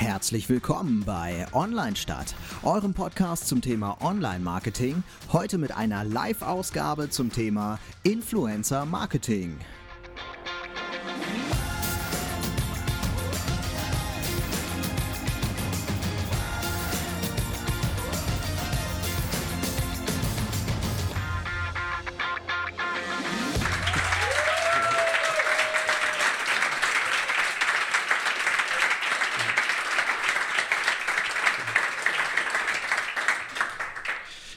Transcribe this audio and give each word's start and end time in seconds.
Herzlich 0.00 0.48
willkommen 0.48 1.04
bei 1.04 1.46
Online 1.52 1.94
Stadt, 1.94 2.34
eurem 2.62 2.94
Podcast 2.94 3.46
zum 3.46 3.60
Thema 3.60 3.98
Online 4.00 4.40
Marketing. 4.40 5.02
Heute 5.30 5.58
mit 5.58 5.76
einer 5.76 6.04
Live-Ausgabe 6.04 7.10
zum 7.10 7.30
Thema 7.30 7.78
Influencer 8.02 8.86
Marketing. 8.86 9.58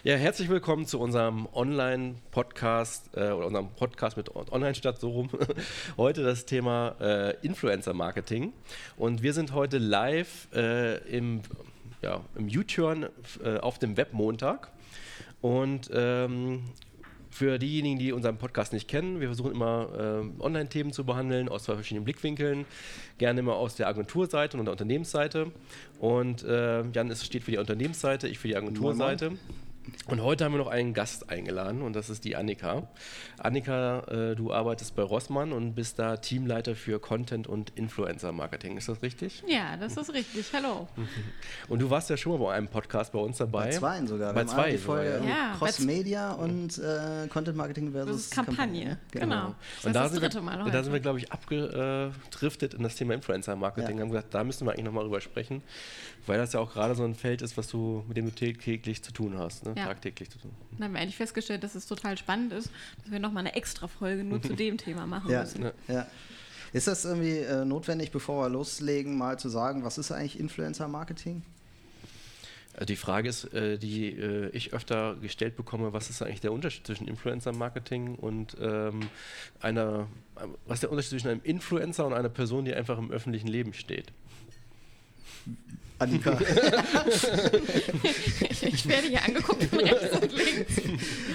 Ja, 0.05 0.17
herzlich 0.17 0.49
willkommen 0.49 0.85
zu 0.85 0.99
unserem 0.99 1.48
Online-Podcast 1.53 3.12
äh, 3.16 3.31
oder 3.31 3.48
unserem 3.48 3.70
Podcast 3.70 4.17
mit 4.17 4.35
Online-Stadt 4.35 4.99
so 4.99 5.09
rum. 5.12 5.29
heute 5.98 6.23
das 6.23 6.45
Thema 6.45 6.98
äh, 6.99 7.38
Influencer-Marketing. 7.41 8.52
Und 8.98 9.23
wir 9.23 9.31
sind 9.31 9.53
heute 9.53 9.77
live 9.77 10.49
äh, 10.53 10.98
im, 11.07 11.39
ja, 12.02 12.20
im 12.35 12.48
U-Turn 12.48 13.07
äh, 13.45 13.59
auf 13.59 13.79
dem 13.79 13.95
Webmontag. 13.95 14.73
Und 15.39 15.89
ähm, 15.93 16.63
für 17.29 17.57
diejenigen, 17.57 17.98
die 17.98 18.12
unseren 18.12 18.38
Podcast 18.38 18.73
nicht 18.73 18.90
kennen, 18.90 19.21
wir 19.21 19.29
versuchen 19.29 19.54
immer 19.54 19.88
äh, 20.38 20.41
Online-Themen 20.43 20.91
zu 20.91 21.05
behandeln 21.05 21.48
aus 21.48 21.63
zwei 21.63 21.76
verschiedenen 21.76 22.04
Blickwinkeln, 22.04 22.65
gerne 23.20 23.40
immer 23.40 23.55
aus 23.55 23.76
der 23.76 23.87
Agenturseite 23.87 24.57
und 24.57 24.65
der 24.65 24.74
Unternehmensseite. 24.74 25.54
Und 25.99 26.43
äh, 26.43 26.84
Jan 26.90 27.09
ist, 27.09 27.26
steht 27.26 27.46
für 27.46 27.51
die 27.51 27.57
Unternehmensseite, 27.57 28.27
ich 28.27 28.37
für 28.37 28.49
die 28.49 28.57
Agenturseite. 28.57 29.29
Moin, 29.29 29.40
moin. 29.40 29.73
Und 30.07 30.21
heute 30.21 30.45
haben 30.45 30.53
wir 30.53 30.59
noch 30.59 30.67
einen 30.67 30.93
Gast 30.93 31.29
eingeladen 31.29 31.81
und 31.81 31.93
das 31.93 32.09
ist 32.09 32.23
die 32.23 32.35
Annika. 32.35 32.87
Annika, 33.37 33.99
äh, 34.31 34.35
du 34.35 34.53
arbeitest 34.53 34.95
bei 34.95 35.01
Rossmann 35.01 35.51
und 35.51 35.75
bist 35.75 35.99
da 35.99 36.17
Teamleiter 36.17 36.75
für 36.75 36.99
Content 36.99 37.48
und 37.48 37.71
Influencer 37.71 38.31
Marketing. 38.31 38.77
Ist 38.77 38.90
das 38.90 39.01
richtig? 39.01 39.43
Ja, 39.48 39.77
das 39.77 39.98
ist 39.98 40.13
richtig. 40.13 40.51
Hallo. 40.53 40.87
Und 41.70 41.81
du 41.81 41.90
warst 41.90 42.09
ja 42.09 42.17
schon 42.17 42.34
mal 42.34 42.45
bei 42.45 42.53
einem 42.53 42.67
Podcast 42.67 43.13
bei 43.13 43.20
uns 43.20 43.37
dabei. 43.37 43.65
Bei 43.65 43.71
zwei 43.71 44.05
sogar. 44.05 44.34
Bei 44.34 44.45
zwei. 44.45 44.71
Die 44.71 44.77
Folge 44.77 45.21
ja. 45.27 45.55
Cross 45.57 45.79
Media 45.79 46.34
und 46.34 46.77
äh, 46.77 47.27
Content 47.27 47.57
Marketing 47.57 47.91
versus 47.91 48.29
Kampagne. 48.29 48.53
Kampagne. 48.55 48.97
Genau. 49.12 49.25
genau. 49.25 49.55
Das 49.77 49.85
und 49.85 49.93
da, 49.93 50.09
sind 50.09 50.21
wir, 50.21 50.41
Mal 50.41 50.71
da 50.71 50.84
sind 50.84 50.93
wir, 50.93 50.99
glaube 50.99 51.20
ich, 51.20 51.31
abgedriftet 51.31 52.73
in 52.73 52.84
das 52.84 52.95
Thema 52.95 53.13
Influencer 53.13 53.55
Marketing. 53.55 53.97
Ja. 53.97 54.03
Haben 54.03 54.09
gesagt, 54.09 54.34
da 54.34 54.43
müssen 54.43 54.65
wir 54.65 54.71
eigentlich 54.71 54.85
nochmal 54.85 55.03
drüber 55.03 55.21
sprechen, 55.21 55.62
weil 56.25 56.37
das 56.37 56.53
ja 56.53 56.59
auch 56.59 56.73
gerade 56.73 56.95
so 56.95 57.03
ein 57.03 57.15
Feld 57.15 57.41
ist, 57.41 57.57
was 57.57 57.68
du 57.68 58.03
mit 58.07 58.18
dem 58.18 58.25
du 58.25 58.31
täglich 58.31 59.03
zu 59.03 59.12
tun 59.13 59.37
hast. 59.37 59.65
Ne? 59.65 59.73
Ja. 59.76 59.85
tagtäglich 59.85 60.29
zu 60.29 60.40
tun. 60.40 60.52
Dann 60.71 60.85
haben 60.85 60.93
wir 60.93 61.02
eigentlich 61.02 61.18
festgestellt, 61.18 61.63
dass 61.63 61.76
es 61.76 61.85
total 61.85 62.18
spannend 62.18 62.54
ist, 62.54 62.70
dass 63.02 63.12
wir 63.12 63.20
nochmal 63.20 63.41
eine 63.41 63.55
extra 63.55 63.88
Folge 63.88 64.24
nur 64.24 64.41
zu 64.41 64.53
dem 64.56 64.78
Thema 64.78 65.06
machen 65.06 65.31
ja, 65.31 65.41
müssen. 65.41 65.72
Ja. 65.88 66.07
Ist 66.74 66.88
das 66.88 67.06
irgendwie 67.06 67.38
äh, 67.38 67.66
notwendig, 67.66 68.12
bevor 68.12 68.44
wir 68.44 68.50
loslegen, 68.50 69.18
mal 69.18 69.38
zu 69.38 69.50
sagen, 69.50 69.84
was 69.84 69.97
ist 69.97 70.12
eigentlich 70.12 70.40
Influencer-Marketing? 70.40 71.44
Äh, 72.74 72.85
die 72.85 72.96
Frage 72.96 73.30
ist, 73.30 73.53
äh, 73.53 73.78
die 73.78 74.09
äh, 74.09 74.50
ich 74.50 74.74
öfter 74.74 75.16
gestellt 75.16 75.56
bekomme, 75.56 75.94
was 75.94 76.09
ist 76.09 76.22
eigentlich 76.22 76.41
der 76.41 76.52
Unterschied 76.52 76.85
zwischen 76.85 77.08
Influencer-Marketing 77.08 78.16
und 78.16 78.58
ähm, 78.59 79.02
einer, 79.59 80.08
was 80.66 80.78
ist 80.78 80.84
der 80.84 80.91
Unterschied 80.91 81.12
zwischen 81.12 81.30
einem 81.30 81.41
Influencer 81.44 82.06
und 82.06 82.13
einer 82.13 82.30
Person, 82.30 82.66
die 82.66 82.74
einfach 82.74 82.97
im 82.97 83.12
öffentlichen 83.12 83.47
Leben 83.47 83.74
steht? 83.74 84.12
Annika. 86.03 86.40
ich 88.62 88.88
werde 88.88 89.08
hier 89.08 89.24
angeguckt 89.24 89.64
von 89.64 89.80
rechts 89.80 90.18
und 90.18 90.31
links. 90.31 90.81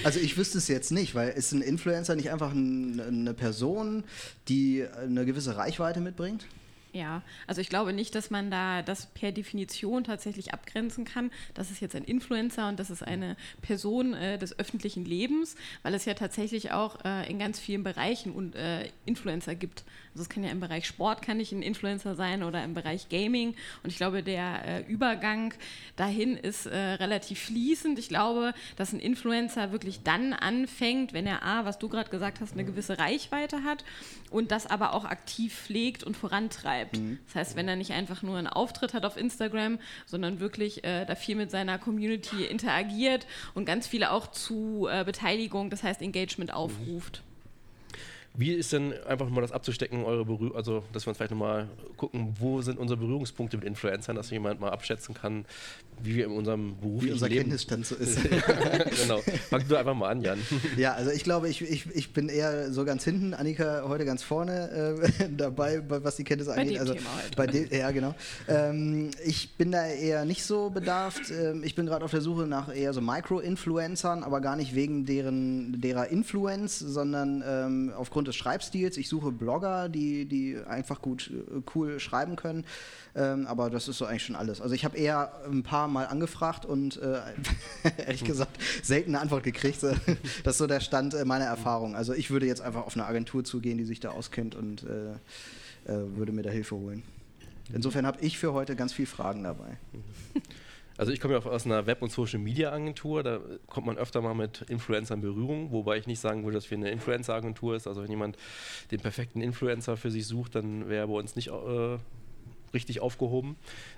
Also 0.05 0.21
ich 0.21 0.37
wüsste 0.37 0.59
es 0.59 0.69
jetzt 0.69 0.93
nicht, 0.93 1.15
weil 1.15 1.31
ist 1.31 1.53
ein 1.53 1.63
Influencer 1.63 2.15
nicht 2.17 2.31
einfach 2.31 2.53
ein, 2.53 3.01
eine 3.01 3.35
Person, 3.35 4.05
die 4.49 4.85
eine 4.87 5.25
gewisse 5.25 5.57
Reichweite 5.57 6.01
mitbringt? 6.01 6.47
Ja, 6.93 7.23
also 7.47 7.61
ich 7.61 7.69
glaube 7.69 7.93
nicht, 7.93 8.15
dass 8.15 8.31
man 8.31 8.51
da 8.51 8.83
das 8.83 9.07
per 9.07 9.31
Definition 9.31 10.05
tatsächlich 10.05 10.55
abgrenzen 10.55 11.05
kann. 11.05 11.31
Das 11.55 11.71
ist 11.71 11.81
jetzt 11.81 11.95
ein 11.95 12.05
Influencer 12.05 12.69
und 12.69 12.81
das 12.81 12.89
ist 12.91 13.03
eine 13.03 13.37
Person 13.61 14.15
äh, 14.15 14.39
des 14.39 14.59
öffentlichen 14.59 15.05
Lebens, 15.05 15.55
weil 15.83 15.95
es 15.95 16.07
ja 16.07 16.15
tatsächlich 16.15 16.73
auch 16.73 17.05
äh, 17.05 17.31
in 17.31 17.39
ganz 17.39 17.61
vielen 17.61 17.83
Bereichen 17.83 18.33
und, 18.33 18.55
äh, 18.57 18.89
Influencer 19.05 19.55
gibt. 19.55 19.85
Also 20.19 20.25
es 20.25 20.35
kann 20.35 20.43
ja 20.43 20.51
im 20.51 20.59
Bereich 20.59 20.85
Sport 20.85 21.23
kann 21.23 21.39
ich 21.39 21.53
ein 21.53 21.63
Influencer 21.63 22.17
sein 22.17 22.43
oder 22.43 22.65
im 22.65 22.75
Bereich 22.75 23.09
Gaming. 23.09 23.55
Und 23.85 23.91
ich 23.91 23.99
glaube, 23.99 24.25
der 24.25 24.65
äh, 24.65 24.83
Übergang 24.91 25.55
dahin 25.95 26.37
ist 26.37 26.67
äh, 26.67 26.77
relativ 26.77 27.39
fließend. 27.39 28.01
Ich 28.01 28.09
glaube, 28.09 28.53
dass 28.75 28.93
ein 28.93 28.99
Influencer 28.99 29.71
wirklich 29.71 30.03
dann 30.03 30.33
anfängt, 30.33 31.13
wenn 31.13 31.25
er 31.25 31.45
A, 31.45 31.67
was 31.67 31.79
du 31.79 31.89
gerade 31.89 32.11
gesagt 32.11 32.41
hast, 32.41 32.55
eine 32.55 32.65
gewisse 32.65 32.99
Reichweite 32.99 33.63
hat 33.63 33.85
und 34.31 34.51
das 34.51 34.67
aber 34.67 34.93
auch 34.93 35.05
aktiv 35.05 35.55
pflegt 35.55 36.03
und 36.03 36.17
vorantreibt. 36.17 36.99
Mhm. 36.99 37.21
Das 37.27 37.37
heißt, 37.37 37.57
wenn 37.57 37.69
er 37.69 37.77
nicht 37.77 37.93
einfach 37.93 38.25
nur 38.25 38.39
einen 38.39 38.49
Auftritt 38.49 38.95
hat 38.95 39.05
auf 39.05 39.17
Instagram, 39.17 39.79
sondern 40.05 40.41
wirklich 40.41 40.83
äh, 40.83 41.05
da 41.05 41.15
viel 41.15 41.37
mit 41.37 41.53
seiner 41.53 41.79
Community 41.79 42.45
interagiert 42.45 43.25
und 43.55 43.67
ganz 43.67 43.87
viele 43.87 44.11
auch 44.11 44.27
zu 44.27 44.89
äh, 44.91 45.05
Beteiligung, 45.05 45.71
das 45.71 45.85
heißt 45.85 46.03
Engagement 46.03 46.53
aufruft. 46.53 47.23
Wie 48.39 48.53
ist 48.53 48.73
denn 48.73 48.95
einfach 49.05 49.29
mal 49.31 49.41
das 49.41 49.51
abzustecken, 49.51 50.05
eure 50.05 50.25
Berührung, 50.25 50.55
also 50.55 50.85
dass 50.93 51.05
wir 51.05 51.09
uns 51.09 51.17
vielleicht 51.17 51.33
nochmal 51.33 51.67
gucken, 51.97 52.37
wo 52.39 52.63
sind 52.63 52.79
unsere 52.79 52.97
Berührungspunkte 52.97 53.57
mit 53.57 53.67
Influencern, 53.67 54.15
dass 54.15 54.31
jemand 54.31 54.61
mal 54.61 54.71
abschätzen 54.71 55.13
kann, 55.13 55.45
wie 56.01 56.15
wir 56.15 56.27
in 56.27 56.31
unserem 56.31 56.79
Beruf 56.79 57.03
Wie 57.03 57.11
unser 57.11 57.29
Leben 57.29 57.41
Kenntnisstand 57.41 57.85
so 57.85 57.97
ist. 57.97 58.23
genau. 59.03 59.19
Fang 59.51 59.67
du 59.67 59.75
einfach 59.75 59.95
mal 59.95 60.11
an, 60.11 60.23
Jan. 60.23 60.39
Ja, 60.77 60.93
also 60.93 61.11
ich 61.11 61.25
glaube, 61.25 61.49
ich, 61.49 61.63
ich, 61.63 61.87
ich 61.93 62.13
bin 62.13 62.29
eher 62.29 62.71
so 62.73 62.85
ganz 62.85 63.03
hinten, 63.03 63.35
Annika 63.35 63.83
heute 63.89 64.05
ganz 64.05 64.23
vorne 64.23 65.01
äh, 65.19 65.29
dabei, 65.37 65.83
was 65.89 66.15
die 66.15 66.23
Kenntnisse 66.23 66.53
bei 66.53 66.61
angeht. 66.61 66.77
Dem 66.77 66.81
also 66.81 66.95
Thema 66.95 67.17
halt. 67.17 67.35
bei 67.35 67.47
dem, 67.49 67.69
ja, 67.73 67.91
genau. 67.91 68.15
Ähm, 68.47 69.11
ich 69.25 69.57
bin 69.57 69.73
da 69.73 69.85
eher 69.85 70.25
nicht 70.25 70.45
so 70.45 70.71
bedarft. 70.71 71.33
Ähm, 71.33 71.65
ich 71.65 71.75
bin 71.75 71.87
gerade 71.87 72.05
auf 72.05 72.13
der 72.13 72.21
Suche 72.21 72.47
nach 72.47 72.73
eher 72.73 72.93
so 72.93 73.01
Micro-Influencern, 73.01 74.23
aber 74.23 74.41
gar 74.41 74.55
nicht 74.55 74.77
wegen 74.77 75.07
deren 75.07 75.81
derer 75.81 76.07
Influence, 76.07 76.79
sondern 76.79 77.43
ähm, 77.45 77.93
aufgrund 77.97 78.28
des 78.29 78.37
Schreibstils. 78.37 78.97
Ich 78.97 79.09
suche 79.09 79.33
Blogger, 79.33 79.89
die, 79.89 80.27
die 80.27 80.57
einfach 80.67 81.03
gut 81.03 81.31
äh, 81.31 81.61
cool 81.75 81.99
schreiben 81.99 82.37
können. 82.37 82.65
Ähm, 83.17 83.47
aber 83.47 83.71
das 83.71 83.89
ist 83.89 83.99
so 83.99 84.05
eigentlich 84.05 84.25
schon 84.25 84.37
alles. 84.37 84.61
Also 84.61 84.75
ich 84.75 84.85
habe 84.85 84.97
eher 84.97 85.33
ein 85.51 85.63
paar 85.63 85.89
Mal 85.89 86.07
angefragt 86.07 86.65
und 86.65 87.01
äh, 87.03 87.21
ehrlich 87.99 88.25
gesagt 88.25 88.59
selten 88.83 89.11
eine 89.11 89.21
Antwort 89.21 89.43
gekriegt. 89.43 89.83
das 90.45 90.55
ist 90.55 90.59
so 90.59 90.67
der 90.67 90.81
Stand 90.81 91.15
äh, 91.15 91.25
meiner 91.25 91.47
Erfahrung. 91.47 91.97
Also 91.97 92.13
ich 92.13 92.31
würde 92.31 92.47
jetzt 92.47 92.61
einfach 92.61 92.87
auf 92.87 92.95
eine 92.95 93.07
Agentur 93.07 93.45
zugehen, 93.45 93.79
die 93.79 93.85
sich 93.85 94.01
da 94.01 94.11
auskennt 94.11 94.55
und 94.55 94.85
äh, 94.85 95.13
äh 95.91 96.17
würde 96.17 96.33
mir 96.33 96.43
da 96.43 96.51
Hilfe 96.51 96.77
holen. 96.77 97.03
Insofern 97.73 98.07
habe 98.07 98.21
ich 98.21 98.39
für 98.39 98.53
heute 98.53 98.77
ganz 98.77 98.93
viele 98.93 99.09
Fragen 99.09 99.43
dabei. 99.43 99.79
Also 100.99 101.13
ich 101.13 101.21
komme 101.21 101.35
ja 101.35 101.41
aus 101.41 101.65
einer 101.65 101.87
Web- 101.87 102.03
und 102.03 102.11
Social-Media-Agentur, 102.11 103.23
da 103.23 103.39
kommt 103.69 103.87
man 103.87 103.97
öfter 103.97 104.21
mal 104.21 104.35
mit 104.35 104.63
Influencern 104.63 105.21
in 105.21 105.23
Berührung, 105.23 105.71
wobei 105.71 105.97
ich 105.97 106.09
nicht 106.09 106.19
sagen 106.19 106.43
würde, 106.43 106.57
dass 106.57 106.69
wir 106.73 106.77
eine 106.77 106.91
Influencer-Agentur 106.91 107.77
ist. 107.77 107.87
Also 107.87 108.03
wenn 108.03 108.11
jemand 108.11 108.37
den 108.91 108.99
perfekten 108.99 109.41
Influencer 109.41 109.97
für 109.97 110.11
sich 110.11 110.27
sucht, 110.27 110.57
dann 110.57 110.89
wäre 110.89 111.05
er 111.05 111.07
bei 111.07 111.15
uns 111.15 111.37
nicht 111.37 111.49
äh, 111.49 111.99
richtig 112.75 113.01
aufgehoben. 113.01 113.57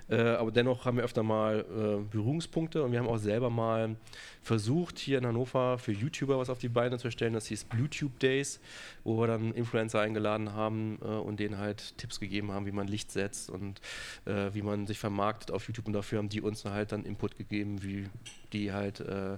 Äh, 0.09 0.21
aber 0.21 0.51
dennoch 0.51 0.85
haben 0.85 0.97
wir 0.97 1.03
öfter 1.03 1.23
mal 1.23 1.59
äh, 1.59 2.03
Berührungspunkte 2.11 2.83
und 2.83 2.91
wir 2.91 2.99
haben 2.99 3.07
auch 3.07 3.17
selber 3.17 3.49
mal 3.49 3.95
versucht, 4.41 4.99
hier 4.99 5.17
in 5.17 5.25
Hannover 5.25 5.77
für 5.77 5.91
YouTuber 5.91 6.37
was 6.37 6.49
auf 6.49 6.59
die 6.59 6.69
Beine 6.69 6.97
zu 6.97 7.11
stellen. 7.11 7.33
Das 7.33 7.47
hieß 7.47 7.65
BlueTube 7.65 8.19
Days, 8.19 8.59
wo 9.03 9.19
wir 9.19 9.27
dann 9.27 9.53
Influencer 9.53 10.01
eingeladen 10.01 10.53
haben 10.53 10.99
äh, 11.01 11.05
und 11.05 11.39
denen 11.39 11.57
halt 11.57 11.97
Tipps 11.97 12.19
gegeben 12.19 12.51
haben, 12.51 12.65
wie 12.65 12.71
man 12.71 12.87
Licht 12.87 13.11
setzt 13.11 13.49
und 13.49 13.81
äh, 14.25 14.53
wie 14.53 14.61
man 14.61 14.87
sich 14.87 14.99
vermarktet 14.99 15.51
auf 15.51 15.67
YouTube. 15.67 15.87
Und 15.87 15.93
dafür 15.93 16.17
haben 16.17 16.29
die 16.29 16.41
uns 16.41 16.65
halt 16.65 16.91
dann 16.91 17.05
Input 17.05 17.37
gegeben, 17.37 17.83
wie 17.83 18.09
die 18.53 18.71
halt 18.71 18.99
äh, 18.99 19.37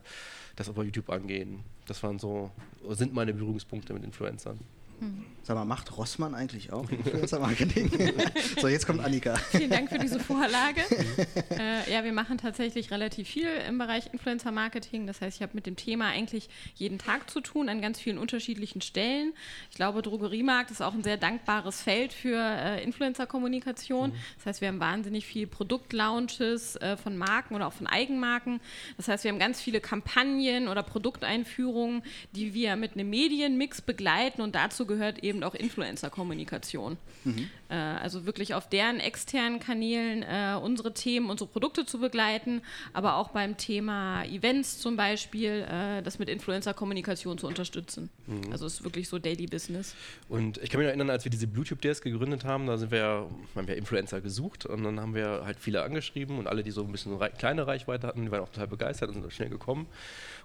das 0.55 0.69
auf 0.69 0.77
YouTube 0.77 1.09
angehen. 1.09 1.63
Das 1.85 2.01
waren 2.03 2.19
so, 2.19 2.51
sind 2.89 3.13
meine 3.13 3.33
Berührungspunkte 3.33 3.93
mit 3.93 4.03
Influencern. 4.03 4.59
Hm. 4.99 5.25
Sag 5.45 5.57
mal, 5.57 5.65
macht 5.65 5.97
Rossmann 5.97 6.35
eigentlich 6.35 6.71
auch 6.71 6.89
Influencer-Marketing? 6.89 7.91
so, 8.61 8.69
jetzt 8.69 8.87
kommt 8.87 9.01
Annika. 9.03 9.35
Vielen 9.51 9.71
Dank 9.71 9.89
für 9.89 9.99
diese 9.99 10.17
Vorlage. 10.17 10.79
äh, 11.49 11.91
ja, 11.91 12.05
wir 12.05 12.13
machen 12.13 12.37
tatsächlich 12.37 12.91
relativ 12.91 13.27
viel 13.27 13.49
im 13.67 13.77
Bereich 13.77 14.13
Influencer-Marketing. 14.13 15.05
Das 15.05 15.19
heißt, 15.19 15.35
ich 15.35 15.43
habe 15.43 15.51
mit 15.55 15.65
dem 15.65 15.75
Thema 15.75 16.07
eigentlich 16.07 16.47
jeden 16.75 16.97
Tag 16.97 17.29
zu 17.29 17.41
tun, 17.41 17.67
an 17.67 17.81
ganz 17.81 17.99
vielen 17.99 18.19
unterschiedlichen 18.19 18.79
Stellen. 18.79 19.33
Ich 19.69 19.75
glaube, 19.75 20.01
Drogeriemarkt 20.01 20.71
ist 20.71 20.81
auch 20.81 20.93
ein 20.93 21.03
sehr 21.03 21.17
dankbares 21.17 21.81
Feld 21.81 22.13
für 22.13 22.37
äh, 22.37 22.81
Influencer-Kommunikation. 22.81 24.11
Mhm. 24.11 24.15
Das 24.37 24.45
heißt, 24.45 24.61
wir 24.61 24.69
haben 24.69 24.79
wahnsinnig 24.79 25.25
viel 25.25 25.45
Produktlaunches 25.45 26.77
äh, 26.77 26.95
von 26.95 27.17
Marken 27.17 27.55
oder 27.55 27.67
auch 27.67 27.73
von 27.73 27.87
Eigenmarken. 27.87 28.61
Das 28.95 29.09
heißt, 29.09 29.25
wir 29.25 29.31
haben 29.31 29.39
ganz 29.39 29.59
viele 29.59 29.81
Kampagnen 29.81 30.69
oder 30.69 30.83
Produkteinführungen 30.83 32.01
die 32.35 32.53
wir 32.53 32.75
mit 32.75 32.93
einem 32.93 33.09
Medienmix 33.09 33.81
begleiten 33.81 34.41
und 34.41 34.55
dazu 34.55 34.82
gehört 34.85 35.23
eben 35.23 35.43
auch 35.43 35.55
Influencer-Kommunikation. 35.55 36.97
Mhm. 37.23 37.49
Äh, 37.69 37.75
also 37.75 38.25
wirklich 38.25 38.53
auf 38.53 38.69
deren 38.69 38.99
externen 38.99 39.59
Kanälen 39.59 40.23
äh, 40.23 40.57
unsere 40.61 40.93
Themen, 40.93 41.29
unsere 41.29 41.49
Produkte 41.49 41.85
zu 41.85 41.99
begleiten, 41.99 42.61
aber 42.93 43.17
auch 43.17 43.29
beim 43.29 43.57
Thema 43.57 44.23
Events 44.23 44.79
zum 44.79 44.95
Beispiel, 44.95 45.65
äh, 45.69 46.01
das 46.01 46.19
mit 46.19 46.29
Influencer-Kommunikation 46.29 47.37
zu 47.37 47.47
unterstützen. 47.47 48.09
Mhm. 48.27 48.51
Also 48.51 48.65
es 48.65 48.75
ist 48.75 48.83
wirklich 48.83 49.09
so 49.09 49.19
Daily 49.19 49.47
Business. 49.47 49.95
Und 50.29 50.57
ich 50.59 50.69
kann 50.69 50.79
mich 50.79 50.87
erinnern, 50.87 51.09
als 51.09 51.25
wir 51.25 51.31
diese 51.31 51.47
Bluetooth 51.47 51.83
DS 51.83 52.01
gegründet 52.01 52.45
haben, 52.45 52.67
da 52.67 52.77
sind 52.77 52.91
wir, 52.91 53.27
haben 53.55 53.67
wir 53.67 53.77
Influencer 53.77 54.21
gesucht 54.21 54.65
und 54.65 54.83
dann 54.83 54.99
haben 54.99 55.15
wir 55.15 55.43
halt 55.45 55.59
viele 55.59 55.83
angeschrieben 55.83 56.37
und 56.37 56.47
alle, 56.47 56.63
die 56.63 56.71
so 56.71 56.83
ein 56.83 56.91
bisschen 56.91 57.15
rei 57.15 57.29
kleine 57.29 57.67
Reichweite 57.67 58.07
hatten, 58.07 58.23
die 58.23 58.31
waren 58.31 58.41
auch 58.41 58.49
total 58.49 58.67
begeistert 58.67 59.09
und 59.09 59.21
sind 59.21 59.33
schnell 59.33 59.49
gekommen. 59.49 59.87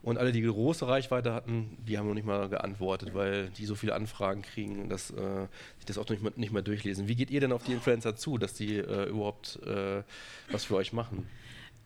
Und 0.02 0.16
alle, 0.18 0.32
die 0.32 0.42
große 0.42 0.86
Reichweite 0.86 1.34
hatten, 1.34 1.76
die 1.86 1.98
haben 1.98 2.06
noch 2.06 2.14
nicht 2.14 2.26
mal 2.26 2.48
geantwortet, 2.48 3.14
weil 3.14 3.50
die 3.50 3.66
so 3.66 3.74
viele 3.74 3.94
Anfragen 3.94 4.27
kriegen, 4.36 4.88
dass 4.88 5.10
äh, 5.10 5.46
sich 5.76 5.86
das 5.86 5.98
auch 5.98 6.08
nicht 6.08 6.22
mehr, 6.22 6.32
nicht 6.36 6.52
mehr 6.52 6.62
durchlesen. 6.62 7.08
Wie 7.08 7.14
geht 7.14 7.30
ihr 7.30 7.40
denn 7.40 7.52
auf 7.52 7.64
die 7.64 7.72
Influencer 7.72 8.16
zu, 8.16 8.38
dass 8.38 8.54
die 8.54 8.76
äh, 8.76 9.08
überhaupt 9.08 9.58
äh, 9.64 10.02
was 10.50 10.64
für 10.64 10.76
euch 10.76 10.92
machen? 10.92 11.26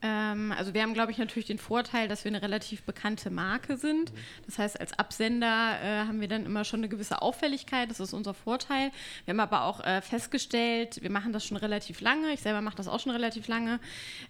Ähm, 0.03 0.53
also 0.57 0.75
wir 0.75 0.83
haben, 0.83 0.95
glaube 0.95 1.13
ich, 1.13 1.19
natürlich 1.19 1.47
den 1.47 1.59
Vorteil, 1.59 2.09
dass 2.09 2.25
wir 2.25 2.31
eine 2.31 2.43
relativ 2.43 2.83
bekannte 2.83 3.31
Marke 3.31 3.77
sind. 3.77 4.13
Das 4.47 4.59
heißt, 4.59 4.81
als 4.81 4.99
Absender 4.99 5.79
äh, 5.81 6.07
haben 6.07 6.21
wir 6.21 6.29
dann 6.29 6.45
immer 6.45 6.65
schon 6.65 6.81
eine 6.81 6.89
gewisse 6.89 7.23
Auffälligkeit. 7.23 7.89
Das 7.89 8.01
ist 8.01 8.13
unser 8.13 8.35
Vorteil. 8.35 8.91
Wir 9.25 9.33
haben 9.33 9.41
aber 9.41 9.65
auch 9.65 9.85
äh, 9.85 10.03
festgestellt, 10.03 11.01
wir 11.03 11.11
machen 11.11 11.33
das 11.33 11.47
schon 11.47 11.57
relativ 11.57 12.01
lange. 12.01 12.33
Ich 12.33 12.41
selber 12.41 12.61
mache 12.61 12.77
das 12.77 12.89
auch 12.89 12.99
schon 12.99 13.13
relativ 13.13 13.47
lange. 13.47 13.79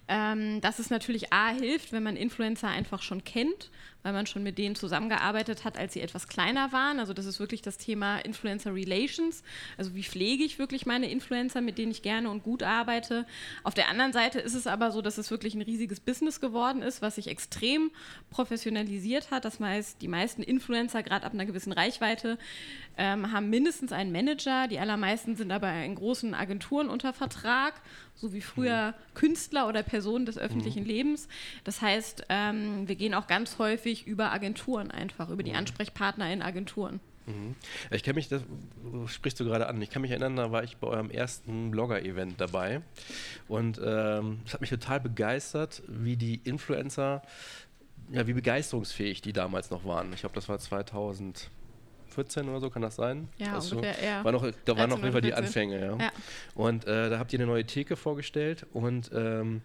Ähm, 0.08 0.60
dass 0.60 0.78
es 0.78 0.90
natürlich 0.90 1.32
A 1.32 1.48
hilft, 1.48 1.92
wenn 1.92 2.02
man 2.02 2.16
Influencer 2.16 2.68
einfach 2.68 3.00
schon 3.02 3.24
kennt 3.24 3.70
weil 4.02 4.12
man 4.12 4.26
schon 4.26 4.42
mit 4.42 4.58
denen 4.58 4.74
zusammengearbeitet 4.74 5.64
hat, 5.64 5.78
als 5.78 5.92
sie 5.92 6.00
etwas 6.00 6.28
kleiner 6.28 6.72
waren. 6.72 6.98
Also 6.98 7.12
das 7.12 7.26
ist 7.26 7.40
wirklich 7.40 7.62
das 7.62 7.78
Thema 7.78 8.18
Influencer 8.18 8.74
Relations. 8.74 9.42
Also 9.78 9.94
wie 9.94 10.02
pflege 10.02 10.44
ich 10.44 10.58
wirklich 10.58 10.86
meine 10.86 11.10
Influencer, 11.10 11.60
mit 11.60 11.78
denen 11.78 11.92
ich 11.92 12.02
gerne 12.02 12.30
und 12.30 12.42
gut 12.42 12.62
arbeite. 12.62 13.26
Auf 13.62 13.74
der 13.74 13.88
anderen 13.88 14.12
Seite 14.12 14.40
ist 14.40 14.54
es 14.54 14.66
aber 14.66 14.90
so, 14.90 15.02
dass 15.02 15.18
es 15.18 15.30
wirklich 15.30 15.54
ein 15.54 15.62
riesiges 15.62 16.00
Business 16.00 16.40
geworden 16.40 16.82
ist, 16.82 17.02
was 17.02 17.16
sich 17.16 17.28
extrem 17.28 17.90
professionalisiert 18.30 19.30
hat. 19.30 19.44
Das 19.44 19.60
heißt, 19.60 20.02
die 20.02 20.08
meisten 20.08 20.42
Influencer, 20.42 21.02
gerade 21.02 21.26
ab 21.26 21.32
einer 21.32 21.46
gewissen 21.46 21.72
Reichweite, 21.72 22.38
ähm, 22.96 23.32
haben 23.32 23.50
mindestens 23.50 23.92
einen 23.92 24.12
Manager. 24.12 24.68
Die 24.68 24.78
allermeisten 24.78 25.36
sind 25.36 25.50
aber 25.52 25.72
in 25.84 25.94
großen 25.94 26.34
Agenturen 26.34 26.88
unter 26.88 27.12
Vertrag 27.12 27.74
so 28.14 28.32
wie 28.32 28.40
früher 28.40 28.88
mhm. 28.88 29.14
Künstler 29.14 29.68
oder 29.68 29.82
Personen 29.82 30.26
des 30.26 30.38
öffentlichen 30.38 30.82
mhm. 30.82 30.88
Lebens. 30.88 31.28
Das 31.64 31.80
heißt, 31.80 32.26
ähm, 32.28 32.88
wir 32.88 32.96
gehen 32.96 33.14
auch 33.14 33.26
ganz 33.26 33.58
häufig 33.58 34.06
über 34.06 34.32
Agenturen 34.32 34.90
einfach, 34.90 35.28
über 35.28 35.42
die 35.42 35.52
mhm. 35.52 35.58
Ansprechpartner 35.58 36.32
in 36.32 36.42
Agenturen. 36.42 37.00
Ich 37.90 38.02
kann 38.02 38.16
mich, 38.16 38.28
das 38.28 38.42
sprichst 39.06 39.38
du 39.38 39.44
gerade 39.44 39.68
an, 39.68 39.80
ich 39.80 39.90
kann 39.90 40.02
mich 40.02 40.10
erinnern, 40.10 40.36
da 40.36 40.50
war 40.50 40.64
ich 40.64 40.76
bei 40.78 40.88
eurem 40.88 41.10
ersten 41.10 41.70
Blogger-Event 41.70 42.40
dabei 42.40 42.82
und 43.46 43.80
ähm, 43.84 44.40
es 44.44 44.54
hat 44.54 44.60
mich 44.60 44.70
total 44.70 44.98
begeistert, 45.00 45.82
wie 45.86 46.16
die 46.16 46.40
Influencer, 46.42 47.22
ja, 48.10 48.26
wie 48.26 48.32
begeisterungsfähig 48.32 49.22
die 49.22 49.32
damals 49.32 49.70
noch 49.70 49.84
waren. 49.84 50.12
Ich 50.12 50.20
glaube, 50.20 50.34
das 50.34 50.48
war 50.48 50.58
2000. 50.58 51.50
14 52.12 52.48
oder 52.48 52.60
so, 52.60 52.70
kann 52.70 52.82
das 52.82 52.96
sein? 52.96 53.28
Ja, 53.38 53.54
das 53.54 53.72
ungefähr, 53.72 53.94
so, 53.94 54.04
ja. 54.04 54.24
War 54.24 54.32
noch, 54.32 54.46
da 54.64 54.76
waren 54.76 54.92
auf 54.92 55.00
jeden 55.00 55.12
Fall 55.12 55.20
die 55.20 55.34
Anfänge, 55.34 55.80
ja. 55.80 55.96
ja. 55.96 56.12
Und 56.54 56.86
äh, 56.86 57.10
da 57.10 57.18
habt 57.18 57.32
ihr 57.32 57.38
eine 57.38 57.46
neue 57.46 57.64
Theke 57.64 57.96
vorgestellt 57.96 58.66
und 58.72 59.10
ähm, 59.14 59.62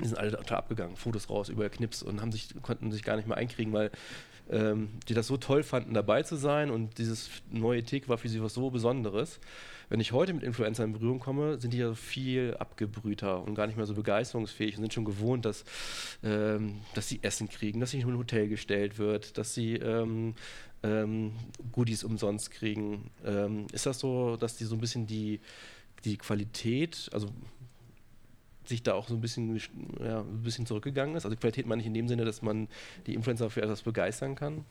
die 0.00 0.06
sind 0.06 0.18
alle 0.18 0.30
total 0.30 0.58
abgegangen, 0.58 0.96
Fotos 0.96 1.28
raus, 1.28 1.48
überall 1.48 1.70
Knips 1.70 2.02
und 2.02 2.20
haben 2.20 2.30
sich, 2.30 2.48
konnten 2.62 2.92
sich 2.92 3.02
gar 3.02 3.16
nicht 3.16 3.26
mehr 3.26 3.36
einkriegen, 3.36 3.72
weil 3.72 3.90
ähm, 4.50 4.90
die 5.08 5.14
das 5.14 5.26
so 5.26 5.36
toll 5.36 5.62
fanden, 5.62 5.94
dabei 5.94 6.22
zu 6.22 6.36
sein 6.36 6.70
und 6.70 6.98
dieses 6.98 7.30
neue 7.50 7.82
Theke 7.82 8.08
war 8.08 8.18
für 8.18 8.28
sie 8.28 8.42
was 8.42 8.54
so 8.54 8.70
Besonderes. 8.70 9.40
Wenn 9.90 10.00
ich 10.00 10.12
heute 10.12 10.34
mit 10.34 10.42
Influencern 10.42 10.88
in 10.88 10.92
Berührung 10.92 11.18
komme, 11.18 11.58
sind 11.58 11.72
die 11.72 11.78
ja 11.78 11.94
viel 11.94 12.54
abgebrühter 12.58 13.42
und 13.42 13.54
gar 13.54 13.66
nicht 13.66 13.76
mehr 13.76 13.86
so 13.86 13.94
begeisterungsfähig 13.94 14.76
und 14.76 14.82
sind 14.82 14.92
schon 14.92 15.06
gewohnt, 15.06 15.46
dass, 15.46 15.64
ähm, 16.22 16.80
dass 16.94 17.08
sie 17.08 17.20
Essen 17.22 17.48
kriegen, 17.48 17.80
dass 17.80 17.92
sich 17.92 18.02
in 18.02 18.08
ein 18.08 18.18
Hotel 18.18 18.48
gestellt 18.48 18.98
wird, 18.98 19.38
dass 19.38 19.54
sie 19.54 19.74
ähm, 19.76 20.34
ähm, 20.82 21.32
Goodies 21.72 22.04
umsonst 22.04 22.50
kriegen. 22.50 23.10
Ähm, 23.24 23.66
ist 23.72 23.86
das 23.86 23.98
so, 23.98 24.36
dass 24.36 24.56
die 24.56 24.64
so 24.64 24.74
ein 24.74 24.80
bisschen 24.80 25.06
die, 25.06 25.40
die 26.04 26.16
Qualität, 26.16 27.08
also 27.12 27.28
sich 28.64 28.82
da 28.82 28.94
auch 28.94 29.08
so 29.08 29.14
ein 29.14 29.20
bisschen, 29.20 29.60
ja, 30.00 30.20
ein 30.20 30.42
bisschen 30.42 30.66
zurückgegangen 30.66 31.16
ist? 31.16 31.24
Also 31.24 31.36
Qualität 31.36 31.66
meine 31.66 31.80
ich 31.80 31.86
in 31.86 31.94
dem 31.94 32.08
Sinne, 32.08 32.24
dass 32.24 32.42
man 32.42 32.68
die 33.06 33.14
Influencer 33.14 33.50
für 33.50 33.62
etwas 33.62 33.82
begeistern 33.82 34.34
kann? 34.34 34.64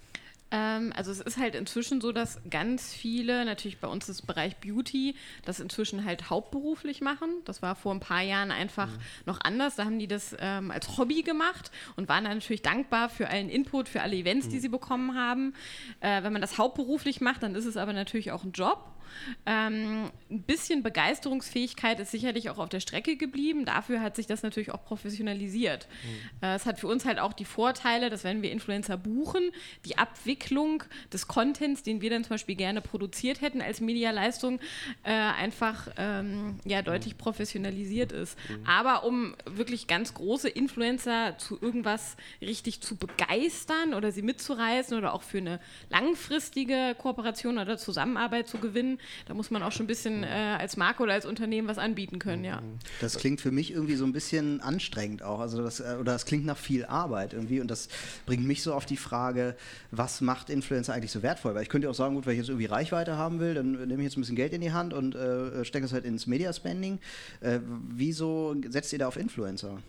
Ähm, 0.49 0.94
also 0.95 1.11
es 1.11 1.19
ist 1.19 1.38
halt 1.38 1.55
inzwischen 1.55 1.99
so, 1.99 2.11
dass 2.11 2.39
ganz 2.49 2.94
viele, 2.94 3.44
natürlich 3.45 3.79
bei 3.79 3.88
uns 3.88 4.07
ist 4.07 4.25
Bereich 4.25 4.57
Beauty, 4.57 5.15
das 5.44 5.59
inzwischen 5.59 6.05
halt 6.05 6.29
hauptberuflich 6.29 7.01
machen. 7.01 7.29
Das 7.45 7.61
war 7.61 7.75
vor 7.75 7.94
ein 7.94 7.99
paar 7.99 8.21
Jahren 8.21 8.51
einfach 8.51 8.88
mhm. 8.88 9.01
noch 9.25 9.41
anders. 9.41 9.75
Da 9.75 9.85
haben 9.85 9.99
die 9.99 10.07
das 10.07 10.35
ähm, 10.39 10.71
als 10.71 10.97
Hobby 10.97 11.23
gemacht 11.23 11.71
und 11.95 12.07
waren 12.07 12.23
dann 12.23 12.38
natürlich 12.38 12.61
dankbar 12.61 13.09
für 13.09 13.29
allen 13.29 13.49
Input, 13.49 13.89
für 13.89 14.01
alle 14.01 14.15
Events, 14.15 14.47
mhm. 14.47 14.51
die 14.51 14.59
sie 14.59 14.69
bekommen 14.69 15.15
haben. 15.15 15.53
Äh, 15.99 16.23
wenn 16.23 16.31
man 16.31 16.41
das 16.41 16.57
hauptberuflich 16.57 17.19
macht, 17.21 17.43
dann 17.43 17.55
ist 17.55 17.65
es 17.65 17.75
aber 17.75 17.93
natürlich 17.93 18.31
auch 18.31 18.43
ein 18.43 18.51
Job. 18.51 18.96
Ähm, 19.45 20.12
ein 20.30 20.42
bisschen 20.44 20.83
Begeisterungsfähigkeit 20.83 22.00
ist 22.00 22.12
sicherlich 22.12 22.50
auch 22.50 22.57
auf 22.57 22.69
der 22.69 22.80
Strecke 22.80 23.15
geblieben. 23.18 23.65
Dafür 23.65 24.01
hat 24.01 24.15
sich 24.15 24.27
das 24.27 24.44
natürlich 24.44 24.71
auch 24.71 24.83
professionalisiert. 24.83 25.88
Mhm. 26.04 26.48
Äh, 26.48 26.56
es 26.56 26.65
hat 26.65 26.80
für 26.80 26.88
uns 26.88 27.06
halt 27.06 27.19
auch 27.19 27.33
die 27.33 27.45
Vorteile, 27.45 28.09
dass 28.09 28.24
wenn 28.24 28.42
wir 28.42 28.51
Influencer 28.51 28.98
buchen, 28.98 29.51
die 29.86 29.98
Abwicklung 29.98 30.83
des 31.12 31.27
Contents, 31.27 31.83
den 31.83 32.01
wir 32.01 32.09
dann 32.09 32.24
zum 32.24 32.31
Beispiel 32.31 32.56
gerne 32.56 32.81
produziert 32.81 33.42
hätten 33.42 33.62
als 33.62 33.81
Medialeistung, 33.81 34.59
äh, 35.04 35.12
einfach 35.12 35.88
ähm, 35.98 36.60
ja, 36.65 36.81
deutlich 36.81 37.13
mhm. 37.13 37.19
professionalisiert 37.19 38.12
ist. 38.12 38.38
Mhm. 38.50 38.65
Aber 38.65 39.03
um 39.03 39.36
wirklich 39.45 39.88
ganz 39.88 40.13
große 40.13 40.50
Influencer 40.50 41.38
zu 41.38 41.57
irgendwas 41.62 42.18
richtig 42.42 42.81
zu 42.81 42.95
begeistern 42.95 43.94
oder 43.94 44.12
sie 44.12 44.21
mitzureißen 44.21 44.98
oder 44.98 45.13
auch 45.13 45.24
für 45.24 45.38
eine 45.38 45.60
langfristige 45.89 46.95
Kooperation 46.98 47.57
oder 47.57 47.77
Zusammenarbeit 47.77 48.48
zu 48.48 48.57
gewinnen, 48.57 48.96
da 49.25 49.33
muss 49.33 49.51
man 49.51 49.63
auch 49.63 49.71
schon 49.71 49.85
ein 49.85 49.88
bisschen 49.88 50.23
äh, 50.23 50.27
als 50.27 50.77
Marke 50.77 51.03
oder 51.03 51.13
als 51.13 51.25
Unternehmen 51.25 51.67
was 51.67 51.77
anbieten 51.77 52.19
können, 52.19 52.44
ja. 52.44 52.61
Das 53.01 53.17
klingt 53.17 53.41
für 53.41 53.51
mich 53.51 53.71
irgendwie 53.71 53.95
so 53.95 54.05
ein 54.05 54.13
bisschen 54.13 54.61
anstrengend 54.61 55.23
auch. 55.23 55.39
Also 55.39 55.61
das, 55.61 55.79
äh, 55.79 55.97
oder 55.99 56.13
das 56.13 56.25
klingt 56.25 56.45
nach 56.45 56.57
viel 56.57 56.85
Arbeit 56.85 57.33
irgendwie. 57.33 57.61
Und 57.61 57.69
das 57.69 57.89
bringt 58.25 58.45
mich 58.45 58.63
so 58.63 58.73
auf 58.73 58.85
die 58.85 58.97
Frage, 58.97 59.55
was 59.91 60.21
macht 60.21 60.49
Influencer 60.49 60.94
eigentlich 60.94 61.11
so 61.11 61.23
wertvoll? 61.23 61.55
Weil 61.55 61.63
ich 61.63 61.69
könnte 61.69 61.89
auch 61.89 61.95
sagen, 61.95 62.15
gut, 62.15 62.25
wenn 62.25 62.33
ich 62.33 62.39
jetzt 62.39 62.49
irgendwie 62.49 62.65
Reichweite 62.67 63.17
haben 63.17 63.39
will, 63.39 63.53
dann 63.53 63.71
nehme 63.71 63.97
ich 63.97 64.05
jetzt 64.05 64.17
ein 64.17 64.21
bisschen 64.21 64.35
Geld 64.35 64.53
in 64.53 64.61
die 64.61 64.71
Hand 64.71 64.94
und 64.94 65.15
äh, 65.15 65.63
stecke 65.65 65.86
es 65.86 65.93
halt 65.93 66.05
ins 66.05 66.27
Media-Spending. 66.27 67.00
Äh, 67.41 67.60
wieso 67.89 68.55
setzt 68.67 68.93
ihr 68.93 69.00
da 69.00 69.07
auf 69.07 69.17
Influencer? 69.17 69.79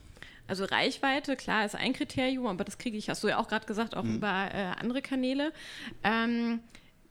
Also 0.48 0.64
Reichweite, 0.64 1.36
klar, 1.36 1.66
ist 1.66 1.74
ein 1.74 1.92
Kriterium, 1.92 2.46
aber 2.46 2.64
das 2.64 2.78
kriege 2.78 2.96
ich, 2.96 3.10
hast 3.10 3.22
du 3.22 3.28
ja 3.28 3.38
auch 3.38 3.48
gerade 3.48 3.66
gesagt, 3.66 3.94
auch 3.94 4.02
mhm. 4.02 4.16
über 4.16 4.48
äh, 4.52 4.72
andere 4.80 5.02
Kanäle. 5.02 5.52
Ähm, 6.02 6.60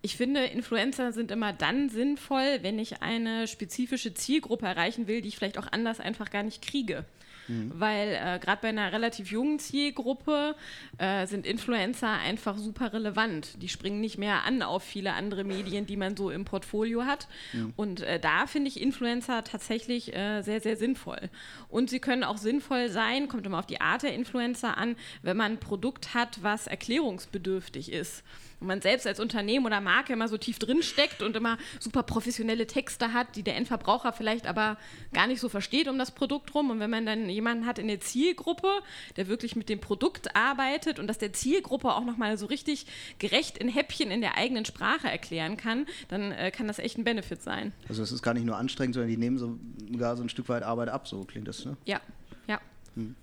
ich 0.02 0.16
finde, 0.16 0.46
Influencer 0.46 1.12
sind 1.12 1.32
immer 1.32 1.54
dann 1.54 1.90
sinnvoll, 1.90 2.60
wenn 2.62 2.80
ich 2.80 3.02
eine 3.02 3.48
spezifische 3.48 4.14
Zielgruppe 4.14 4.66
erreichen 4.66 5.08
will, 5.08 5.22
die 5.22 5.30
ich 5.30 5.38
vielleicht 5.38 5.58
auch 5.58 5.72
anders 5.72 6.00
einfach 6.00 6.30
gar 6.30 6.44
nicht 6.44 6.62
kriege. 6.62 7.06
Mhm. 7.48 7.72
Weil 7.76 8.10
äh, 8.10 8.40
gerade 8.40 8.62
bei 8.62 8.70
einer 8.70 8.92
relativ 8.92 9.32
jungen 9.32 9.60
Zielgruppe 9.60 10.56
äh, 10.98 11.26
sind 11.28 11.46
Influencer 11.46 12.10
einfach 12.10 12.58
super 12.58 12.94
relevant. 12.94 13.62
Die 13.62 13.70
springen 13.70 14.02
nicht 14.02 14.18
mehr 14.18 14.44
an 14.44 14.62
auf 14.62 14.84
viele 14.84 15.14
andere 15.14 15.44
Medien, 15.44 15.86
die 15.86 15.98
man 15.98 16.16
so 16.16 16.30
im 16.30 16.46
Portfolio 16.46 17.06
hat. 17.06 17.28
Mhm. 17.54 17.74
Und 17.76 18.02
äh, 18.02 18.20
da 18.20 18.48
finde 18.48 18.68
ich 18.70 18.82
Influencer 18.82 19.44
tatsächlich 19.44 20.16
äh, 20.16 20.42
sehr, 20.42 20.62
sehr 20.62 20.78
sinnvoll. 20.78 21.30
Und 21.70 21.90
sie 21.90 22.00
können 22.00 22.24
auch 22.24 22.38
sinnvoll 22.38 22.90
sein, 22.90 23.28
kommt 23.28 23.46
immer 23.46 23.60
auf 23.60 23.66
die 23.66 23.82
Art 23.82 24.04
der 24.04 24.14
Influencer 24.14 24.78
an, 24.78 24.96
wenn 25.22 25.38
man 25.38 25.54
ein 25.54 25.60
Produkt 25.60 26.14
hat, 26.14 26.44
was 26.44 26.68
erklärungsbedürftig 26.68 27.92
ist 27.92 28.24
und 28.60 28.68
man 28.68 28.82
selbst 28.82 29.06
als 29.06 29.20
Unternehmen 29.20 29.66
oder 29.66 29.82
Marke 29.82 30.14
immer 30.14 30.28
so 30.28 30.38
tief 30.38 30.60
drin 30.60 30.82
steckt 30.82 31.22
und 31.22 31.36
immer 31.36 31.58
super 31.80 32.04
professionelle 32.04 32.66
Texte 32.66 33.14
hat, 33.14 33.36
die 33.36 33.44
der 33.44 33.56
Endverbraucher 33.56 34.14
vielleicht 34.14 34.48
aber 34.48 34.78
gar 35.14 35.28
nicht 35.28 35.40
so 35.40 35.50
versteht 35.50 35.88
um 35.88 35.98
das 35.98 36.12
Produkt 36.12 36.54
rum. 36.56 36.72
Und 36.72 36.80
wenn 36.80 36.90
man 36.90 37.06
dann 37.06 37.30
jemanden 37.30 37.66
hat 37.66 37.80
in 37.80 37.88
der 37.88 38.00
Zielgruppe, 38.00 38.68
der 39.16 39.28
wirklich 39.28 39.56
mit 39.56 39.70
dem 39.70 39.80
Produkt 39.80 40.36
arbeitet 40.36 41.00
und 41.00 41.08
das 41.08 41.18
der 41.18 41.34
Zielgruppe 41.34 41.94
auch 41.94 42.06
nochmal 42.06 42.38
so 42.38 42.48
richtig 42.48 42.88
gerecht 43.20 43.58
in 43.58 43.70
Häppchen 43.70 44.10
in 44.12 44.22
der 44.22 44.38
eigenen 44.38 44.66
Sprache 44.66 45.08
erklären 45.08 45.58
kann, 45.58 45.86
dann 46.08 46.32
äh, 46.32 46.52
kann 46.52 46.68
das 46.68 46.80
echt 46.80 46.98
ein 46.98 47.04
Benefit 47.04 47.44
sein. 47.44 47.74
Also 47.88 48.02
es 48.02 48.12
ist 48.12 48.24
gar 48.24 48.34
nicht 48.34 48.46
nur 48.46 48.58
anstrengend, 48.58 48.96
sondern 48.96 49.10
die 49.10 49.18
nehmen 49.18 49.38
sogar 49.38 50.18
so 50.18 50.24
ein 50.24 50.30
Stück 50.30 50.50
weit 50.50 50.64
Arbeit 50.64 50.90
ab, 50.90 51.08
so 51.08 51.24
klingt 51.26 51.48
das, 51.48 51.66
ne? 51.66 51.78
Ja, 51.86 52.02
ja. 52.48 52.60
Hm. 52.96 53.16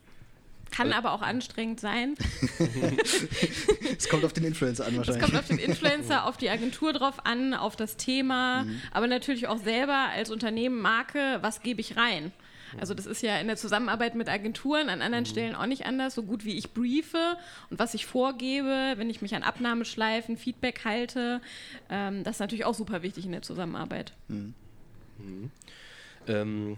Kann 0.75 0.93
aber 0.93 1.13
auch 1.13 1.23
anstrengend 1.23 1.81
sein. 1.81 2.15
es 3.99 4.09
kommt 4.09 4.25
auf 4.25 4.33
den 4.33 4.45
Influencer 4.45 4.87
an 4.87 4.97
wahrscheinlich. 4.97 5.23
Es 5.23 5.31
kommt 5.31 5.41
auf 5.41 5.49
den 5.49 5.59
Influencer, 5.59 6.27
auf 6.27 6.37
die 6.37 6.51
Agentur 6.51 6.93
drauf 6.93 7.25
an, 7.25 7.55
auf 7.55 7.77
das 7.77 7.97
Thema, 7.97 8.65
mhm. 8.65 8.81
aber 8.93 9.07
natürlich 9.07 9.47
auch 9.47 9.59
selber 9.59 10.09
als 10.13 10.31
Unternehmen, 10.31 10.81
Marke, 10.81 11.39
was 11.43 11.63
gebe 11.63 11.81
ich 11.81 11.97
rein? 11.97 12.33
Also 12.81 12.95
das 12.95 13.07
ist 13.07 13.23
ja 13.23 13.39
in 13.39 13.47
der 13.47 13.57
Zusammenarbeit 13.57 14.15
mit 14.15 14.29
Agenturen 14.29 14.89
an 14.89 15.03
anderen 15.03 15.27
Stellen 15.27 15.55
auch 15.55 15.67
nicht 15.67 15.87
anders, 15.87 16.15
so 16.15 16.23
gut 16.23 16.45
wie 16.45 16.57
ich 16.57 16.73
briefe 16.73 17.37
und 17.71 17.79
was 17.79 17.95
ich 17.95 18.07
vorgebe, 18.07 18.95
wenn 18.97 19.11
ich 19.11 19.23
mich 19.23 19.35
an 19.35 19.43
Abnahmeschleifen, 19.43 20.37
Feedback 20.37 20.85
halte, 20.85 21.41
ähm, 21.89 22.25
das 22.25 22.37
ist 22.37 22.41
natürlich 22.41 22.65
auch 22.65 22.75
super 22.75 23.03
wichtig 23.03 23.27
in 23.27 23.33
der 23.33 23.43
Zusammenarbeit. 23.43 24.13
Ähm, 26.27 26.77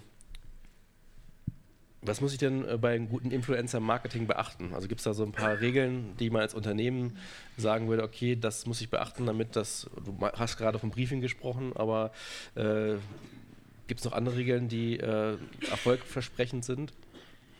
was 2.06 2.20
muss 2.20 2.32
ich 2.32 2.38
denn 2.38 2.66
äh, 2.68 2.78
bei 2.78 2.94
einem 2.94 3.08
guten 3.08 3.30
Influencer-Marketing 3.30 4.26
beachten? 4.26 4.75
Also 4.75 4.88
gibt 4.88 5.00
es 5.00 5.04
da 5.04 5.14
so 5.14 5.25
ein 5.25 5.32
paar 5.32 5.60
Regeln, 5.60 6.16
die 6.18 6.30
man 6.30 6.42
als 6.42 6.54
Unternehmen 6.54 7.18
sagen 7.56 7.88
würde, 7.88 8.02
okay, 8.02 8.36
das 8.36 8.66
muss 8.66 8.80
ich 8.80 8.90
beachten, 8.90 9.26
damit 9.26 9.56
das, 9.56 9.88
du 10.04 10.16
hast 10.20 10.56
gerade 10.56 10.78
vom 10.78 10.90
Briefing 10.90 11.20
gesprochen, 11.20 11.72
aber 11.75 12.12
äh, 12.54 12.94
gibt 13.86 14.00
es 14.00 14.04
noch 14.04 14.12
andere 14.12 14.36
Regeln, 14.36 14.68
die 14.68 14.98
äh, 14.98 15.36
erfolgversprechend 15.70 16.64
sind? 16.64 16.92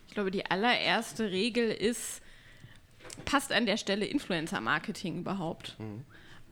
Ich 0.09 0.15
glaube, 0.15 0.31
die 0.31 0.47
allererste 0.47 1.31
Regel 1.31 1.71
ist, 1.71 2.23
passt 3.25 3.53
an 3.53 3.67
der 3.67 3.77
Stelle 3.77 4.07
Influencer-Marketing 4.07 5.19
überhaupt? 5.19 5.77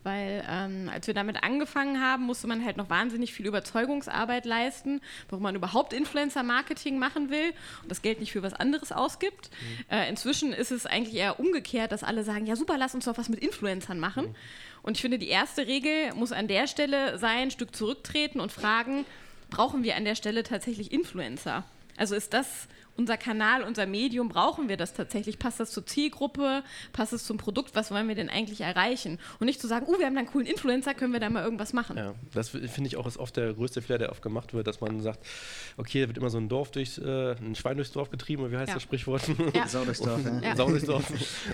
Weil 0.04 0.44
ähm, 0.49 0.90
als 0.92 1.06
wir 1.06 1.14
damit 1.14 1.42
angefangen 1.42 2.00
haben, 2.00 2.25
musste 2.25 2.46
man 2.46 2.64
halt 2.64 2.76
noch 2.76 2.90
wahnsinnig 2.90 3.32
viel 3.32 3.46
Überzeugungsarbeit 3.46 4.44
leisten, 4.44 5.00
warum 5.30 5.42
man 5.42 5.56
überhaupt 5.56 5.92
Influencer-Marketing 5.92 6.99
machen 6.99 7.30
will 7.30 7.52
und 7.82 7.90
das 7.90 8.02
Geld 8.02 8.20
nicht 8.20 8.30
für 8.30 8.42
was 8.42 8.54
anderes 8.54 8.92
ausgibt. 8.92 9.50
Äh, 9.90 10.08
inzwischen 10.08 10.52
ist 10.52 10.70
es 10.70 10.87
eigentlich 10.87 11.16
eher 11.16 11.40
umgekehrt, 11.40 11.90
dass 11.90 12.04
alle 12.04 12.23
sagen, 12.23 12.46
ja 12.46 12.54
super, 12.54 12.76
lass 12.78 12.94
uns 12.94 13.06
doch 13.06 13.18
was 13.18 13.30
mit 13.30 13.40
Influencern 13.40 13.99
machen. 13.99 14.37
Und 14.82 14.99
ich 14.99 15.00
finde, 15.00 15.18
die 15.18 15.28
erste 15.28 15.66
Regel 15.66 16.12
muss 16.14 16.32
an 16.32 16.46
der 16.46 16.66
Stelle 16.66 17.18
sein, 17.18 17.44
ein 17.44 17.50
Stück 17.50 17.75
zurücktreten 17.75 18.38
und 18.40 18.52
fragen, 18.52 19.06
brauchen 19.49 19.82
wir 19.82 19.96
an 19.96 20.04
der 20.04 20.14
Stelle 20.14 20.42
tatsächlich 20.42 20.92
Influencer? 20.92 21.64
Also 21.96 22.14
ist 22.14 22.34
das 22.34 22.68
unser 22.96 23.16
Kanal, 23.16 23.62
unser 23.62 23.86
Medium, 23.86 24.28
brauchen 24.28 24.68
wir 24.68 24.76
das 24.76 24.94
tatsächlich? 24.94 25.38
Passt 25.38 25.60
das 25.60 25.70
zur 25.72 25.84
Zielgruppe? 25.86 26.62
Passt 26.92 27.12
es 27.12 27.24
zum 27.24 27.38
Produkt? 27.38 27.74
Was 27.74 27.90
wollen 27.90 28.06
wir 28.08 28.14
denn 28.14 28.28
eigentlich 28.30 28.60
erreichen? 28.60 29.18
Und 29.40 29.46
nicht 29.46 29.60
zu 29.60 29.66
sagen, 29.66 29.86
oh, 29.88 29.98
wir 29.98 30.06
haben 30.06 30.14
da 30.14 30.20
einen 30.20 30.28
coolen 30.28 30.46
Influencer, 30.46 30.94
können 30.94 31.12
wir 31.12 31.20
da 31.20 31.28
mal 31.30 31.42
irgendwas 31.44 31.72
machen? 31.72 31.96
Ja, 31.96 32.14
das 32.32 32.50
finde 32.50 32.86
ich 32.86 32.96
auch 32.96 33.06
ist 33.06 33.18
oft 33.18 33.36
der 33.36 33.52
größte 33.54 33.82
Fehler, 33.82 33.98
der 33.98 34.10
oft 34.12 34.22
gemacht 34.22 34.54
wird, 34.54 34.66
dass 34.66 34.80
man 34.80 35.00
sagt, 35.00 35.20
okay, 35.76 36.02
da 36.02 36.08
wird 36.08 36.18
immer 36.18 36.30
so 36.30 36.38
ein 36.38 36.48
Dorf 36.48 36.70
durchs, 36.70 36.98
äh, 36.98 37.32
ein 37.40 37.54
Schwein 37.54 37.76
durchs 37.76 37.92
Dorf 37.92 38.10
getrieben, 38.10 38.42
oder 38.42 38.52
wie 38.52 38.56
heißt 38.58 38.68
Ja. 38.68 38.74
das 38.74 38.82
Sprichwort? 38.82 39.22
Ja. 39.54 39.66
Sau 39.68 39.84
durchs 39.84 40.00
Dorf, 40.00 40.20
ja. 40.24 40.40
Ja. 40.40 40.56
Sau 40.56 40.68
durchs 40.68 40.86
Dorf. 40.86 41.04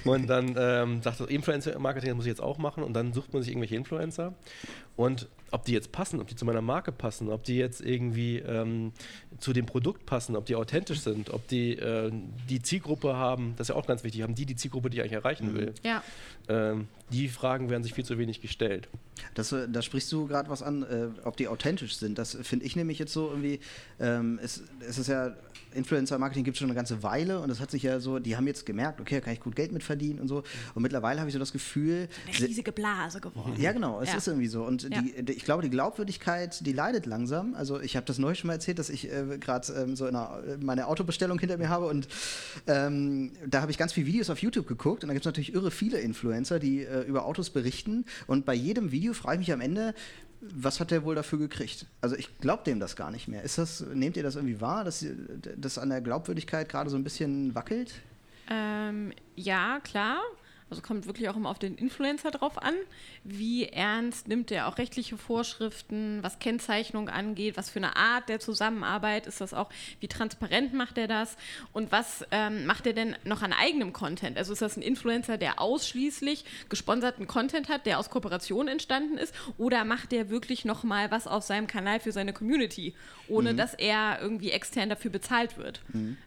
Und 0.05 0.27
dann 0.29 0.55
ähm, 0.59 1.03
sagt 1.03 1.21
das 1.21 1.29
Influencer-Marketing, 1.29 2.09
das 2.11 2.17
muss 2.17 2.27
ich 2.27 2.31
jetzt 2.31 2.43
auch 2.43 2.59
machen. 2.59 2.83
Und 2.85 2.93
dann 2.95 3.13
sucht 3.13 3.33
man 3.33 3.43
sich 3.43 3.51
irgendwelche 3.53 3.77
Influencer. 3.77 4.35
Und 4.97 5.29
ob 5.51 5.65
die 5.65 5.73
jetzt 5.73 5.93
passen, 5.93 6.21
ob 6.21 6.29
die 6.29 6.37
zu 6.37 6.45
meiner 6.45 6.61
Marke 6.61 6.93
passen, 6.93 7.31
ob 7.31 7.43
die 7.45 7.57
jetzt 7.57 7.81
irgendwie 7.81 8.39
ähm, 8.39 8.93
zu 9.39 9.53
dem 9.53 9.67
Produkt 9.67 10.07
passen, 10.07 10.37
ob 10.37 10.47
die 10.47 10.55
authentisch 10.55 11.01
sind, 11.01 11.30
ob 11.33 11.47
die 11.49 11.73
äh, 11.77 12.11
die 12.49 12.63
Zielgruppe 12.63 13.15
haben, 13.17 13.55
das 13.57 13.67
ist 13.69 13.75
ja 13.75 13.81
auch 13.81 13.87
ganz 13.87 14.05
wichtig, 14.05 14.23
haben 14.23 14.35
die 14.35 14.47
die 14.47 14.57
Zielgruppe, 14.57 14.91
die 14.91 14.97
ich 14.99 15.03
eigentlich 15.03 15.13
erreichen 15.15 15.55
will. 15.55 15.73
Ja. 15.83 16.03
Ähm, 16.49 16.89
die 17.11 17.29
Fragen 17.29 17.71
werden 17.71 17.83
sich 17.83 17.95
viel 17.95 18.05
zu 18.05 18.19
wenig 18.19 18.41
gestellt. 18.41 18.89
Das, 19.35 19.53
äh, 19.53 19.69
da 19.69 19.83
sprichst 19.83 20.11
du 20.13 20.27
gerade 20.27 20.49
was 20.49 20.63
an, 20.63 20.83
äh, 20.83 21.09
ob 21.25 21.37
die 21.37 21.49
authentisch 21.49 21.97
sind. 21.97 22.19
Das 22.19 22.37
finde 22.43 22.65
ich 22.65 22.77
nämlich 22.77 22.99
jetzt 22.99 23.13
so 23.13 23.29
irgendwie, 23.29 23.61
ähm, 23.99 24.39
es, 24.43 24.63
es 24.89 24.99
ist 24.99 25.09
ja, 25.09 25.35
Influencer-Marketing 25.73 26.43
gibt 26.43 26.57
es 26.57 26.59
schon 26.59 26.69
eine 26.69 26.75
ganze 26.75 27.03
Weile 27.05 27.39
und 27.39 27.49
das 27.49 27.61
hat 27.61 27.71
sich 27.71 27.85
ja 27.85 28.01
so, 28.01 28.19
die 28.19 28.37
haben 28.37 28.47
jetzt 28.49 28.67
gemerkt, 28.67 29.01
okay, 29.01 29.17
da 29.17 29.21
kann 29.21 29.33
ich 29.35 29.41
gut 29.41 29.55
Geld 29.55 29.71
mit 29.71 29.85
verdienen 29.85 30.19
und 30.19 30.27
so. 30.27 30.43
Und 30.75 30.83
mittlerweile 30.83 31.21
habe 31.21 31.29
ich 31.29 31.33
so 31.33 31.39
das 31.39 31.53
Gefühl, 31.53 32.09
Eine 32.27 32.49
riesige 32.49 32.73
Blase 32.73 33.21
geworden. 33.21 33.55
ja, 33.57 33.71
genau, 33.71 34.01
es 34.01 34.11
Ja. 34.11 34.17
ist 34.17 34.27
irgendwie 34.27 34.49
so. 34.49 34.65
Und 34.65 34.83
Ja. 34.93 35.01
die, 35.01 35.23
die, 35.23 35.33
ich 35.33 35.45
glaube, 35.45 35.63
die 35.63 35.71
Glaubwürdigkeit, 35.71 36.65
die 36.67 36.73
leidet 36.73 37.07
langsam. 37.07 37.55
Also 37.55 37.81
ich 37.81 37.95
habe 37.97 38.05
das 38.07 38.19
neulich 38.19 38.41
schon 38.41 38.49
mal 38.49 38.55
erzählt, 38.55 38.81
dass 38.81 38.91
ich 38.91 39.13
äh, 39.13 39.39
gerade 39.39 39.73
ähm, 39.75 39.95
so 39.95 40.07
in 40.09 40.17
einer, 40.17 40.41
meine 40.61 40.89
Autobestellung 40.89 41.20
hinter 41.41 41.59
mir 41.59 41.69
habe 41.69 41.87
und 41.87 42.09
ähm, 42.67 43.33
da 43.47 43.63
habe 43.63 43.71
ich 43.71 43.79
ganz 43.79 43.93
viele 43.93 44.07
Videos 44.07 44.31
auf 44.31 44.39
YouTube 44.39 44.67
geguckt 44.67 45.03
und 45.03 45.09
da 45.09 45.15
gibt 45.15 45.25
es 45.25 45.27
natürlich 45.27 45.55
irre 45.55 45.71
viele 45.71 46.01
Influencer, 46.01 46.59
die 46.59 46.83
äh, 46.83 47.03
über 47.03 47.25
Autos 47.25 47.51
berichten 47.51 48.05
und 48.27 48.45
bei 48.47 48.55
jedem 48.55 48.93
Video 48.93 49.13
frage 49.13 49.41
ich 49.41 49.49
mich 49.49 49.53
am 49.53 49.61
Ende, 49.61 49.95
was 50.41 50.81
hat 50.81 50.91
der 50.91 51.05
wohl 51.05 51.15
dafür 51.15 51.39
gekriegt? 51.39 51.87
Also 52.01 52.17
ich 52.17 52.39
glaube 52.39 52.65
dem 52.65 52.81
das 52.81 52.97
gar 52.97 53.11
nicht 53.11 53.29
mehr. 53.29 53.43
Ist 53.43 53.59
das, 53.59 53.85
nehmt 53.93 54.17
ihr 54.17 54.23
das 54.23 54.37
irgendwie 54.37 54.61
wahr, 54.61 54.85
dass 54.85 55.05
das 55.57 55.79
an 55.79 55.91
der 55.91 56.01
Glaubwürdigkeit 56.01 56.69
gerade 56.69 56.89
so 56.89 56.97
ein 56.97 57.05
bisschen 57.05 57.55
wackelt? 57.55 57.93
Ähm, 58.49 59.13
ja, 59.37 59.81
klar. 59.81 60.21
Also 60.71 60.83
kommt 60.83 61.07
wirklich 61.07 61.29
auch 61.29 61.37
immer 61.37 61.51
auf 61.51 61.59
den 61.59 61.75
Influencer 61.75 62.31
drauf 62.31 62.63
an. 62.63 62.75
Wie 63.25 63.67
ernst 63.67 64.29
nimmt 64.29 64.53
er 64.53 64.69
auch 64.69 64.79
rechtliche 64.79 65.19
Vorschriften, 65.19 66.23
was 66.23 66.39
Kennzeichnung 66.39 67.09
angeht, 67.09 67.57
was 67.57 67.71
für 67.71 67.81
eine 67.81 67.97
Art 67.97 68.29
der 68.29 68.39
Zusammenarbeit 68.39 69.27
ist 69.27 69.41
das 69.41 69.53
auch, 69.53 69.69
wie 69.99 70.07
transparent 70.07 70.73
macht 70.73 70.97
er 70.97 71.09
das? 71.09 71.37
Und 71.73 71.91
was 71.91 72.25
ähm, 72.31 72.67
macht 72.67 72.87
er 72.87 72.93
denn 72.93 73.17
noch 73.25 73.43
an 73.43 73.53
eigenem 73.53 73.93
Content? 73.93 74.39
Also 74.39 74.53
ist 74.53 74.63
das 74.63 74.77
ein 74.77 74.83
Influencer, 74.83 75.39
der 75.39 75.61
ausschließlich 75.61 76.45
gesponserten 76.69 77.27
Content 77.27 77.69
hat, 77.69 77.85
der 77.85 77.99
aus 77.99 78.09
Kooperation 78.09 78.69
entstanden 78.69 79.19
ist? 79.19 79.35
Oder 79.59 79.85
macht 79.85 80.13
der 80.13 80.31
wirklich 80.31 80.65
noch 80.65 80.85
mal 80.85 81.11
was 81.11 81.27
auf 81.27 81.43
seinem 81.43 81.67
Kanal 81.67 81.99
für 81.99 82.13
seine 82.13 82.33
Community, 82.33 82.95
ohne 83.29 83.55
dass 83.57 83.75
er 83.75 84.19
irgendwie 84.21 84.53
extern 84.53 84.89
dafür 84.89 85.11
bezahlt 85.11 85.59
wird? 85.59 85.81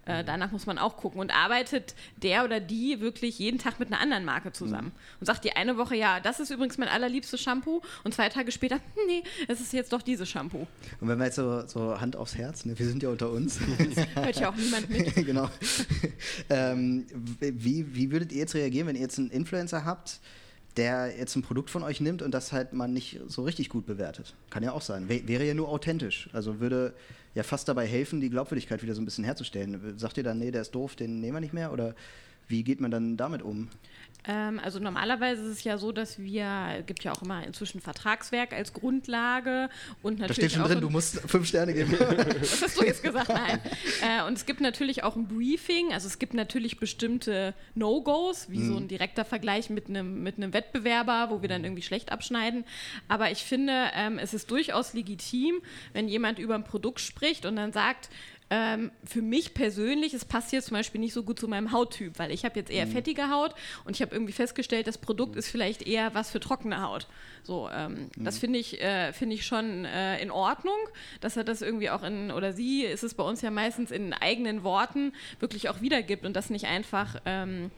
Äh, 0.06 0.26
danach 0.26 0.52
muss 0.52 0.66
man 0.66 0.78
auch 0.78 0.98
gucken. 0.98 1.22
Und 1.22 1.34
arbeitet 1.34 1.96
der 2.18 2.44
oder 2.44 2.60
die 2.60 3.00
wirklich 3.00 3.40
jeden 3.40 3.58
Tag 3.58 3.80
mit 3.80 3.88
einer 3.88 4.02
anderen 4.02 4.26
Marke 4.26 4.33
zusammen 4.54 4.92
und 5.20 5.26
sagt 5.26 5.44
die 5.44 5.54
eine 5.56 5.78
Woche, 5.78 5.96
ja, 5.96 6.20
das 6.20 6.40
ist 6.40 6.50
übrigens 6.50 6.78
mein 6.78 6.90
allerliebstes 6.90 7.42
Shampoo 7.42 7.82
und 8.04 8.14
zwei 8.14 8.30
Tage 8.30 8.52
später, 8.52 8.80
nee, 9.08 9.24
es 9.48 9.62
ist 9.62 9.74
jetzt 9.74 9.94
doch 9.94 10.02
dieses 10.02 10.28
Shampoo. 10.30 10.68
Und 11.00 11.08
wenn 11.08 11.18
wir 11.20 11.26
jetzt 11.26 11.36
so, 11.36 11.66
so 11.68 12.00
Hand 12.00 12.16
aufs 12.16 12.36
Herz, 12.36 12.66
ne, 12.66 12.78
wir 12.78 12.86
sind 12.88 13.04
ja 13.04 13.10
unter 13.10 13.30
uns. 13.32 13.60
Hört 14.16 14.40
ja 14.40 14.50
auch 14.50 14.56
niemand 14.56 14.90
mit. 14.90 15.14
genau. 15.26 15.50
ähm, 16.50 17.06
wie, 17.40 17.96
wie 17.96 18.12
würdet 18.12 18.32
ihr 18.32 18.40
jetzt 18.40 18.56
reagieren, 18.56 18.88
wenn 18.88 18.96
ihr 18.96 19.02
jetzt 19.02 19.20
einen 19.20 19.30
Influencer 19.30 19.86
habt, 19.86 20.20
der 20.78 21.16
jetzt 21.18 21.36
ein 21.36 21.44
Produkt 21.44 21.70
von 21.70 21.84
euch 21.84 22.02
nimmt 22.02 22.22
und 22.22 22.32
das 22.32 22.52
halt 22.52 22.74
man 22.74 22.94
nicht 22.94 23.20
so 23.28 23.44
richtig 23.44 23.70
gut 23.70 23.86
bewertet? 23.86 24.34
Kann 24.50 24.64
ja 24.64 24.72
auch 24.72 24.82
sein. 24.82 25.08
Wär- 25.10 25.28
wäre 25.28 25.46
ja 25.46 25.54
nur 25.54 25.70
authentisch. 25.70 26.30
Also 26.34 26.60
würde 26.60 26.94
ja 27.36 27.44
fast 27.44 27.68
dabei 27.68 27.86
helfen, 27.88 28.22
die 28.22 28.30
Glaubwürdigkeit 28.30 28.82
wieder 28.84 28.94
so 28.96 29.02
ein 29.02 29.06
bisschen 29.06 29.24
herzustellen. 29.24 29.98
Sagt 29.98 30.18
ihr 30.18 30.24
dann, 30.24 30.40
nee, 30.40 30.52
der 30.52 30.62
ist 30.62 30.72
doof, 30.72 30.96
den 30.96 31.20
nehmen 31.20 31.36
wir 31.36 31.42
nicht 31.42 31.54
mehr? 31.54 31.72
Oder 31.74 31.96
wie 32.48 32.64
geht 32.64 32.82
man 32.82 32.92
dann 32.92 33.18
damit 33.18 33.42
um? 33.42 33.70
Ähm, 34.26 34.60
also 34.64 34.80
normalerweise 34.80 35.44
ist 35.44 35.58
es 35.58 35.64
ja 35.64 35.78
so, 35.78 35.92
dass 35.92 36.20
wir, 36.20 36.48
es 36.80 36.86
gibt 36.86 37.04
ja 37.04 37.12
auch 37.12 37.22
immer 37.22 37.46
inzwischen 37.46 37.82
Vertragswerk 37.82 38.54
als 38.54 38.74
Grundlage 38.74 39.70
und 40.02 40.20
Da 40.20 40.28
natürlich 40.28 40.36
steht 40.36 40.52
schon 40.54 40.62
auch 40.62 40.68
drin, 40.68 40.82
du 40.82 40.90
musst 40.90 41.20
fünf 41.30 41.48
Sterne 41.48 41.74
geben. 41.74 41.92
Was 42.40 42.62
hast 42.62 42.80
du 42.80 42.86
jetzt 42.86 43.04
gesagt? 43.04 43.30
Nein. 43.34 43.60
Äh, 44.02 44.26
und 44.26 44.38
es 44.38 44.46
gibt 44.46 44.62
natürlich 44.62 45.04
auch 45.04 45.16
ein 45.16 45.28
Briefing. 45.28 45.94
Also 45.94 46.08
es 46.08 46.20
gibt 46.20 46.34
natürlich 46.34 46.80
bestimmte 46.80 47.54
No-Gos, 47.76 48.50
wie 48.50 48.64
so 48.66 48.78
ein 48.78 48.88
direkter 48.88 49.26
Vergleich 49.26 49.70
mit 49.70 49.90
einem, 49.90 50.24
mit 50.24 50.38
einem 50.38 50.54
Wettbewerber, 50.54 51.28
wo 51.30 51.42
wir 51.42 51.50
dann 51.50 51.64
irgendwie 51.64 51.82
schlecht 51.82 52.12
abschneiden. 52.12 52.64
Aber 53.08 53.32
ich 53.32 53.44
finde, 53.44 53.74
ähm, 53.94 54.20
es 54.20 54.34
ist 54.34 54.50
durchaus 54.52 54.94
legitim, 54.94 55.62
wenn 55.92 56.08
jemand 56.08 56.40
über 56.40 56.56
ein 56.56 56.64
Produkt 56.64 57.02
spricht 57.02 57.46
und 57.46 57.58
dann 57.58 57.74
sagt, 57.74 58.10
ähm, 58.50 58.92
für 59.04 59.22
mich 59.22 59.54
persönlich, 59.54 60.14
es 60.14 60.26
passt 60.26 60.52
jetzt 60.52 60.68
zum 60.68 60.78
Beispiel 60.78 61.02
nicht 61.02 61.14
so 61.14 61.24
gut 61.24 61.40
zu 61.40 61.48
meinem 61.48 61.72
Hauttyp, 61.72 62.20
weil 62.20 62.32
ich 62.32 62.46
habe 62.46 62.60
jetzt 62.60 62.72
eher 62.72 62.88
fettige 62.88 63.30
Haut 63.30 63.56
und 63.86 63.96
ich 63.96 64.02
habe 64.02 64.14
irgendwie 64.14 64.34
festgestellt, 64.34 64.88
das 64.88 64.98
Produkt 64.98 65.36
ist 65.36 65.50
vielleicht 65.50 65.82
eher 65.82 66.14
was 66.14 66.32
für 66.32 66.40
trockene 66.40 66.82
Haut. 66.82 67.08
So, 67.44 67.70
ähm, 67.74 68.10
das 68.16 68.38
finde 68.38 68.60
ich, 68.60 68.82
äh, 68.82 69.12
finde 69.14 69.36
ich 69.36 69.46
schon 69.46 69.86
äh, 69.86 70.22
in 70.22 70.32
Ordnung, 70.32 70.78
dass 71.20 71.36
er 71.36 71.44
das 71.44 71.62
irgendwie 71.62 71.90
auch 71.90 72.04
in, 72.04 72.32
oder 72.32 72.54
sie 72.54 72.84
ist 72.84 73.04
es 73.04 73.14
bei 73.14 73.24
uns 73.24 73.42
ja 73.42 73.52
meistens 73.52 73.92
in 73.92 74.14
eigenen 74.14 74.64
Worten 74.64 75.14
wirklich 75.40 75.70
auch 75.70 75.82
wiedergibt 75.82 76.26
und 76.26 76.36
das 76.36 76.50
nicht 76.50 76.66
einfach, 76.66 77.22
ähm, 77.26 77.72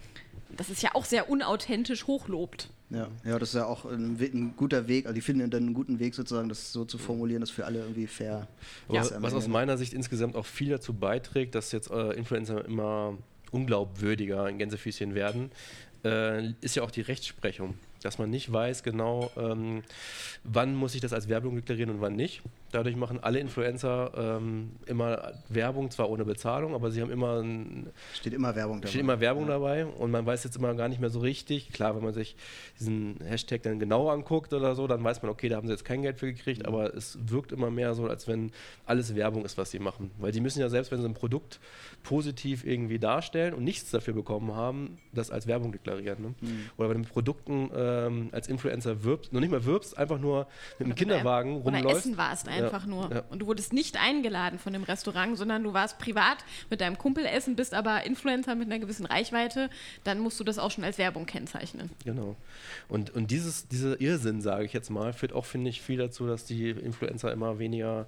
das 0.57 0.69
ist 0.69 0.81
ja 0.81 0.91
auch 0.93 1.05
sehr 1.05 1.29
unauthentisch 1.29 2.07
hochlobt. 2.07 2.69
Ja, 2.89 3.07
ja, 3.23 3.39
das 3.39 3.49
ist 3.49 3.55
ja 3.55 3.65
auch 3.65 3.85
ein, 3.85 4.19
ein 4.19 4.53
guter 4.55 4.87
Weg. 4.87 5.05
Also 5.05 5.15
die 5.15 5.21
finden 5.21 5.49
dann 5.49 5.63
einen 5.63 5.73
guten 5.73 5.99
Weg 5.99 6.13
sozusagen, 6.13 6.49
das 6.49 6.71
so 6.71 6.85
zu 6.85 6.97
formulieren, 6.97 7.41
dass 7.41 7.49
für 7.49 7.65
alle 7.65 7.79
irgendwie 7.79 8.07
fair 8.07 8.47
ist. 8.89 9.11
am 9.11 9.23
was 9.23 9.33
aus 9.33 9.47
meiner 9.47 9.77
Sicht 9.77 9.93
insgesamt 9.93 10.35
auch 10.35 10.45
viel 10.45 10.69
dazu 10.69 10.93
beiträgt, 10.93 11.55
dass 11.55 11.71
jetzt 11.71 11.89
äh, 11.89 12.11
Influencer 12.11 12.63
immer 12.65 13.17
unglaubwürdiger 13.51 14.47
in 14.49 14.57
Gänsefüßchen 14.57 15.15
werden, 15.15 15.51
äh, 16.03 16.51
ist 16.61 16.75
ja 16.75 16.83
auch 16.83 16.91
die 16.91 17.01
Rechtsprechung. 17.01 17.75
Dass 18.01 18.19
man 18.19 18.29
nicht 18.29 18.51
weiß 18.51 18.83
genau, 18.83 19.31
ähm, 19.35 19.81
wann 20.43 20.75
muss 20.75 20.93
ich 20.93 21.01
das 21.01 21.11
als 21.11 21.27
Werbung 21.27 21.55
deklarieren 21.55 21.89
und 21.89 22.01
wann 22.01 22.15
nicht. 22.15 22.43
Dadurch 22.75 22.95
machen 22.95 23.19
alle 23.21 23.39
Influencer 23.39 24.11
ähm, 24.15 24.71
immer 24.85 25.33
Werbung, 25.49 25.89
zwar 25.91 26.09
ohne 26.09 26.25
Bezahlung, 26.25 26.75
aber 26.75 26.91
sie 26.91 27.01
haben 27.01 27.11
immer 27.11 27.41
ein, 27.41 27.87
Steht 28.13 28.33
immer 28.33 28.55
Werbung 28.55 28.81
dabei. 28.81 28.89
steht 28.89 29.01
immer 29.01 29.19
Werbung 29.19 29.47
dabei 29.47 29.85
und 29.85 30.11
man 30.11 30.25
weiß 30.25 30.43
jetzt 30.43 30.57
immer 30.57 30.73
gar 30.75 30.87
nicht 30.87 31.01
mehr 31.01 31.09
so 31.09 31.19
richtig. 31.19 31.71
Klar, 31.71 31.95
wenn 31.95 32.03
man 32.03 32.13
sich 32.13 32.35
diesen 32.79 33.19
Hashtag 33.23 33.63
dann 33.63 33.79
genau 33.79 34.09
anguckt 34.09 34.53
oder 34.53 34.75
so, 34.75 34.87
dann 34.87 35.03
weiß 35.03 35.21
man, 35.21 35.31
okay, 35.31 35.49
da 35.49 35.55
haben 35.55 35.67
sie 35.67 35.73
jetzt 35.73 35.85
kein 35.85 36.01
Geld 36.01 36.19
für 36.19 36.31
gekriegt, 36.31 36.67
aber 36.67 36.93
es 36.93 37.17
wirkt 37.29 37.51
immer 37.51 37.71
mehr 37.71 37.93
so, 37.95 38.07
als 38.07 38.27
wenn 38.27 38.51
alles 38.85 39.15
Werbung 39.15 39.45
ist, 39.45 39.57
was 39.57 39.71
sie 39.71 39.79
machen. 39.79 40.11
Weil 40.19 40.31
die 40.31 40.41
müssen 40.41 40.59
ja 40.59 40.69
selbst, 40.69 40.91
wenn 40.91 41.01
sie 41.01 41.07
ein 41.07 41.13
Produkt 41.13 41.59
positiv 42.03 42.65
irgendwie 42.65 42.99
darstellen 42.99 43.53
und 43.53 43.63
nichts 43.63 43.89
dafür 43.91 44.13
bekommen 44.13 44.53
haben, 44.53 44.97
das 45.13 45.31
als 45.31 45.47
Werbung 45.47 45.71
deklarieren. 45.71 46.21
Ne? 46.21 46.35
Oder 46.77 46.89
bei 46.89 46.93
den 46.93 47.05
Produkten, 47.05 47.71
äh, 47.71 47.95
ähm, 48.05 48.29
als 48.31 48.47
Influencer 48.47 49.03
wirbst, 49.03 49.33
noch 49.33 49.39
nicht 49.39 49.51
mal 49.51 49.65
wirbst, 49.65 49.97
einfach 49.97 50.19
nur 50.19 50.47
mit 50.79 50.87
einem 50.87 50.95
Kinderwagen 50.95 51.61
oder 51.61 51.77
rumläufst. 51.77 52.05
essen 52.05 52.17
warst 52.17 52.47
einfach 52.47 52.64
Ja, 52.64 52.64
nur. 52.85 53.11
ja. 53.13 53.23
Und 53.29 53.39
du 53.39 53.47
wurdest 53.47 53.73
nicht 53.73 53.97
eingeladen 53.97 54.59
von 54.59 54.73
dem 54.73 54.83
Restaurant, 54.83 55.37
sondern 55.37 55.63
du 55.63 55.73
warst 55.73 55.99
privat 55.99 56.37
mit 56.69 56.81
deinem 56.81 56.97
Kumpel 56.97 57.25
essen, 57.25 57.55
bist 57.55 57.73
aber 57.73 58.05
Influencer 58.05 58.55
mit 58.55 58.67
einer 58.67 58.79
gewissen 58.79 59.05
Reichweite, 59.05 59.69
dann 60.03 60.19
musst 60.19 60.39
du 60.39 60.43
das 60.43 60.59
auch 60.59 60.71
schon 60.71 60.83
als 60.83 60.97
Werbung 60.97 61.25
kennzeichnen. 61.25 61.89
Genau. 62.03 62.35
Und, 62.87 63.11
und 63.11 63.31
dieses, 63.31 63.67
dieser 63.67 63.99
Irrsinn, 63.99 64.41
sage 64.41 64.65
ich 64.65 64.73
jetzt 64.73 64.89
mal, 64.89 65.13
führt 65.13 65.33
auch, 65.33 65.45
finde 65.45 65.69
ich, 65.69 65.81
viel 65.81 65.97
dazu, 65.97 66.27
dass 66.27 66.45
die 66.45 66.69
Influencer 66.69 67.31
immer 67.31 67.59
weniger 67.59 68.07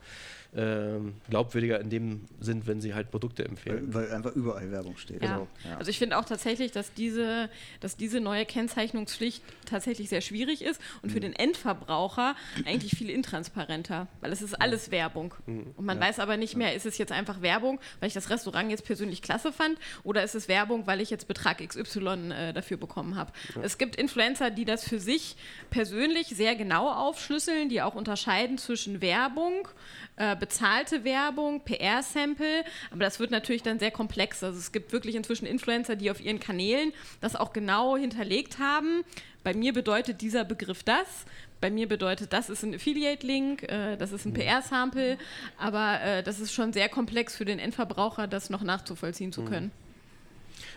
ähm, 0.55 1.15
glaubwürdiger 1.29 1.79
in 1.79 1.89
dem 1.89 2.25
sind, 2.39 2.67
wenn 2.67 2.81
sie 2.81 2.93
halt 2.93 3.11
Produkte 3.11 3.45
empfehlen. 3.45 3.93
Weil, 3.93 4.05
weil 4.09 4.15
einfach 4.15 4.33
überall 4.35 4.71
Werbung 4.71 4.97
steht. 4.97 5.21
Ja. 5.21 5.27
Genau. 5.33 5.47
Ja. 5.69 5.77
Also 5.77 5.89
ich 5.91 5.97
finde 5.99 6.17
auch 6.17 6.25
tatsächlich, 6.25 6.71
dass 6.71 6.93
diese, 6.93 7.49
dass 7.79 7.97
diese 7.97 8.19
neue 8.19 8.45
Kennzeichnungspflicht 8.45 9.43
tatsächlich 9.65 10.09
sehr 10.09 10.21
schwierig 10.21 10.61
ist 10.63 10.79
und 11.01 11.09
Mhm. 11.09 11.13
für 11.13 11.19
den 11.19 11.33
Endverbraucher 11.33 12.35
eigentlich 12.65 12.91
viel 12.97 13.09
intransparenter, 13.09 14.07
weil 14.21 14.31
es 14.31 14.41
ist 14.41 14.53
alles 14.59 14.91
Werbung. 14.91 15.33
Mhm. 15.45 15.67
Und 15.75 15.85
man 15.85 15.99
weiß 15.99 16.19
aber 16.19 16.37
nicht 16.37 16.55
mehr, 16.55 16.73
ist 16.75 16.85
es 16.85 16.97
jetzt 16.97 17.11
einfach 17.11 17.41
Werbung, 17.41 17.79
weil 17.99 18.07
ich 18.07 18.13
das 18.13 18.29
Restaurant 18.29 18.69
jetzt 18.71 18.85
persönlich 18.85 19.21
klasse 19.21 19.51
fand 19.51 19.77
oder 20.03 20.23
ist 20.23 20.35
es 20.35 20.47
Werbung, 20.47 20.87
weil 20.87 21.01
ich 21.01 21.09
jetzt 21.09 21.27
Betrag 21.27 21.57
XY 21.67 22.31
äh, 22.31 22.53
dafür 22.53 22.77
bekommen 22.77 23.15
habe. 23.15 23.31
Es 23.61 23.77
gibt 23.77 23.95
Influencer, 23.95 24.49
die 24.51 24.65
das 24.65 24.87
für 24.87 24.99
sich 24.99 25.35
persönlich 25.69 26.27
sehr 26.27 26.55
genau 26.55 26.89
aufschlüsseln, 26.91 27.69
die 27.69 27.81
auch 27.81 27.95
unterscheiden 27.95 28.57
zwischen 28.57 29.01
Werbung, 29.01 29.67
äh, 30.15 30.35
bezahlte 30.47 31.03
Werbung, 31.03 31.61
PR-Sample, 31.61 32.63
aber 32.91 33.01
das 33.01 33.19
wird 33.19 33.31
natürlich 33.31 33.63
dann 33.63 33.79
sehr 33.79 33.91
komplex. 33.91 34.43
Also 34.43 34.57
es 34.57 34.71
gibt 34.71 34.93
wirklich 34.93 35.15
inzwischen 35.15 35.45
Influencer, 35.45 35.95
die 35.95 36.09
auf 36.09 36.23
ihren 36.23 36.39
Kanälen 36.39 36.93
das 37.19 37.35
auch 37.35 37.51
genau 37.51 37.97
hinterlegt 37.97 38.59
haben. 38.59 39.03
Bei 39.43 39.53
mir 39.53 39.73
bedeutet 39.73 40.21
dieser 40.21 40.45
Begriff 40.45 40.83
das. 40.83 41.25
Bei 41.59 41.69
mir 41.69 41.87
bedeutet, 41.87 42.33
das 42.33 42.49
ist 42.49 42.63
ein 42.63 42.75
Affiliate-Link, 42.75 43.63
äh, 43.63 43.97
das 43.97 44.11
ist 44.11 44.25
ein 44.25 44.33
PR-Sample, 44.33 45.17
aber 45.57 46.01
äh, 46.01 46.23
das 46.23 46.39
ist 46.39 46.53
schon 46.53 46.71
sehr 46.71 46.87
komplex 46.87 47.35
für 47.35 47.45
den 47.45 47.59
Endverbraucher, 47.59 48.27
das 48.27 48.49
noch 48.49 48.61
nachzuvollziehen 48.61 49.33
zu 49.33 49.43
können. 49.43 49.71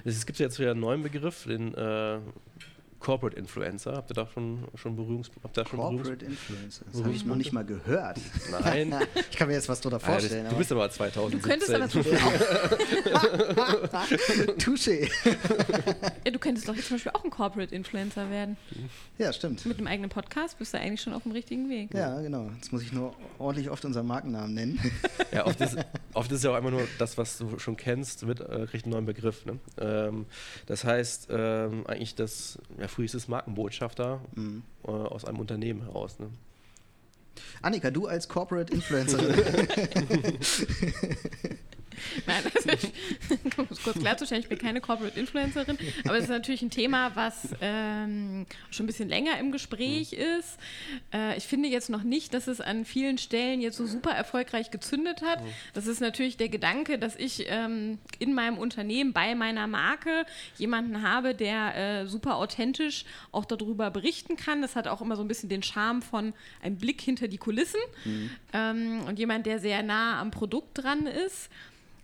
Es 0.05 0.27
gibt 0.27 0.39
jetzt 0.39 0.59
wieder 0.59 0.73
einen 0.73 0.81
neuen 0.81 1.03
Begriff, 1.03 1.45
den 1.45 1.75
äh, 1.75 2.19
Corporate 3.01 3.37
Influencer. 3.37 3.95
Habt 3.97 4.11
ihr 4.11 4.15
da 4.15 4.27
schon, 4.27 4.69
schon 4.75 4.95
Berührungs... 4.95 5.31
Habt 5.43 5.57
ihr 5.57 5.65
da 5.65 5.69
schon 5.69 5.79
Berührungs 5.79 6.03
Corporate 6.03 6.27
Influencer. 6.27 6.85
Das 6.93 7.03
habe 7.03 7.13
ich 7.13 7.25
noch 7.25 7.37
nicht 7.37 7.53
mal 7.53 7.65
gehört. 7.65 8.19
Nein. 8.51 8.95
Ich 9.31 9.37
kann 9.37 9.49
mir 9.49 9.55
jetzt 9.55 9.69
was 9.69 9.81
drunter 9.81 9.97
Ah, 9.97 10.01
das, 10.01 10.25
vorstellen. 10.27 10.47
du 10.51 10.57
bist 10.57 10.71
aber 10.71 10.91
2017. 10.91 11.41
Du 11.41 11.49
könntest 11.49 11.75
aber 11.75 11.89
zum 11.89 12.03
Beispiel 12.05 12.19
auch, 13.15 14.57
Touché. 14.59 15.11
ja, 16.25 16.31
du 16.31 16.39
könntest 16.39 16.69
doch 16.69 16.75
jetzt 16.75 16.89
zum 16.89 16.97
Beispiel 16.97 17.13
auch 17.15 17.25
ein 17.25 17.31
Corporate-Influencer 17.31 18.31
werden. 18.31 18.57
Ja, 19.19 19.33
stimmt. 19.33 19.65
Mit 19.67 19.79
einem 19.79 19.87
eigenen 19.87 20.11
Podcast 20.11 20.59
bist 20.59 20.75
du 20.75 20.79
eigentlich 20.79 21.01
schon 21.01 21.13
auf 21.15 21.23
dem 21.23 21.33
richtigen 21.33 21.69
Weg. 21.71 21.95
Ja, 21.95 22.21
genau. 22.21 22.51
Jetzt 22.57 22.73
muss 22.73 22.83
ich 22.83 22.93
nur 22.93 23.15
ordentlich 23.39 23.71
oft 23.71 23.85
unseren 23.85 24.07
Markennamen 24.07 24.55
nennen. 24.55 24.79
Ja, 25.33 25.47
oft 25.47 25.61
ist, 25.61 25.77
oft 26.15 26.31
ist 26.33 26.45
ja 26.45 26.51
auch 26.51 26.55
einfach 26.55 26.71
nur 26.71 26.87
das, 26.99 27.17
was 27.19 27.39
du 27.39 27.59
schon 27.59 27.77
kennst, 27.77 28.27
wird, 28.27 28.41
äh, 28.41 28.67
kriegt 28.67 28.85
einen 28.85 28.93
neuen 28.93 29.07
Begriff. 29.07 29.47
Ne? 29.47 29.59
Ähm, 29.79 30.27
das 30.67 30.85
heißt, 30.85 31.29
ähm, 31.31 31.87
eigentlich 31.87 32.15
das, 32.15 32.59
ja, 32.79 32.89
früher 32.91 33.05
ist 33.07 33.15
es 33.15 33.29
Markenbotschafter 33.29 34.21
Mhm. 34.35 34.63
äh, 34.85 34.89
aus 34.91 35.25
einem 35.25 35.39
Unternehmen 35.39 35.83
heraus. 35.83 36.19
Ne? 36.19 36.29
Annika, 37.63 37.91
du 37.91 38.07
als 38.07 38.29
Corporate 38.29 38.73
Influencerin. 38.73 39.35
Nein, 42.27 42.43
ich, 42.55 43.59
um 43.59 43.67
es 43.71 43.83
kurz 43.83 43.99
klarzustellen, 43.99 44.43
ich 44.43 44.49
bin 44.49 44.59
keine 44.59 44.81
Corporate 44.81 45.19
Influencerin, 45.19 45.79
aber 46.05 46.17
es 46.17 46.25
ist 46.25 46.31
natürlich 46.31 46.63
ein 46.63 46.71
Thema, 46.71 47.15
was 47.15 47.49
ähm, 47.61 48.47
schon 48.71 48.85
ein 48.85 48.87
bisschen 48.87 49.09
länger 49.09 49.39
im 49.39 49.53
Gespräch 49.53 50.13
ist. 50.13 50.59
Äh, 51.13 51.37
ich 51.37 51.45
finde 51.45 51.69
jetzt 51.69 51.91
noch 51.91 52.03
nicht, 52.03 52.35
dass 52.35 52.47
es 52.47 52.61
an 52.61 52.85
vielen 52.85 53.19
Stellen 53.19 53.61
jetzt 53.61 53.77
so 53.77 53.87
super 53.87 54.11
erfolgreich 54.11 54.71
gezündet 54.71 55.23
hat. 55.23 55.41
Das 55.75 55.87
ist 55.87 56.01
natürlich 56.01 56.37
der 56.37 56.49
Gedanke, 56.49 56.99
dass 56.99 57.17
ich 57.17 57.47
ähm, 57.49 57.99
in 58.19 58.35
meinem 58.35 58.59
Unternehmen, 58.59 59.13
bei 59.13 59.35
meiner 59.35 59.67
Marke 59.67 60.25
jemanden 60.59 61.03
habe, 61.03 61.35
der 61.35 61.77
äh, 62.03 62.07
super 62.07 62.37
authentisch 62.37 63.05
auch 63.33 63.45
darüber 63.45 63.91
berichten 63.91 64.37
kann. 64.37 64.63
Das 64.63 64.77
hat 64.77 64.89
auch 64.89 65.01
immer 65.01 65.17
so 65.17 65.23
ein 65.23 65.29
bisschen 65.29 65.49
den 65.49 65.63
Charme 65.63 66.03
von 66.03 66.33
einem 66.63 66.77
Blick 66.77 67.01
hinter 67.01 67.29
die 67.29 67.39
Kulissen 67.39 67.81
ähm, 68.53 69.03
und 69.07 69.19
jemand, 69.19 69.47
der 69.47 69.59
sehr 69.59 69.83
nah 69.83 70.21
am 70.21 70.31
Produkt 70.31 70.83
dran 70.83 71.07
ist. 71.07 71.51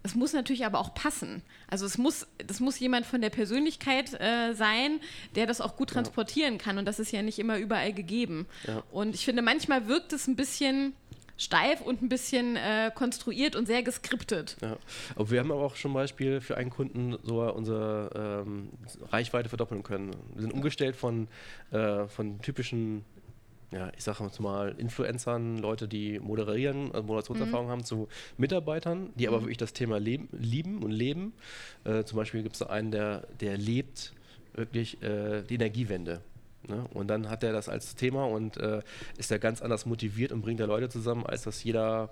Es 0.07 0.15
muss 0.15 0.33
natürlich 0.33 0.65
aber 0.65 0.79
auch 0.79 0.95
passen. 0.95 1.43
Also 1.69 1.85
es 1.85 1.99
muss, 1.99 2.27
das 2.47 2.61
muss 2.61 2.79
jemand 2.79 3.07
von 3.07 3.21
der 3.21 3.31
Persönlichkeit 3.31 4.19
äh, 4.21 4.55
sein, 4.55 5.01
der 5.35 5.47
das 5.47 5.61
auch 5.61 5.77
gut 5.77 5.91
transportieren 5.91 6.59
kann. 6.59 6.79
Und 6.79 6.85
das 6.85 7.01
ist 7.01 7.11
ja 7.11 7.23
nicht 7.23 7.41
immer 7.41 7.59
überall 7.59 7.93
gegeben. 7.93 8.47
Ja. 8.69 8.85
Und 8.93 9.17
ich 9.17 9.25
finde, 9.25 9.43
manchmal 9.43 9.89
wirkt 9.89 10.13
es 10.13 10.29
ein 10.29 10.37
bisschen 10.37 10.95
steif 11.37 11.81
und 11.81 12.03
ein 12.03 12.09
bisschen 12.09 12.57
äh, 12.57 12.91
konstruiert 12.95 13.57
und 13.57 13.67
sehr 13.67 13.83
geskriptet. 13.83 14.57
Ja. 14.63 14.77
Aber 15.17 15.31
wir 15.31 15.41
haben 15.41 15.53
aber 15.53 15.63
auch 15.63 15.77
schon 15.77 15.93
Beispiel 15.93 16.41
für 16.41 16.57
einen 16.57 16.71
Kunden 16.71 17.17
so 17.25 17.43
unsere 17.53 18.45
ähm, 18.47 18.71
Reichweite 19.11 19.49
verdoppeln 19.49 19.83
können. 19.83 20.15
Wir 20.35 20.43
sind 20.43 20.53
umgestellt 20.53 20.97
von, 20.97 21.29
äh, 21.73 22.07
von 22.07 22.41
typischen, 22.41 23.05
ja, 23.73 23.91
ich 23.97 24.05
sage 24.05 24.25
jetzt 24.25 24.41
mal, 24.41 24.75
Influencern, 24.79 25.59
Leute, 25.59 25.89
die 25.89 26.21
moderieren, 26.21 26.93
also 26.93 27.03
Moderationserfahrung 27.03 27.69
haben, 27.69 27.85
zu 27.85 28.09
Mitarbeitern, 28.37 29.11
die 29.17 29.27
aber 29.27 29.43
wirklich 29.43 29.59
das 29.59 29.73
Thema 29.73 29.99
leben, 29.99 30.29
lieben 30.33 30.83
und 30.83 30.93
leben. 30.93 31.33
Äh, 31.85 32.05
zum 32.05 32.17
Beispiel 32.17 32.43
gibt 32.43 32.55
es 32.55 32.61
da 32.61 32.67
einen, 32.67 32.91
der, 32.91 33.27
der 33.41 33.57
lebt 33.59 34.15
wirklich 34.55 35.03
äh, 35.03 35.43
die 35.43 35.55
Energiewende. 35.55 36.21
Ne? 36.69 36.85
Und 36.95 37.09
dann 37.09 37.29
hat 37.29 37.43
er 37.43 37.53
das 37.53 37.69
als 37.69 37.95
Thema 37.95 38.27
und 38.27 38.57
äh, 38.57 38.83
ist 39.19 39.31
da 39.31 39.39
ganz 39.39 39.63
anders 39.63 39.87
motiviert 39.87 40.33
und 40.33 40.43
bringt 40.43 40.61
da 40.61 40.65
Leute 40.65 40.89
zusammen, 40.89 41.27
als 41.27 41.43
das 41.43 41.63
jeder 41.65 42.11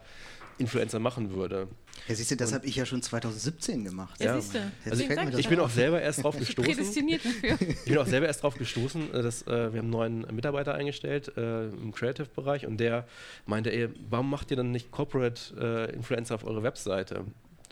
Influencer 0.59 0.99
machen 0.99 1.35
würde. 1.35 1.69
Ja, 2.09 2.15
siehst 2.15 2.31
du, 2.31 2.37
das 2.37 2.53
habe 2.53 2.67
ich 2.67 2.77
ja 2.77 2.85
schon 2.87 3.03
2017 3.03 3.85
gemacht. 3.85 4.21
Ja, 4.21 4.35
Ja. 4.35 4.41
siehst 4.41 4.55
du. 4.55 4.59
Also 4.59 5.07
das 5.09 5.39
Ich 5.39 5.49
bin 5.49 5.59
ja. 5.59 5.65
auch 5.65 5.71
selber 5.71 6.01
erst 6.03 6.23
drauf 6.23 6.37
gestoßen. 6.39 6.65
prädestiniert 6.73 7.23
dafür. 7.25 7.57
Ich 7.69 7.85
bin 7.85 7.99
auch 7.99 8.07
selber 8.07 8.27
erst 8.27 8.43
drauf 8.43 8.57
gestoßen, 8.57 9.15
äh, 9.15 9.23
dass 9.23 9.43
äh, 9.43 9.47
wir 9.47 9.55
haben 9.57 9.75
einen 9.79 9.91
neuen 9.91 10.21
Mitarbeiter 10.35 10.75
eingestellt 10.75 11.33
äh, 11.37 11.69
im 11.69 11.93
Creative-Bereich 11.93 12.67
und 12.67 12.79
der 12.79 13.07
meinte, 13.47 13.73
ey, 13.73 13.89
warum 14.11 14.29
macht 14.31 14.51
ihr 14.51 14.57
dann 14.57 14.71
nicht 14.71 14.91
Corporate 14.91 15.89
äh, 15.91 15.95
Influencer 15.95 16.35
auf 16.35 16.45
eure 16.45 16.63
Webseite? 16.63 17.25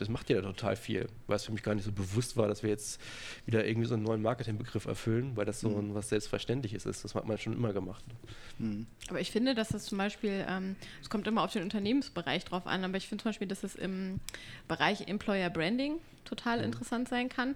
Das 0.03 0.09
macht 0.09 0.31
ja 0.31 0.43
total 0.43 0.75
viel, 0.75 1.09
weil 1.29 1.37
es 1.37 1.45
für 1.45 1.53
mich 1.53 1.63
gar 1.63 1.77
nicht 1.77 1.85
so 1.85 1.93
bewusst 1.93 2.37
war, 2.37 2.49
dass 2.49 2.65
wir 2.65 2.71
jetzt 2.71 3.01
wieder 3.47 3.65
irgendwie 3.65 3.87
so 3.87 3.95
einen 3.95 4.03
neuen 4.03 4.21
Marketingbegriff 4.21 4.87
erfüllen, 4.87 5.37
weil 5.37 5.45
das 5.45 5.61
so 5.61 5.69
ein, 5.69 5.95
was 5.95 6.09
Selbstverständliches 6.09 6.87
ist. 6.87 7.05
Das 7.05 7.15
hat 7.15 7.27
man 7.27 7.39
schon 7.39 7.53
immer 7.53 7.73
gemacht. 7.73 8.05
Aber 9.09 9.21
ich 9.21 9.31
finde, 9.31 9.55
dass 9.55 9.69
das 9.69 9.85
zum 9.85 9.99
Beispiel, 9.99 10.45
ähm, 10.49 10.75
es 11.01 11.09
kommt 11.09 11.29
immer 11.29 11.45
auf 11.45 11.53
den 11.53 11.63
Unternehmensbereich 11.63 12.45
drauf 12.45 12.67
an, 12.67 12.83
aber 12.85 12.97
ich 12.97 13.07
finde 13.07 13.23
zum 13.23 13.29
Beispiel, 13.29 13.47
dass 13.47 13.63
es 13.63 13.77
im 13.77 14.19
Bereich 14.67 15.07
Employer 15.07 15.51
Branding 15.51 15.99
total 16.25 16.61
interessant 16.61 17.09
sein 17.09 17.29
kann. 17.29 17.55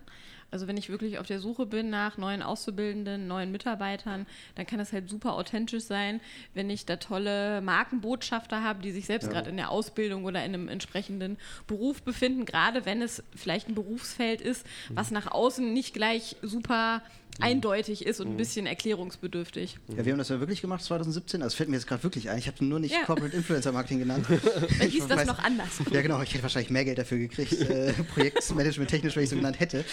Also 0.51 0.69
wenn 0.69 0.77
ich 0.77 0.89
wirklich 0.89 1.19
auf 1.19 1.27
der 1.27 1.41
Suche 1.41 1.67
bin 1.67 1.91
nach 1.91 2.19
neuen 2.19 2.43
Auszubildenden, 2.43 3.27
neuen 3.27 3.51
Mitarbeitern, 3.53 4.27
dann 4.55 4.67
kann 4.67 4.79
das 4.79 4.93
halt 4.93 5.09
super 5.09 5.35
authentisch 5.35 5.85
sein, 5.85 6.21
wenn 6.55 6.71
ich 6.71 6.87
da 6.87 6.97
tolle 6.97 7.61
Markenbotschafter 7.61 8.63
habe, 8.63 8.83
die 8.83 8.93
sich 8.93 9.07
selbst 9.07 9.31
gerade 9.31 9.51
in 9.51 9.57
der 9.57 9.71
Ausbildung 9.71 10.25
oder 10.25 10.45
in 10.45 10.55
einem 10.55 10.69
entsprechenden 10.69 11.37
Beruf 11.67 12.03
befinden, 12.03 12.45
gerade 12.45 12.87
wenn 12.87 13.03
es 13.03 13.23
vielleicht 13.35 13.69
ein 13.69 13.75
Berufsfeld 13.75 14.41
ist, 14.41 14.67
was 14.91 15.11
nach 15.11 15.31
außen 15.31 15.73
nicht 15.73 15.95
gleich 15.95 16.37
super 16.43 17.03
eindeutig 17.39 18.07
ist 18.07 18.21
und 18.21 18.29
ein 18.29 18.37
bisschen 18.39 18.65
erklärungsbedürftig. 18.67 19.77
Ja, 19.95 20.05
wir 20.05 20.13
haben 20.13 20.19
das 20.19 20.31
ja 20.31 20.41
wirklich 20.41 20.63
gemacht 20.63 20.83
2017. 20.83 21.43
Also 21.43 21.55
fällt 21.57 21.69
mir 21.69 21.77
jetzt 21.77 21.87
gerade 21.87 22.03
wirklich 22.03 22.31
ein. 22.31 22.39
Ich 22.39 22.47
habe 22.47 22.65
nur 22.65 22.81
nicht 22.81 22.93
Ja. 22.93 23.05
Corporate 23.05 23.37
Influencer 23.37 23.73
Marketing 23.73 23.99
genannt. 23.99 24.27
Dann 24.79 24.89
hieß 24.89 25.07
das 25.07 25.19
weiß- 25.21 25.27
noch 25.27 25.39
anders. 25.39 25.69
Ja, 25.93 26.01
genau. 26.03 26.23
Ich 26.23 26.33
hätte 26.33 26.43
wahrscheinlich 26.43 26.71
mehr 26.71 26.85
Geld 26.85 26.99
dafür 26.99 27.19
gekriegt. 27.19 27.53
Äh, 27.53 27.93
Projektmanagement 28.15 28.91
technisch, 28.91 29.17
wenn 29.17 29.25
ich 29.25 29.31
so 29.31 29.37
genannt 29.37 29.61
hätte. 29.61 29.85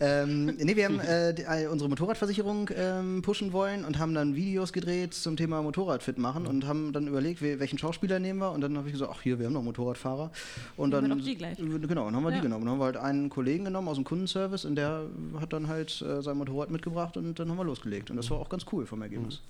Ähm, 0.00 0.46
nee, 0.58 0.76
wir 0.76 0.84
haben 0.84 1.00
äh, 1.00 1.32
die, 1.34 1.42
äh, 1.42 1.66
unsere 1.68 1.88
Motorradversicherung 1.88 2.70
ähm, 2.76 3.22
pushen 3.22 3.52
wollen 3.52 3.84
und 3.84 3.98
haben 3.98 4.14
dann 4.14 4.36
Videos 4.36 4.72
gedreht 4.72 5.14
zum 5.14 5.36
Thema 5.36 5.62
Motorradfit 5.62 6.18
machen 6.18 6.46
und 6.46 6.66
haben 6.66 6.92
dann 6.92 7.06
überlegt, 7.06 7.40
we- 7.42 7.58
welchen 7.60 7.78
Schauspieler 7.78 8.18
nehmen 8.18 8.40
wir. 8.40 8.52
Und 8.52 8.60
dann 8.60 8.76
habe 8.76 8.88
ich 8.88 8.92
gesagt, 8.92 9.10
ach 9.14 9.22
hier, 9.22 9.38
wir 9.38 9.46
haben 9.46 9.52
noch 9.54 9.62
Motorradfahrer. 9.62 10.30
Und 10.76 10.90
dann 10.90 11.08
gleich. 11.20 11.56
Genau, 11.56 12.04
dann 12.04 12.14
haben 12.16 12.22
wir 12.24 12.30
Ja. 12.30 12.36
die 12.36 12.42
genommen. 12.42 12.64
Dann 12.64 12.72
haben 12.72 12.78
wir 12.80 12.84
halt 12.84 12.96
einen 12.96 13.30
Kollegen 13.30 13.64
genommen 13.64 13.88
aus 13.88 13.96
dem 13.96 14.04
Kundenservice 14.04 14.64
und 14.64 14.76
der 14.76 15.04
hat 15.40 15.52
dann 15.52 15.68
halt 15.68 16.02
äh, 16.02 16.22
sein 16.22 16.36
Motorrad 16.36 16.70
mitgebracht 16.80 17.16
und 17.16 17.38
dann 17.38 17.50
haben 17.50 17.56
wir 17.56 17.64
losgelegt. 17.64 18.10
Und 18.10 18.16
das 18.16 18.30
war 18.30 18.38
auch 18.38 18.48
ganz 18.48 18.64
cool 18.72 18.86
vom 18.86 19.02
Ergebnis. 19.02 19.40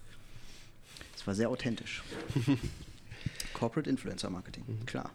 Das 1.13 1.27
war 1.27 1.35
sehr 1.35 1.49
authentisch. 1.49 2.03
Corporate 3.55 3.89
Influencer 3.89 4.31
Marketing, 4.31 4.65
klar. 4.87 5.11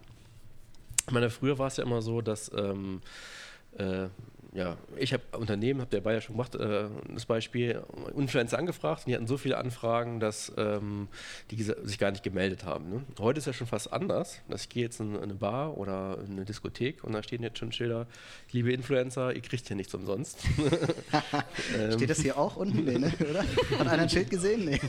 Ich 1.06 1.12
meine, 1.12 1.30
früher 1.30 1.58
war 1.58 1.68
es 1.68 1.76
ja 1.76 1.84
immer 1.84 2.02
so, 2.02 2.20
dass 2.20 2.50
ähm, 2.56 3.00
äh, 3.78 4.08
ja, 4.52 4.76
ich 4.96 5.12
habe 5.12 5.22
Unternehmen, 5.36 5.80
habt 5.80 5.92
ihr 5.92 6.02
ja 6.02 6.20
schon 6.20 6.34
gemacht, 6.34 6.54
äh, 6.54 6.88
das 7.12 7.26
Beispiel, 7.26 7.82
Influencer 8.16 8.58
angefragt 8.58 9.02
und 9.04 9.10
die 9.10 9.14
hatten 9.14 9.26
so 9.26 9.36
viele 9.36 9.58
Anfragen, 9.58 10.20
dass 10.20 10.52
ähm, 10.56 11.08
die 11.50 11.62
sich 11.62 11.98
gar 11.98 12.10
nicht 12.10 12.22
gemeldet 12.22 12.64
haben. 12.64 12.88
Ne? 12.88 13.04
Heute 13.18 13.38
ist 13.38 13.46
ja 13.46 13.52
schon 13.52 13.66
fast 13.66 13.92
anders. 13.92 14.40
Dass 14.48 14.62
ich 14.62 14.68
gehe 14.68 14.84
jetzt 14.84 15.00
in 15.00 15.16
eine 15.16 15.34
Bar 15.34 15.76
oder 15.76 16.18
in 16.26 16.32
eine 16.32 16.44
Diskothek 16.44 17.04
und 17.04 17.12
da 17.12 17.22
stehen 17.22 17.42
jetzt 17.42 17.58
schon 17.58 17.72
Schilder, 17.72 18.06
liebe 18.52 18.72
Influencer, 18.72 19.34
ihr 19.34 19.42
kriegt 19.42 19.66
hier 19.66 19.76
nichts 19.76 19.94
umsonst. 19.94 20.38
ähm, 21.78 21.92
Steht 21.92 22.10
das 22.10 22.20
hier 22.20 22.38
auch 22.38 22.56
unten? 22.56 22.84
Nee, 22.84 22.98
ne? 22.98 23.12
oder? 23.28 23.44
Hat 23.78 23.88
einer 23.88 24.02
ein 24.02 24.08
Schild 24.08 24.30
gesehen? 24.30 24.64
Nee. 24.64 24.80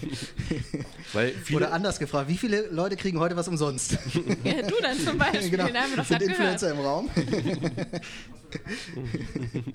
oder 1.55 1.73
anders 1.73 1.99
gefragt, 1.99 2.29
wie 2.29 2.37
viele 2.37 2.67
Leute 2.67 2.95
kriegen 2.95 3.19
heute 3.19 3.35
was 3.35 3.47
umsonst? 3.47 3.97
ja, 4.43 4.61
du 4.61 4.75
dann 4.81 4.97
zum 4.97 5.17
Beispiel. 5.17 5.49
genau. 5.49 6.03
Sind 6.03 6.21
Influencer 6.21 6.71
im 6.71 6.79
Raum? 6.79 7.09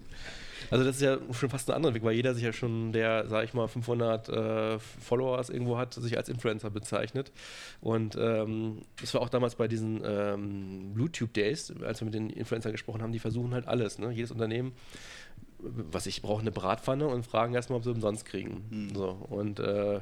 Also 0.70 0.84
das 0.84 0.96
ist 0.96 1.02
ja 1.02 1.18
schon 1.32 1.50
fast 1.50 1.68
ein 1.68 1.76
anderer 1.76 1.92
Weg, 1.92 2.02
weil 2.02 2.14
jeder 2.14 2.32
sich 2.32 2.44
ja 2.44 2.52
schon, 2.52 2.92
der, 2.92 3.28
sag 3.28 3.44
ich 3.44 3.52
mal, 3.52 3.68
500 3.68 4.28
äh, 4.28 4.78
Followers 4.78 5.50
irgendwo 5.50 5.76
hat, 5.76 5.92
sich 5.92 6.16
als 6.16 6.30
Influencer 6.30 6.70
bezeichnet. 6.70 7.30
Und 7.82 8.16
ähm, 8.18 8.80
das 8.98 9.12
war 9.12 9.20
auch 9.20 9.28
damals 9.28 9.56
bei 9.56 9.68
diesen 9.68 10.00
ähm, 10.02 10.94
YouTube 10.96 11.34
Days, 11.34 11.74
als 11.82 12.00
wir 12.00 12.06
mit 12.06 12.14
den 12.14 12.30
Influencern 12.30 12.72
gesprochen 12.72 13.02
haben, 13.02 13.12
die 13.12 13.18
versuchen 13.18 13.52
halt 13.52 13.68
alles. 13.68 13.98
Ne? 13.98 14.12
Jedes 14.12 14.30
Unternehmen 14.30 14.72
was 15.62 16.06
ich 16.06 16.22
brauche, 16.22 16.40
eine 16.40 16.50
Bratpfanne 16.50 17.06
und 17.06 17.24
fragen 17.24 17.54
erstmal, 17.54 17.78
ob 17.78 17.84
sie 17.84 17.90
umsonst 17.90 18.24
kriegen. 18.24 18.64
Mhm. 18.70 18.94
So, 18.94 19.10
und, 19.30 19.60
äh, 19.60 20.00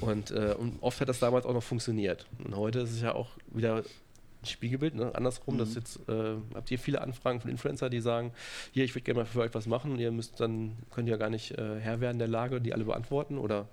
und, 0.00 0.30
äh, 0.30 0.54
und 0.58 0.82
oft 0.82 1.00
hat 1.00 1.08
das 1.08 1.18
damals 1.18 1.44
auch 1.44 1.52
noch 1.52 1.62
funktioniert. 1.62 2.26
Und 2.42 2.56
heute 2.56 2.80
ist 2.80 2.92
es 2.92 3.02
ja 3.02 3.14
auch 3.14 3.30
wieder 3.52 3.82
Spiegelbild, 4.44 4.94
ne? 4.94 5.12
andersrum, 5.14 5.54
mhm. 5.54 5.58
das 5.58 5.74
jetzt, 5.74 6.08
äh, 6.08 6.36
habt 6.54 6.70
ihr 6.70 6.78
viele 6.78 7.00
Anfragen 7.00 7.40
von 7.40 7.50
Influencer, 7.50 7.90
die 7.90 8.00
sagen, 8.00 8.32
hier, 8.72 8.84
ich 8.84 8.94
würde 8.94 9.04
gerne 9.04 9.20
mal 9.20 9.26
für 9.26 9.40
euch 9.40 9.54
was 9.54 9.66
machen, 9.66 9.98
ihr 9.98 10.12
müsst 10.12 10.40
dann, 10.40 10.76
könnt 10.90 11.08
ihr 11.08 11.12
ja 11.12 11.18
gar 11.18 11.30
nicht 11.30 11.52
äh, 11.58 11.80
Herr 11.80 12.00
werden 12.00 12.18
der 12.18 12.28
Lage, 12.28 12.60
die 12.60 12.72
alle 12.72 12.84
beantworten 12.84 13.38
oder? 13.38 13.66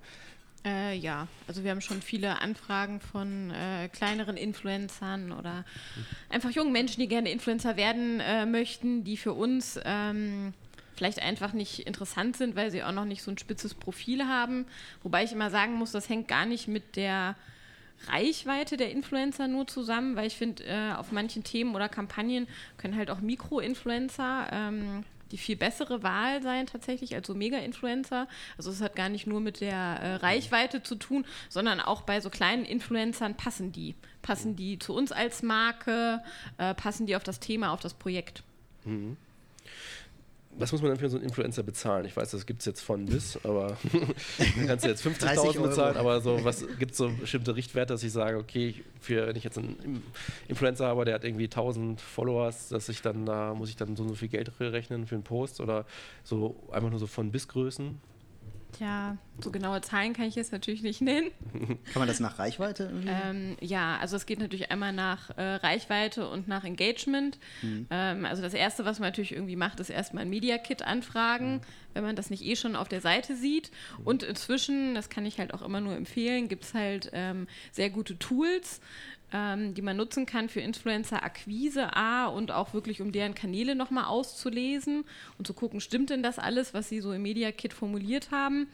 Äh, 0.65 0.97
ja, 0.97 1.28
also 1.47 1.63
wir 1.63 1.69
haben 1.69 1.82
schon 1.82 2.01
viele 2.01 2.41
Anfragen 2.41 2.99
von 2.99 3.51
äh, 3.51 3.88
kleineren 3.89 4.36
Influencern 4.36 5.32
oder 5.32 5.60
mhm. 5.60 6.06
einfach 6.30 6.49
jungen 6.49 6.71
Menschen, 6.71 6.99
die 6.99 7.08
gerne 7.08 7.32
Influencer 7.32 7.78
werden 7.78 8.19
äh, 8.19 8.47
möchten, 8.47 9.04
die 9.04 9.17
für 9.17 9.34
uns 9.34 9.80
ähm, 9.86 10.54
vielleicht 10.95 11.21
einfach 11.21 11.54
nicht 11.54 11.80
interessant 11.80 12.38
sind, 12.38 12.56
weil 12.56 12.71
sie 12.71 12.84
auch 12.84 12.91
noch 12.91 13.06
nicht 13.06 13.21
so 13.21 13.30
ein 13.30 13.38
spitzes 13.38 13.75
Profil 13.75 14.25
haben. 14.25 14.65
Wobei 15.04 15.23
ich 15.23 15.32
immer 15.32 15.51
sagen 15.51 15.73
muss, 15.73 15.91
das 15.91 16.10
hängt 16.10 16.28
gar 16.28 16.47
nicht 16.47 16.67
mit 16.67 16.95
der 16.95 17.36
Reichweite 18.08 18.77
der 18.77 18.91
Influencer 18.91 19.47
nur 19.47 19.67
zusammen, 19.67 20.15
weil 20.15 20.27
ich 20.27 20.36
finde, 20.36 20.63
äh, 20.65 20.93
auf 20.93 21.12
manchen 21.12 21.43
Themen 21.43 21.75
oder 21.75 21.89
Kampagnen 21.89 22.47
können 22.77 22.95
halt 22.95 23.10
auch 23.10 23.21
Mikro-Influencer 23.21 24.47
ähm, 24.51 25.03
die 25.31 25.38
viel 25.38 25.55
bessere 25.55 26.03
Wahl 26.03 26.41
sein 26.43 26.67
tatsächlich 26.67 27.15
als 27.15 27.27
so 27.27 27.34
Mega-Influencer. 27.34 28.27
Also 28.58 28.69
es 28.69 28.81
hat 28.81 28.95
gar 28.95 29.10
nicht 29.10 29.25
nur 29.25 29.39
mit 29.39 29.60
der 29.60 29.75
äh, 29.75 30.15
Reichweite 30.15 30.84
zu 30.84 30.95
tun, 30.95 31.25
sondern 31.49 31.79
auch 31.79 32.01
bei 32.01 32.21
so 32.21 32.29
kleinen 32.29 32.63
Influencern 32.63 33.36
passen 33.36 33.71
die. 33.71 33.95
Passen 34.21 34.55
die 34.55 34.77
zu 34.79 34.93
uns 34.93 35.12
als 35.12 35.41
Marke, 35.41 36.21
äh, 36.58 36.73
passen 36.75 37.08
die 37.08 37.15
auf 37.15 37.23
das 37.23 37.39
Thema, 37.39 37.71
auf 37.71 37.79
das 37.79 37.93
Projekt. 37.93 38.43
Mhm 38.86 39.17
was 40.58 40.72
muss 40.72 40.82
man 40.82 40.91
denn 40.91 41.00
für 41.00 41.10
so 41.10 41.18
einen 41.18 41.26
Influencer 41.26 41.63
bezahlen? 41.63 42.06
Ich 42.06 42.15
weiß, 42.15 42.32
das 42.32 42.46
gibt 42.46 42.62
es 42.62 42.65
jetzt 42.65 42.82
von 42.82 43.06
bis, 43.06 43.38
aber 43.44 43.78
dann 44.56 44.68
kannst 44.68 44.86
du 44.86 44.89
jetzt 44.89 45.06
50.000 45.06 45.62
bezahlen, 45.62 45.98
aber 45.98 46.22
so, 46.22 46.44
was 46.44 46.65
gibt 46.80 46.91
es 46.91 46.98
so 46.98 47.10
bestimmte 47.10 47.56
Richtwerte, 47.56 47.94
dass 47.94 48.04
ich 48.04 48.12
sage, 48.12 48.38
okay, 48.38 48.76
für, 49.00 49.28
wenn 49.28 49.36
ich 49.36 49.44
jetzt 49.44 49.58
einen 49.58 50.04
Influencer 50.48 50.88
habe, 50.88 51.06
der 51.06 51.15
hat 51.15 51.24
irgendwie 51.24 51.46
1000 51.46 52.00
Followers, 52.00 52.70
dass 52.70 52.89
ich 52.89 53.02
dann 53.02 53.26
da, 53.26 53.54
muss 53.54 53.70
ich 53.70 53.76
dann 53.76 53.96
so, 53.96 54.08
so 54.08 54.15
viel 54.15 54.30
Geld 54.30 54.52
rechnen 54.60 55.08
für 55.08 55.15
einen 55.15 55.24
Post 55.24 55.60
oder 55.60 55.86
so 56.24 56.56
einfach 56.72 56.89
nur 56.89 57.00
so 57.00 57.08
von 57.08 57.32
bis 57.32 57.48
Größen? 57.48 58.00
Ja, 58.79 59.17
so 59.39 59.51
genaue 59.51 59.81
Zahlen 59.81 60.13
kann 60.13 60.25
ich 60.25 60.35
jetzt 60.35 60.51
natürlich 60.51 60.81
nicht 60.81 61.01
nennen. 61.01 61.31
Kann 61.53 61.99
man 61.99 62.07
das 62.07 62.19
nach 62.19 62.39
Reichweite? 62.39 62.91
Ähm, 63.05 63.57
ja, 63.59 63.97
also 63.97 64.15
es 64.15 64.25
geht 64.25 64.39
natürlich 64.39 64.71
einmal 64.71 64.93
nach 64.93 65.29
äh, 65.38 65.55
Reichweite 65.55 66.29
und 66.29 66.47
nach 66.47 66.63
Engagement. 66.63 67.38
Mhm. 67.61 67.88
Ähm, 67.89 68.25
also 68.25 68.41
das 68.41 68.53
Erste, 68.53 68.85
was 68.85 68.99
man 68.99 69.09
natürlich 69.09 69.33
irgendwie 69.33 69.55
macht, 69.55 69.79
ist 69.79 69.89
erstmal 69.89 70.23
ein 70.23 70.29
Media 70.29 70.57
Kit 70.57 70.81
anfragen, 70.83 71.55
mhm. 71.55 71.61
wenn 71.93 72.03
man 72.03 72.15
das 72.15 72.29
nicht 72.29 72.43
eh 72.43 72.55
schon 72.55 72.75
auf 72.75 72.88
der 72.88 73.01
Seite 73.01 73.35
sieht. 73.35 73.71
Und 74.03 74.23
inzwischen, 74.23 74.95
das 74.95 75.09
kann 75.09 75.25
ich 75.25 75.39
halt 75.39 75.53
auch 75.53 75.61
immer 75.61 75.81
nur 75.81 75.95
empfehlen, 75.95 76.47
gibt 76.47 76.63
es 76.63 76.73
halt 76.73 77.09
ähm, 77.13 77.47
sehr 77.71 77.89
gute 77.89 78.17
Tools, 78.17 78.79
ähm, 79.36 79.74
die 79.74 79.82
man 79.82 79.98
nutzen 79.98 80.26
kann 80.26 80.48
für 80.48 80.62
Influencer-Akquise 80.62 81.93
A 81.93 82.28
und 82.28 82.52
auch 82.52 82.74
wirklich, 82.74 83.02
um 83.02 83.12
deren 83.12 83.36
Kanäle 83.36 83.76
nochmal 83.76 84.06
auszulesen 84.06 85.04
und 85.38 85.45
zu 85.45 85.54
gucken, 85.54 85.82
stimmt 85.82 86.10
denn 86.10 86.24
das 86.24 86.39
alles, 86.39 86.74
was 86.74 86.88
sie 86.88 87.02
so 87.02 87.12
im 87.12 87.24
Media 87.24 87.52
Kit 87.52 87.74
formuliert 87.74 88.32
haben. 88.32 88.67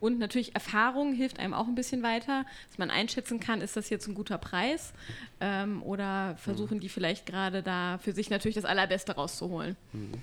Und 0.00 0.18
natürlich 0.18 0.56
Erfahrung 0.56 1.12
hilft 1.12 1.38
einem 1.38 1.54
auch 1.54 1.68
ein 1.68 1.76
bisschen 1.76 2.02
weiter, 2.02 2.44
dass 2.68 2.78
man 2.78 2.90
einschätzen 2.90 3.38
kann, 3.38 3.60
ist 3.60 3.76
das 3.76 3.90
jetzt 3.90 4.08
ein 4.08 4.14
guter 4.14 4.38
Preis 4.38 4.92
ähm, 5.40 5.84
oder 5.84 6.36
versuchen 6.36 6.80
die 6.80 6.88
vielleicht 6.88 7.24
gerade 7.24 7.62
da 7.62 7.98
für 7.98 8.12
sich 8.12 8.28
natürlich 8.28 8.56
das 8.56 8.64
Allerbeste 8.64 9.12
rauszuholen. 9.12 9.76
Mhm. 9.92 10.14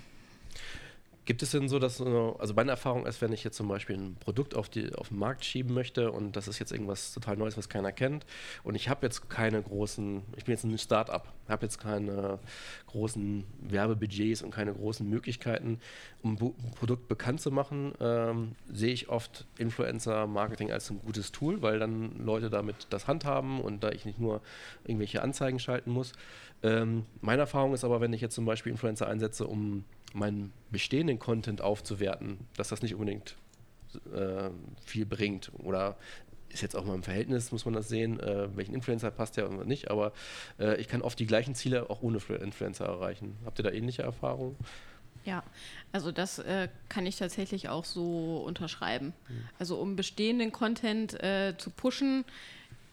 Gibt 1.26 1.42
es 1.42 1.52
denn 1.52 1.68
so, 1.68 1.80
dass, 1.80 2.00
also 2.02 2.54
meine 2.54 2.70
Erfahrung 2.70 3.08
ist, 3.08 3.20
wenn 3.20 3.34
ich 3.34 3.44
jetzt 3.44 3.58
zum 3.58 3.68
Beispiel 3.68 3.98
ein 3.98 4.16
Produkt 4.20 4.54
auf, 4.54 4.70
die, 4.70 4.94
auf 4.94 5.10
den 5.10 5.18
Markt 5.18 5.44
schieben 5.44 5.74
möchte 5.74 6.12
und 6.12 6.36
das 6.36 6.48
ist 6.48 6.60
jetzt 6.60 6.72
irgendwas 6.72 7.14
total 7.14 7.36
Neues, 7.36 7.58
was 7.58 7.68
keiner 7.68 7.92
kennt 7.92 8.28
und 8.64 8.76
ich 8.76 8.90
habe 8.90 9.08
jetzt 9.08 9.28
keine 9.28 9.60
großen, 9.60 10.22
ich 10.38 10.46
bin 10.46 10.54
jetzt 10.54 10.64
ein 10.64 10.78
Start-up, 10.78 11.34
habe 11.50 11.66
jetzt 11.66 11.80
keine 11.80 12.38
großen 12.86 13.44
Werbebudgets 13.60 14.44
und 14.44 14.52
keine 14.52 14.74
großen 14.74 15.10
Möglichkeiten, 15.10 15.80
um 16.22 16.34
ein 16.34 16.54
Produkt 16.76 17.08
bekannt 17.08 17.42
zu 17.42 17.50
machen, 17.50 17.94
ähm, 18.00 18.52
sehe 18.72 18.94
ich 18.94 19.10
oft 19.10 19.48
Influencer-Marketing 19.58 20.72
als 20.72 20.92
ein 20.92 21.00
gutes 21.00 21.32
Tool, 21.32 21.64
weil 21.64 21.80
dann 21.80 22.20
Leute 22.24 22.52
damit 22.52 22.86
das 22.92 23.08
handhaben 23.08 23.62
und 23.62 23.84
da 23.84 23.90
ich 23.90 24.06
nicht 24.06 24.20
nur 24.20 24.42
irgendwelche 24.84 25.24
Anzeigen 25.24 25.58
schalten 25.58 25.90
muss. 25.90 26.14
Ähm, 26.62 27.08
meine 27.22 27.42
Erfahrung 27.42 27.74
ist 27.74 27.84
aber, 27.84 28.00
wenn 28.00 28.14
ich 28.14 28.22
jetzt 28.22 28.36
zum 28.36 28.46
Beispiel 28.46 28.72
Influencer 28.72 29.08
einsetze, 29.08 29.48
um 29.48 29.86
meinen 30.16 30.54
bestehenden 30.72 31.20
Content 31.20 31.62
aufzuwerten, 31.62 32.40
dass 32.56 32.70
das 32.70 32.82
nicht 32.82 32.96
unbedingt 32.96 33.36
äh, 34.14 34.50
viel 34.86 35.06
bringt. 35.06 35.52
Oder 35.60 35.98
ist 36.50 36.62
jetzt 36.62 36.76
auch 36.76 36.86
mal 36.86 36.96
im 36.96 37.04
Verhältnis, 37.04 37.52
muss 37.52 37.66
man 37.66 37.74
das 37.74 37.90
sehen, 37.90 38.20
äh, 38.20 38.56
welchen 38.56 38.74
Influencer 38.74 39.12
passt 39.12 39.38
der 39.38 39.50
und 39.50 39.68
nicht, 39.68 39.92
aber 39.92 40.14
äh, 40.60 40.80
ich 40.80 40.88
kann 40.88 41.02
oft 41.02 41.20
die 41.20 41.28
gleichen 41.28 41.54
Ziele 41.54 41.90
auch 41.90 42.02
ohne 42.02 42.18
Influencer 42.18 42.86
erreichen. 42.86 43.36
Habt 43.46 43.60
ihr 43.60 43.64
da 43.64 43.72
ähnliche 43.72 44.04
Erfahrungen? 44.04 44.56
Ja, 45.26 45.44
also 45.92 46.12
das 46.12 46.40
äh, 46.40 46.70
kann 46.88 47.06
ich 47.06 47.18
tatsächlich 47.18 47.68
auch 47.68 47.84
so 47.84 48.38
unterschreiben. 48.46 49.14
Mhm. 49.28 49.50
Also 49.60 49.78
um 49.78 49.96
bestehenden 49.96 50.52
Content 50.52 51.22
äh, 51.22 51.56
zu 51.58 51.72
pushen, 51.72 52.26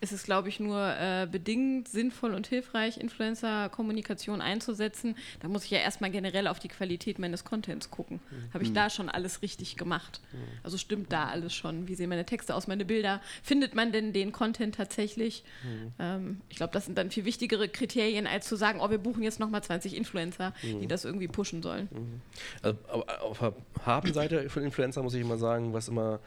ist 0.03 0.11
es, 0.11 0.25
glaube 0.25 0.49
ich, 0.49 0.59
nur 0.59 0.79
äh, 0.79 1.29
bedingt 1.31 1.88
sinnvoll 1.88 2.35
und 2.35 2.49
hilfreich, 2.49 2.97
Influencer-Kommunikation 2.97 4.41
einzusetzen. 4.41 5.17
Da 5.41 5.49
muss 5.49 5.65
ich 5.65 5.71
ja 5.71 5.79
erstmal 5.79 6.11
generell 6.11 6.49
auf 6.49 6.59
die 6.59 6.67
Qualität 6.67 7.21
meines 7.21 7.45
Contents 7.45 7.88
gucken. 7.88 8.19
Mhm. 8.31 8.53
Habe 8.53 8.65
ich 8.65 8.73
da 8.73 8.91
schon 8.91 9.09
alles 9.09 9.43
richtig 9.43 9.77
gemacht? 9.77 10.21
Mhm. 10.33 10.38
Also 10.65 10.77
stimmt 10.77 11.12
da 11.12 11.27
alles 11.27 11.55
schon? 11.55 11.87
Wie 11.87 11.95
sehen 11.95 12.09
meine 12.09 12.27
Texte 12.27 12.57
aus, 12.57 12.67
meine 12.67 12.85
Bilder? 12.85 13.21
Findet 13.45 13.77
man 13.77 13.93
denn 13.93 14.12
den 14.12 14.33
Content 14.33 14.75
tatsächlich? 14.75 15.45
Mhm. 15.62 15.93
Ähm, 16.01 16.41
ich 16.49 16.57
glaube, 16.57 16.73
das 16.73 16.85
sind 16.87 16.99
dann 16.99 17.12
viel 17.12 17.25
wichtigere 17.25 17.69
Kriterien, 17.69 18.27
als 18.27 18.49
zu 18.49 18.57
sagen, 18.57 18.81
oh, 18.83 18.91
wir 18.91 18.99
buchen 18.99 19.23
jetzt 19.23 19.38
nochmal 19.38 19.62
20 19.62 19.97
Influencer, 19.97 20.53
die 20.62 20.75
mhm. 20.75 20.88
das 20.88 21.05
irgendwie 21.05 21.29
pushen 21.29 21.62
sollen. 21.62 21.88
Mhm. 21.93 22.21
Also, 22.61 22.79
auf 23.23 23.38
der 23.38 23.55
Habenseite 23.87 24.51
von 24.51 24.65
Influencer 24.65 25.01
muss 25.05 25.15
ich 25.15 25.21
immer 25.21 25.38
sagen, 25.38 25.73
was 25.73 25.87
immer 25.87 26.19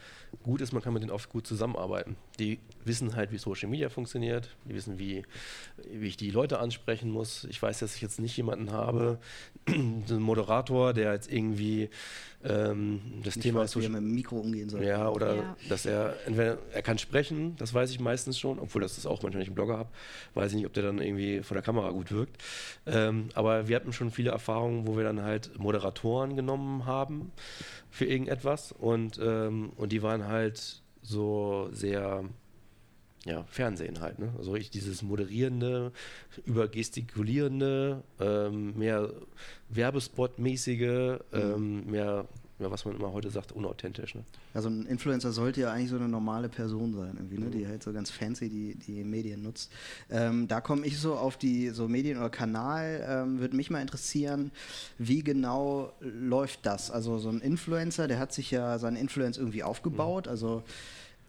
gut 0.44 0.62
ist, 0.62 0.72
man 0.72 0.82
kann 0.82 0.94
mit 0.94 1.02
denen 1.02 1.12
oft 1.12 1.30
gut 1.30 1.46
zusammenarbeiten. 1.46 2.16
Die 2.38 2.60
wissen 2.84 3.15
halt, 3.15 3.32
wie 3.32 3.38
Social 3.38 3.69
Media 3.69 3.89
funktioniert, 3.89 4.50
die 4.65 4.76
wissen, 4.76 5.00
wie, 5.00 5.24
wie 5.91 6.08
ich 6.08 6.17
die 6.17 6.32
Leute 6.32 6.60
ansprechen 6.60 7.10
muss. 7.10 7.45
Ich 7.45 7.62
weiß, 7.62 7.80
dass 7.80 7.95
ich 7.95 8.02
jetzt 8.02 8.19
nicht 8.19 8.36
jemanden 8.38 8.71
habe, 8.71 9.19
einen 9.67 10.21
Moderator, 10.21 10.93
der 10.93 11.13
jetzt 11.13 11.32
irgendwie 11.32 11.89
ähm, 12.43 13.02
das 13.24 13.36
nicht 13.36 13.43
Thema 13.43 13.62
weiß, 13.62 13.76
wie 13.78 13.84
er 13.84 13.89
mit 13.89 14.02
dem 14.02 14.13
Mikro 14.13 14.38
umgehen 14.38 14.69
soll. 14.69 14.84
Ja, 14.84 15.10
oder 15.10 15.36
ja. 15.36 15.56
dass 15.67 15.86
er 15.86 16.15
entweder 16.26 16.60
er 16.74 16.82
kann 16.82 16.98
sprechen, 16.98 17.56
das 17.58 17.74
weiß 17.74 17.89
ich 17.91 18.00
meistens 18.00 18.38
schon, 18.38 18.60
obwohl 18.60 18.82
das 18.82 18.98
ist 18.98 19.06
auch 19.06 19.24
manchmal, 19.24 19.34
wenn 19.34 19.41
ich 19.41 19.48
einen 19.48 19.56
Blogger 19.56 19.78
habe, 19.78 19.89
weiß 20.36 20.52
ich 20.52 20.58
nicht, 20.58 20.65
ob 20.65 20.74
der 20.74 20.84
dann 20.84 21.00
irgendwie 21.00 21.41
vor 21.41 21.56
der 21.56 21.63
Kamera 21.63 21.89
gut 21.89 22.12
wirkt. 22.12 22.41
Ähm, 22.86 23.30
aber 23.34 23.67
wir 23.67 23.76
hatten 23.76 23.93
schon 23.93 24.12
viele 24.12 24.32
Erfahrungen, 24.32 24.86
wo 24.86 24.95
wir 24.95 25.04
dann 25.04 25.21
halt 25.21 25.58
Moderatoren 25.58 26.36
genommen 26.36 26.86
haben 26.86 27.32
für 27.89 28.06
irgendetwas 28.06 28.71
und, 28.71 29.19
ähm, 29.24 29.71
und 29.78 29.91
die 29.91 30.04
waren 30.04 30.28
halt 30.28 30.84
so 31.06 31.70
sehr 31.72 32.24
ja, 33.26 33.44
Fernsehen 33.46 34.02
halt. 34.02 34.20
Ne? 34.20 34.34
Also 34.38 34.56
ich 34.56 34.70
dieses 34.70 35.02
moderierende, 35.02 35.91
übergestikulierende, 36.46 38.04
ähm, 38.20 38.78
mehr 38.78 39.12
Werbespot-mäßige, 39.70 41.20
ähm, 41.34 41.86
mehr 41.89 42.28
ja, 42.60 42.72
was 42.72 42.86
man 42.86 42.96
immer 42.96 43.12
heute 43.12 43.30
sagt, 43.30 43.52
unauthentisch. 43.52 44.15
Ne? 44.15 44.24
Also 44.54 44.70
ein 44.70 44.86
Influencer 44.86 45.34
sollte 45.34 45.62
ja 45.62 45.72
eigentlich 45.72 45.89
so 45.89 45.98
eine 45.98 46.08
normale 46.08 46.48
Person 46.48 46.94
sein, 46.94 47.13
irgendwie, 47.18 47.38
ne? 47.38 47.50
die 47.50 47.68
halt 47.68 47.84
so 47.84 47.91
ganz 47.91 48.12
fancy 48.12 48.50
die, 48.50 48.76
die 48.76 49.04
Medien 49.04 49.41
nutzt. 49.41 49.72
Ähm, 50.10 50.48
da 50.48 50.62
komme 50.62 50.86
ich 50.86 51.00
so 51.00 51.15
auf 51.15 51.38
die 51.38 51.70
so 51.70 51.89
Medien 51.89 52.18
oder 52.18 52.30
Kanal, 52.30 53.06
ähm, 53.08 53.39
würde 53.39 53.58
mich 53.58 53.70
mal 53.70 53.82
interessieren, 53.82 54.52
wie 54.98 55.22
genau 55.22 55.91
läuft 56.00 56.65
das? 56.65 56.91
Also 56.91 57.18
so 57.18 57.30
ein 57.30 57.41
Influencer, 57.41 58.08
der 58.08 58.20
hat 58.20 58.32
sich 58.32 58.52
ja 58.52 58.80
seine 58.80 59.00
Influence 59.00 59.38
irgendwie 59.38 59.63
aufgebaut, 59.63 60.26
mhm. 60.26 60.32
also 60.32 60.63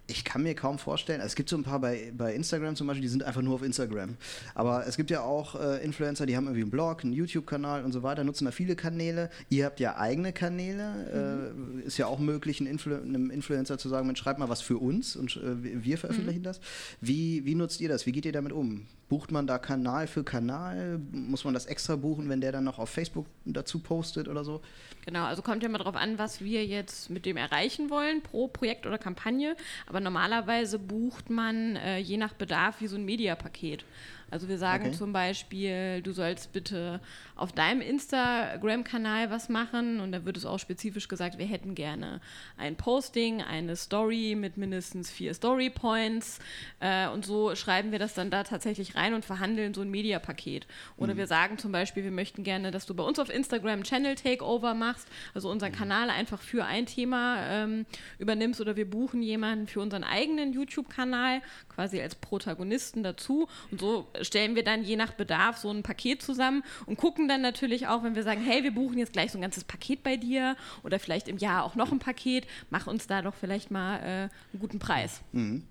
ich 0.08 0.24
kann 0.24 0.42
mir 0.42 0.54
kaum 0.54 0.78
vorstellen, 0.78 1.20
es 1.20 1.34
gibt 1.34 1.48
so 1.48 1.56
ein 1.56 1.64
paar 1.64 1.80
bei, 1.80 2.12
bei 2.16 2.34
Instagram 2.34 2.76
zum 2.76 2.86
Beispiel, 2.86 3.02
die 3.02 3.08
sind 3.08 3.24
einfach 3.24 3.42
nur 3.42 3.54
auf 3.54 3.62
Instagram. 3.62 4.16
Aber 4.54 4.86
es 4.86 4.96
gibt 4.96 5.10
ja 5.10 5.22
auch 5.22 5.60
äh, 5.60 5.84
Influencer, 5.84 6.26
die 6.26 6.36
haben 6.36 6.44
irgendwie 6.44 6.62
einen 6.62 6.70
Blog, 6.70 7.02
einen 7.02 7.12
YouTube-Kanal 7.12 7.84
und 7.84 7.92
so 7.92 8.02
weiter, 8.02 8.22
nutzen 8.22 8.44
da 8.44 8.50
viele 8.52 8.76
Kanäle. 8.76 9.30
Ihr 9.48 9.64
habt 9.64 9.80
ja 9.80 9.96
eigene 9.96 10.32
Kanäle. 10.32 11.54
Mhm. 11.54 11.80
Äh, 11.80 11.86
ist 11.86 11.98
ja 11.98 12.06
auch 12.06 12.18
möglich, 12.18 12.60
Influ 12.60 12.94
einem 12.94 13.30
Influencer 13.30 13.78
zu 13.78 13.88
sagen, 13.88 14.06
Mensch, 14.06 14.20
schreib 14.20 14.38
mal 14.38 14.48
was 14.48 14.60
für 14.60 14.78
uns 14.78 15.16
und 15.16 15.36
äh, 15.36 15.84
wir 15.84 15.98
veröffentlichen 15.98 16.40
mhm. 16.40 16.44
das. 16.44 16.60
Wie, 17.00 17.44
wie 17.44 17.54
nutzt 17.54 17.80
ihr 17.80 17.88
das? 17.88 18.06
Wie 18.06 18.12
geht 18.12 18.24
ihr 18.24 18.32
damit 18.32 18.52
um? 18.52 18.86
Bucht 19.08 19.30
man 19.30 19.46
da 19.46 19.58
Kanal 19.58 20.08
für 20.08 20.24
Kanal? 20.24 20.98
Muss 21.12 21.44
man 21.44 21.54
das 21.54 21.66
extra 21.66 21.94
buchen, 21.94 22.28
wenn 22.28 22.40
der 22.40 22.50
dann 22.50 22.64
noch 22.64 22.80
auf 22.80 22.90
Facebook 22.90 23.26
dazu 23.44 23.78
postet 23.78 24.26
oder 24.26 24.44
so? 24.44 24.62
Genau, 25.04 25.24
also 25.24 25.42
kommt 25.42 25.62
ja 25.62 25.68
mal 25.68 25.78
darauf 25.78 25.94
an, 25.94 26.18
was 26.18 26.40
wir 26.40 26.66
jetzt 26.66 27.08
mit 27.08 27.24
dem 27.24 27.36
erreichen 27.36 27.88
wollen, 27.88 28.20
pro 28.22 28.48
Projekt 28.48 28.84
oder 28.84 28.98
Kampagne. 28.98 29.56
Aber 29.86 30.00
normalerweise 30.00 30.80
bucht 30.80 31.30
man 31.30 31.76
äh, 31.76 31.98
je 31.98 32.16
nach 32.16 32.32
Bedarf 32.32 32.80
wie 32.80 32.88
so 32.88 32.96
ein 32.96 33.04
Mediapaket. 33.04 33.84
Also 34.30 34.48
wir 34.48 34.58
sagen 34.58 34.88
okay. 34.88 34.96
zum 34.96 35.12
Beispiel, 35.12 36.02
du 36.02 36.12
sollst 36.12 36.52
bitte 36.52 37.00
auf 37.36 37.52
deinem 37.52 37.80
Instagram-Kanal 37.80 39.30
was 39.30 39.48
machen 39.48 40.00
und 40.00 40.10
da 40.10 40.24
wird 40.24 40.36
es 40.36 40.44
auch 40.46 40.58
spezifisch 40.58 41.06
gesagt, 41.06 41.38
wir 41.38 41.46
hätten 41.46 41.74
gerne 41.74 42.20
ein 42.56 42.76
Posting, 42.76 43.42
eine 43.42 43.76
Story 43.76 44.34
mit 44.36 44.56
mindestens 44.56 45.10
vier 45.10 45.32
Story 45.34 45.70
Points 45.70 46.40
äh, 46.80 47.08
und 47.08 47.24
so 47.24 47.54
schreiben 47.54 47.92
wir 47.92 47.98
das 47.98 48.14
dann 48.14 48.30
da 48.30 48.42
tatsächlich 48.42 48.96
rein 48.96 49.14
und 49.14 49.24
verhandeln 49.24 49.74
so 49.74 49.82
ein 49.82 49.90
Media-Paket. 49.90 50.66
Oder 50.96 51.14
mhm. 51.14 51.18
wir 51.18 51.26
sagen 51.26 51.58
zum 51.58 51.70
Beispiel, 51.70 52.02
wir 52.02 52.10
möchten 52.10 52.42
gerne, 52.42 52.70
dass 52.70 52.86
du 52.86 52.94
bei 52.94 53.04
uns 53.04 53.18
auf 53.18 53.30
Instagram 53.30 53.84
Channel 53.84 54.16
Takeover 54.16 54.74
machst, 54.74 55.06
also 55.34 55.50
unseren 55.50 55.72
mhm. 55.72 55.76
Kanal 55.76 56.10
einfach 56.10 56.40
für 56.40 56.64
ein 56.64 56.86
Thema 56.86 57.38
ähm, 57.48 57.86
übernimmst 58.18 58.60
oder 58.60 58.74
wir 58.76 58.90
buchen 58.90 59.22
jemanden 59.22 59.66
für 59.68 59.80
unseren 59.80 60.04
eigenen 60.04 60.52
YouTube-Kanal 60.52 61.42
quasi 61.68 62.00
als 62.00 62.14
Protagonisten 62.14 63.02
dazu 63.02 63.46
und 63.70 63.80
so 63.80 64.08
stellen 64.22 64.54
wir 64.54 64.64
dann 64.64 64.84
je 64.84 64.96
nach 64.96 65.12
Bedarf 65.12 65.58
so 65.58 65.70
ein 65.70 65.82
Paket 65.82 66.22
zusammen 66.22 66.62
und 66.86 66.96
gucken 66.96 67.28
dann 67.28 67.42
natürlich 67.42 67.86
auch, 67.86 68.02
wenn 68.02 68.14
wir 68.14 68.22
sagen, 68.22 68.42
hey, 68.42 68.62
wir 68.62 68.72
buchen 68.72 68.98
jetzt 68.98 69.12
gleich 69.12 69.32
so 69.32 69.38
ein 69.38 69.42
ganzes 69.42 69.64
Paket 69.64 70.02
bei 70.02 70.16
dir 70.16 70.56
oder 70.82 70.98
vielleicht 70.98 71.28
im 71.28 71.38
Jahr 71.38 71.64
auch 71.64 71.74
noch 71.74 71.92
ein 71.92 71.98
Paket, 71.98 72.46
mach 72.70 72.86
uns 72.86 73.06
da 73.06 73.22
doch 73.22 73.34
vielleicht 73.34 73.70
mal 73.70 73.98
äh, 73.98 74.02
einen 74.02 74.30
guten 74.60 74.78
Preis. 74.78 75.22
Mhm. 75.32 75.64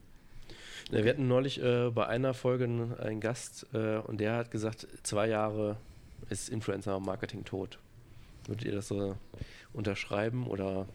Ja, 0.92 1.04
wir 1.04 1.12
hatten 1.12 1.28
neulich 1.28 1.62
äh, 1.62 1.90
bei 1.90 2.06
einer 2.08 2.34
Folge 2.34 2.66
einen 2.66 3.20
Gast 3.20 3.66
äh, 3.74 3.98
und 3.98 4.20
der 4.20 4.36
hat 4.36 4.52
gesagt, 4.52 4.88
zwei 5.02 5.28
Jahre 5.28 5.78
ist 6.30 6.50
Influencer-Marketing 6.50 7.44
tot. 7.44 7.80
Würdet 8.46 8.66
ihr 8.66 8.72
das 8.72 8.88
so 8.88 9.18
unterschreiben 9.74 10.48
oder 10.48 10.88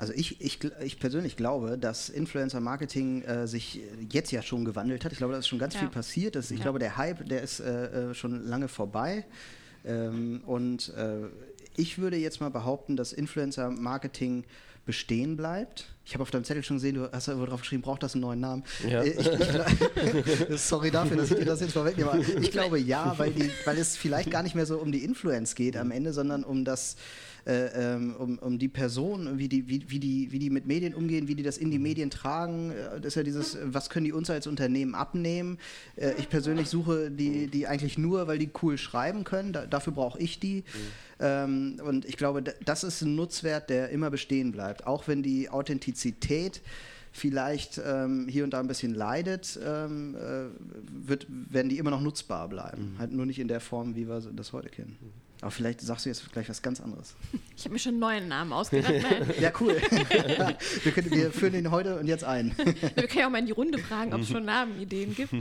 also 0.00 0.14
ich, 0.14 0.40
ich, 0.40 0.58
ich 0.82 0.98
persönlich 0.98 1.36
glaube, 1.36 1.76
dass 1.76 2.08
Influencer-Marketing 2.08 3.22
äh, 3.22 3.46
sich 3.46 3.80
jetzt 4.10 4.32
ja 4.32 4.40
schon 4.40 4.64
gewandelt 4.64 5.04
hat. 5.04 5.12
Ich 5.12 5.18
glaube, 5.18 5.34
da 5.34 5.38
ist 5.38 5.46
schon 5.46 5.58
ganz 5.58 5.74
ja. 5.74 5.80
viel 5.80 5.90
passiert. 5.90 6.36
Das, 6.36 6.50
ich 6.50 6.58
ja. 6.58 6.62
glaube, 6.62 6.78
der 6.78 6.96
Hype, 6.96 7.28
der 7.28 7.42
ist 7.42 7.60
äh, 7.60 8.10
äh, 8.10 8.14
schon 8.14 8.46
lange 8.46 8.68
vorbei. 8.68 9.26
Ähm, 9.84 10.40
und 10.46 10.94
äh, 10.96 11.26
ich 11.76 11.98
würde 11.98 12.16
jetzt 12.16 12.40
mal 12.40 12.50
behaupten, 12.50 12.96
dass 12.96 13.12
Influencer-Marketing 13.12 14.44
bestehen 14.86 15.36
bleibt. 15.36 15.84
Ich 16.06 16.14
habe 16.14 16.22
auf 16.22 16.30
deinem 16.30 16.44
Zettel 16.44 16.64
schon 16.64 16.78
gesehen, 16.78 16.94
du 16.94 17.12
hast 17.12 17.28
ja 17.28 17.34
drauf 17.34 17.60
geschrieben, 17.60 17.82
braucht 17.82 18.02
das 18.02 18.14
einen 18.14 18.22
neuen 18.22 18.40
Namen? 18.40 18.64
Ja. 18.88 19.02
Äh, 19.02 19.10
ich, 19.10 20.48
ich, 20.48 20.60
sorry 20.60 20.90
dafür, 20.90 21.18
dass 21.18 21.30
ich 21.30 21.36
dir 21.36 21.44
das 21.44 21.60
jetzt 21.60 21.74
vorwegnehme. 21.74 22.24
Ich 22.40 22.50
glaube 22.52 22.78
ja, 22.78 23.18
weil, 23.18 23.32
die, 23.32 23.50
weil 23.66 23.76
es 23.76 23.98
vielleicht 23.98 24.30
gar 24.30 24.42
nicht 24.42 24.54
mehr 24.54 24.64
so 24.64 24.78
um 24.78 24.92
die 24.92 25.04
Influence 25.04 25.54
geht 25.54 25.76
am 25.76 25.90
Ende, 25.90 26.14
sondern 26.14 26.42
um 26.42 26.64
das 26.64 26.96
äh, 27.46 27.94
ähm, 27.94 28.14
um, 28.16 28.38
um 28.38 28.58
die 28.58 28.68
Person, 28.68 29.38
wie 29.38 29.48
die, 29.48 29.68
wie, 29.68 29.84
wie, 29.88 29.98
die, 29.98 30.32
wie 30.32 30.38
die 30.38 30.50
mit 30.50 30.66
Medien 30.66 30.94
umgehen, 30.94 31.28
wie 31.28 31.34
die 31.34 31.42
das 31.42 31.58
in 31.58 31.70
die 31.70 31.78
mhm. 31.78 31.84
Medien 31.84 32.10
tragen. 32.10 32.70
Äh, 32.70 33.00
das 33.00 33.06
ist 33.06 33.14
ja 33.16 33.22
dieses, 33.22 33.58
was 33.64 33.90
können 33.90 34.04
die 34.04 34.12
uns 34.12 34.30
als 34.30 34.46
Unternehmen 34.46 34.94
abnehmen? 34.94 35.58
Äh, 35.96 36.12
ich 36.18 36.28
persönlich 36.28 36.68
suche 36.68 37.10
die, 37.10 37.46
die 37.46 37.66
eigentlich 37.66 37.98
nur, 37.98 38.26
weil 38.26 38.38
die 38.38 38.50
cool 38.62 38.78
schreiben 38.78 39.24
können. 39.24 39.52
Da, 39.52 39.66
dafür 39.66 39.92
brauche 39.92 40.18
ich 40.18 40.40
die. 40.40 40.56
Mhm. 40.56 40.64
Ähm, 41.20 41.80
und 41.84 42.04
ich 42.04 42.16
glaube, 42.16 42.42
das 42.42 42.84
ist 42.84 43.02
ein 43.02 43.14
Nutzwert, 43.14 43.70
der 43.70 43.90
immer 43.90 44.10
bestehen 44.10 44.52
bleibt. 44.52 44.86
Auch 44.86 45.08
wenn 45.08 45.22
die 45.22 45.50
Authentizität 45.50 46.60
vielleicht 47.12 47.80
ähm, 47.84 48.28
hier 48.28 48.44
und 48.44 48.50
da 48.50 48.60
ein 48.60 48.68
bisschen 48.68 48.94
leidet, 48.94 49.58
ähm, 49.64 50.14
äh, 50.14 51.08
wird, 51.08 51.26
werden 51.28 51.68
die 51.68 51.78
immer 51.78 51.90
noch 51.90 52.00
nutzbar 52.00 52.48
bleiben. 52.48 52.92
Mhm. 52.92 52.98
Halt 52.98 53.12
nur 53.12 53.26
nicht 53.26 53.38
in 53.38 53.48
der 53.48 53.60
Form, 53.60 53.96
wie 53.96 54.08
wir 54.08 54.20
das 54.20 54.52
heute 54.52 54.68
kennen. 54.68 54.96
Mhm. 55.40 55.46
Aber 55.46 55.50
vielleicht 55.50 55.80
sagst 55.80 56.04
du 56.04 56.10
jetzt 56.10 56.32
gleich 56.32 56.48
was 56.48 56.62
ganz 56.62 56.80
anderes. 56.80 57.14
Ich 57.60 57.66
habe 57.66 57.74
mir 57.74 57.78
schon 57.78 57.92
einen 57.92 58.00
neuen 58.00 58.28
Namen 58.28 58.54
ausgedacht. 58.54 58.94
ja, 59.38 59.52
cool. 59.60 59.76
wir, 60.82 60.92
können, 60.92 61.10
wir, 61.10 61.30
führen 61.30 61.54
ihn 61.54 61.70
heute 61.70 61.98
und 61.98 62.06
jetzt 62.06 62.24
ein. 62.24 62.56
wir 62.56 63.06
können 63.06 63.18
ja 63.18 63.26
auch 63.26 63.30
mal 63.30 63.40
in 63.40 63.44
die 63.44 63.52
Runde 63.52 63.76
fragen, 63.76 64.14
ob 64.14 64.22
es 64.22 64.30
schon 64.30 64.46
Namenideen 64.46 65.14
gibt. 65.14 65.34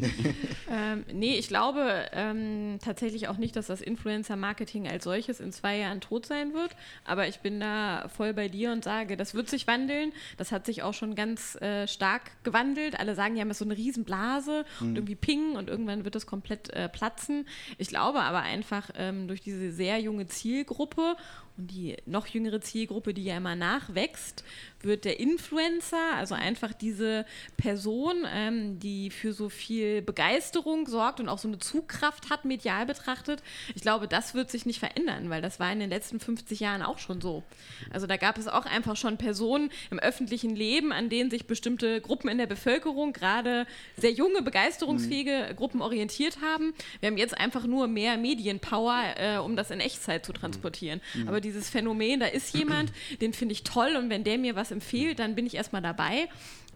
ähm, 0.70 1.06
nee, 1.14 1.38
ich 1.38 1.48
glaube 1.48 2.08
ähm, 2.12 2.78
tatsächlich 2.84 3.30
auch 3.30 3.38
nicht, 3.38 3.56
dass 3.56 3.68
das 3.68 3.80
Influencer-Marketing 3.80 4.86
als 4.86 5.06
solches 5.06 5.40
in 5.40 5.54
zwei 5.54 5.78
Jahren 5.78 6.02
tot 6.02 6.26
sein 6.26 6.54
wird. 6.54 6.76
Aber 7.06 7.30
ich 7.30 7.40
bin 7.40 7.62
da 7.62 8.10
voll 8.10 8.34
bei 8.34 8.50
dir 8.50 8.74
und 8.74 8.84
sage, 8.84 9.16
das 9.16 9.34
wird 9.34 9.50
sich 9.50 9.66
wandeln. 9.66 10.12
Das 10.36 10.52
hat 10.52 10.66
sich 10.66 10.84
auch 10.84 10.94
schon 10.94 11.16
ganz 11.16 11.56
äh, 11.62 11.88
stark 11.88 12.24
gewandelt. 12.44 13.00
Alle 13.00 13.16
sagen, 13.16 13.36
die 13.36 13.40
haben 13.40 13.54
so 13.54 13.64
eine 13.64 13.78
Riesenblase 13.78 14.66
mhm. 14.82 14.88
und 14.90 14.96
irgendwie 14.98 15.16
pingen 15.16 15.56
und 15.56 15.70
irgendwann 15.70 16.04
wird 16.04 16.16
das 16.16 16.26
komplett 16.26 16.70
äh, 16.72 16.90
platzen. 16.90 17.48
Ich 17.78 17.88
glaube 17.88 18.20
aber 18.20 18.42
einfach 18.42 18.90
ähm, 18.98 19.30
durch 19.30 19.40
diese 19.40 19.72
sehr 19.72 19.88
sehr 19.89 19.99
junge 19.99 20.28
Zielgruppe 20.28 21.15
und 21.58 21.71
die 21.71 21.97
noch 22.06 22.28
jüngere 22.28 22.62
Zielgruppe, 22.62 23.15
die 23.15 23.23
ja 23.23 23.38
immer 23.38 23.56
nachwächst, 23.56 24.43
wird 24.82 25.04
der 25.04 25.20
Influencer, 25.20 26.15
also 26.15 26.34
einfach 26.36 26.74
diese 26.74 27.26
Person, 27.58 28.26
ähm, 28.34 28.80
die 28.80 29.10
für 29.10 29.34
so 29.34 29.50
viel 29.50 30.02
Begeisterung 30.02 30.88
sorgt 30.88 31.20
und 31.20 31.28
auch 31.28 31.38
so 31.38 31.48
eine 31.50 31.60
Zugkraft 31.60 32.30
hat, 32.30 32.46
medial 32.46 32.86
betrachtet. 32.86 33.44
Ich 33.76 33.82
glaube, 33.82 34.08
das 34.08 34.34
wird 34.34 34.50
sich 34.50 34.65
nicht 34.65 34.80
verändern, 34.80 35.30
weil 35.30 35.42
das 35.42 35.60
war 35.60 35.72
in 35.72 35.80
den 35.80 35.89
letzten 35.89 36.20
50 36.20 36.62
Jahren 36.62 36.82
auch 36.82 36.98
schon 36.98 37.20
so. 37.20 37.44
Also 37.92 38.08
da 38.08 38.18
gab 38.18 38.38
es 38.38 38.48
auch 38.48 38.65
einfach 38.65 38.96
schon 38.96 39.18
Personen 39.18 39.70
im 39.92 40.00
öffentlichen 40.00 40.56
Leben, 40.56 40.94
an 40.94 41.10
denen 41.10 41.30
sich 41.30 41.46
bestimmte 41.46 42.00
Gruppen 42.00 42.30
in 42.30 42.38
der 42.38 42.48
Bevölkerung, 42.48 43.12
gerade 43.12 43.68
sehr 43.98 44.12
junge, 44.12 44.42
begeisterungsfähige 44.42 45.50
mhm. 45.52 45.56
Gruppen 45.58 45.82
orientiert 45.82 46.38
haben. 46.42 46.74
Wir 47.02 47.08
haben 47.08 47.18
jetzt 47.18 47.38
einfach 47.38 47.65
nur 47.65 47.88
mehr 47.88 48.18
Medienpower, 48.18 49.04
äh, 49.18 49.38
um 49.38 49.58
das 49.58 49.72
in 49.72 49.82
Echtzeit 49.82 50.26
zu 50.26 50.32
transportieren. 50.32 51.02
Mhm. 51.15 51.28
Aber 51.28 51.42
die 51.42 51.50
dieses 51.50 51.70
Phänomen, 51.70 52.20
da 52.20 52.28
ist 52.28 52.56
jemand, 52.56 52.92
den 53.22 53.34
finde 53.34 53.54
ich 53.54 53.63
toll 53.63 53.96
und 53.98 54.12
wenn 54.12 54.24
der 54.24 54.38
mir 54.38 54.56
was 54.56 54.68
empfiehlt, 54.71 55.19
dann 55.19 55.36
bin 55.36 55.45
ich 55.45 55.55
erstmal 55.55 55.82
dabei 55.82 56.27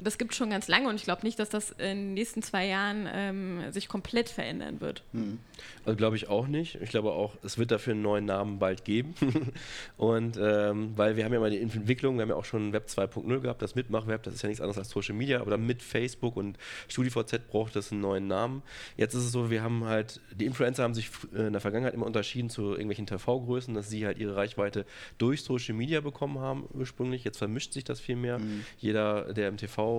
das 0.04 0.18
gibt 0.18 0.32
es 0.32 0.38
schon 0.38 0.50
ganz 0.50 0.68
lange 0.68 0.90
und 0.90 0.96
ich 0.96 1.04
glaube 1.04 1.24
nicht, 1.24 1.40
dass 1.40 1.50
das 1.50 1.72
in 1.72 1.98
den 1.98 2.14
nächsten 2.14 2.42
zwei 2.42 2.68
Jahren 2.68 3.08
ähm, 3.12 3.72
sich 3.72 3.88
komplett 3.88 4.30
verändern 4.30 4.82
wird. 4.82 5.04
Hm. 5.14 5.40
Also 5.86 5.98
glaube 5.98 6.16
ich 6.16 6.30
auch 6.30 6.48
nicht. 6.48 6.76
Ich 6.82 6.90
glaube 6.90 7.12
auch, 7.12 7.36
es 7.44 7.58
wird 7.58 7.72
dafür 7.72 7.94
einen 7.94 8.02
neuen 8.02 8.26
Namen 8.26 8.60
bald 8.60 8.86
geben. 8.86 9.16
und 9.98 10.38
ähm, 10.42 10.94
weil 10.96 11.16
wir 11.16 11.26
haben 11.26 11.34
ja 11.34 11.40
mal 11.40 11.50
die 11.50 11.62
Entwicklung, 11.62 12.16
wir 12.16 12.24
haben 12.24 12.30
ja 12.30 12.36
auch 12.36 12.46
schon 12.46 12.74
Web 12.74 12.88
2.0 12.88 13.40
gehabt, 13.40 13.62
das 13.62 13.76
Mitmachweb, 13.76 14.24
das 14.24 14.36
ist 14.36 14.42
ja 14.42 14.50
nichts 14.50 14.62
anderes 14.62 14.78
als 14.78 14.90
Social 14.90 15.16
Media, 15.16 15.40
aber 15.40 15.52
dann 15.52 15.66
mit 15.66 15.82
Facebook 15.82 16.36
und 16.38 16.58
StudiVZ 16.88 17.48
braucht 17.50 17.76
das 17.76 17.92
einen 17.92 18.02
neuen 18.02 18.28
Namen. 18.28 18.64
Jetzt 18.98 19.14
ist 19.14 19.24
es 19.24 19.32
so, 19.32 19.50
wir 19.50 19.64
haben 19.64 19.86
halt, 19.86 20.22
die 20.36 20.46
Influencer 20.46 20.84
haben 20.84 20.94
sich 20.94 21.10
in 21.34 21.54
der 21.54 21.62
Vergangenheit 21.62 21.94
immer 21.94 22.06
unterschieden 22.06 22.50
zu 22.50 22.72
irgendwelchen 22.72 23.08
TV-Größen, 23.08 23.74
dass 23.74 23.90
sie 23.90 24.06
halt 24.06 24.18
ihre 24.18 24.36
Reichweite 24.36 24.86
durch 25.18 25.44
Social 25.44 25.76
Media 25.76 26.02
bekommen 26.02 26.40
haben 26.40 26.68
ursprünglich. 26.74 27.24
Jetzt 27.24 27.38
vermischt 27.38 27.74
sich 27.74 27.84
das 27.84 28.00
viel 28.00 28.16
mehr. 28.16 28.40
Mhm. 28.40 28.66
Jeder, 28.78 29.34
der 29.34 29.50
im 29.50 29.58
TV 29.58 29.93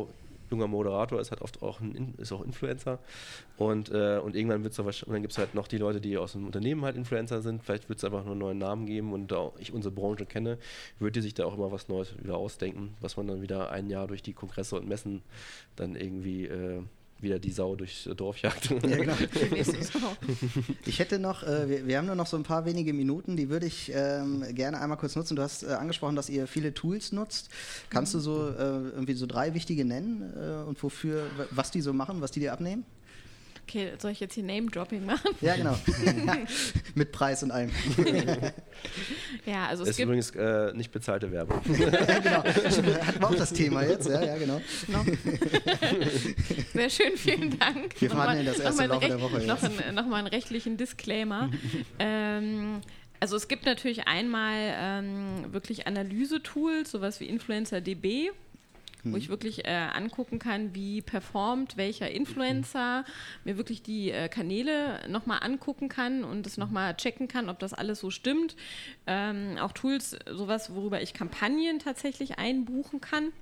junger 0.51 0.69
Moderator 0.69 1.21
ist, 1.21 1.31
hat 1.31 1.43
oft 1.43 1.63
auch 1.63 1.81
ein, 1.81 2.15
ist 2.19 2.33
auch 2.33 2.45
Influencer. 2.45 2.99
Und, 3.57 3.91
äh, 3.91 4.19
und 4.19 4.37
irgendwann 4.37 4.63
wird 4.63 4.79
es 4.79 5.03
und 5.03 5.13
dann 5.13 5.23
gibt 5.23 5.33
es 5.33 5.39
halt 5.39 5.55
noch 5.55 5.69
die 5.69 5.79
Leute, 5.79 6.01
die 6.01 6.17
aus 6.17 6.33
dem 6.33 6.47
Unternehmen 6.47 6.85
halt 6.85 6.97
Influencer 6.97 7.43
sind. 7.43 7.63
Vielleicht 7.63 7.89
wird 7.89 7.99
es 7.99 8.05
einfach 8.05 8.25
nur 8.25 8.33
einen 8.33 8.41
neuen 8.41 8.59
Namen 8.59 8.87
geben 8.87 9.13
und 9.13 9.31
da 9.31 9.53
ich 9.59 9.73
unsere 9.73 9.95
Branche 9.95 10.27
kenne, 10.27 10.59
würde 10.99 11.23
sich 11.23 11.35
da 11.35 11.45
auch 11.45 11.55
immer 11.55 11.73
was 11.73 11.89
Neues 11.89 12.15
wieder 12.23 12.37
ausdenken, 12.37 12.95
was 13.01 13.17
man 13.17 13.27
dann 13.27 13.43
wieder 13.43 13.71
ein 13.71 13.91
Jahr 13.91 14.07
durch 14.07 14.23
die 14.23 14.33
Kongresse 14.33 14.77
und 14.77 14.89
Messen 14.89 15.23
dann 15.77 15.97
irgendwie 15.97 16.47
äh, 16.47 16.83
wieder 17.25 17.41
die 17.41 17.51
Sau 17.51 17.75
durchs 17.75 18.09
Dorf 18.17 18.39
jagt. 18.39 18.71
Ja, 18.71 18.79
genau. 18.79 19.15
ich 20.87 20.99
hätte 21.01 21.19
noch, 21.19 21.43
äh, 21.43 21.69
wir, 21.69 21.87
wir, 21.87 21.99
haben 21.99 22.07
nur 22.07 22.15
noch 22.15 22.27
so 22.27 22.37
ein 22.37 22.45
paar 22.45 22.65
wenige 22.65 22.93
Minuten, 22.93 23.37
die 23.37 23.49
würde 23.49 23.67
ich 23.67 23.91
ähm, 23.93 24.45
gerne 24.55 24.81
einmal 24.81 24.99
kurz 24.99 25.17
nutzen. 25.17 25.35
Du 25.35 25.43
hast 25.43 25.65
äh, 25.65 25.69
angesprochen, 25.69 26.15
dass 26.15 26.29
ihr 26.29 26.47
viele 26.47 26.73
Tools 26.73 27.13
nutzt. 27.13 27.49
Kannst 27.91 28.15
du 28.15 28.21
so 28.21 28.49
äh, 28.49 28.55
irgendwie 28.59 29.15
so 29.15 29.27
drei 29.27 29.55
wichtige 29.55 29.85
nennen 29.85 30.33
äh, 30.37 30.69
und 30.69 30.81
wofür, 30.83 31.27
was 31.51 31.71
die 31.71 31.81
so 31.81 31.93
machen, 31.93 32.21
was 32.21 32.31
die 32.31 32.41
dir 32.41 32.53
abnehmen? 32.53 32.85
Okay, 33.67 33.93
soll 33.99 34.11
ich 34.11 34.21
jetzt 34.21 34.35
hier 34.35 34.45
Name-Dropping 34.45 35.07
machen? 35.07 35.31
Ja, 35.41 35.57
genau. 35.57 35.77
Mit 36.95 37.13
Preis 37.13 37.43
und 37.43 37.51
allem. 37.51 37.71
Ja, 39.47 39.67
also 39.67 39.83
Das 39.83 39.91
es 39.91 39.91
ist 39.91 39.97
gibt 39.99 40.07
übrigens 40.07 40.31
äh, 40.33 40.73
nicht 40.75 40.91
bezahlte 40.91 41.31
Werbung. 41.31 41.61
genau. 41.65 42.45
Hatten 42.45 43.21
wir 43.21 43.29
auch 43.29 43.35
das 43.35 43.53
Thema 43.53 43.83
jetzt, 43.83 44.09
ja, 44.09 44.23
ja, 44.23 44.37
genau. 44.37 44.61
noch. 44.89 45.05
Sehr 46.73 46.91
schön, 46.91 47.17
vielen 47.17 47.59
Dank. 47.59 48.01
Wir 48.01 48.11
verhandeln 48.11 48.47
das 48.47 48.59
erst 48.61 48.81
im 48.81 48.89
nochmal 48.89 49.09
Laufe 49.11 49.19
der 49.19 49.21
Woche 49.21 49.47
Noch, 49.47 49.63
jetzt. 49.63 49.83
ein, 49.87 49.95
noch 49.95 50.07
mal 50.07 50.17
einen 50.17 50.29
rechtlichen 50.29 50.77
Disclaimer. 50.77 51.51
ähm, 51.99 52.81
also 53.21 53.37
es 53.37 53.49
gibt 53.49 53.65
natürlich 53.65 54.07
einmal 54.07 54.75
ähm, 54.79 55.53
wirklich 55.53 55.87
Analyse-Tools, 55.87 56.91
sowas 56.91 57.21
wie 57.21 57.27
InfluencerDB, 57.27 58.31
wo 59.13 59.17
ich 59.17 59.29
wirklich 59.29 59.67
äh, 59.67 59.71
angucken 59.71 60.39
kann, 60.39 60.75
wie 60.75 61.03
performt 61.03 61.77
welcher 61.77 62.11
Influencer, 62.11 63.05
mir 63.45 63.57
wirklich 63.57 63.83
die 63.83 64.11
äh, 64.11 64.29
Kanäle 64.29 65.01
nochmal 65.09 65.41
angucken 65.43 65.89
kann 65.89 66.25
und 66.25 66.47
das 66.47 66.57
nochmal 66.57 66.97
checken 66.97 67.29
kann, 67.29 67.49
ob 67.49 67.59
das 67.59 67.75
alles 67.75 68.01
so 68.01 68.11
stimmt. 68.11 68.57
Ähm, 69.07 69.59
auch 69.61 69.73
Tools, 69.73 70.17
sowas, 70.31 70.75
worüber 70.75 71.03
ich 71.03 71.13
Kampagnen 71.13 71.79
tatsächlich 71.79 72.39
einbuchen 72.39 73.01
kann. 73.01 73.33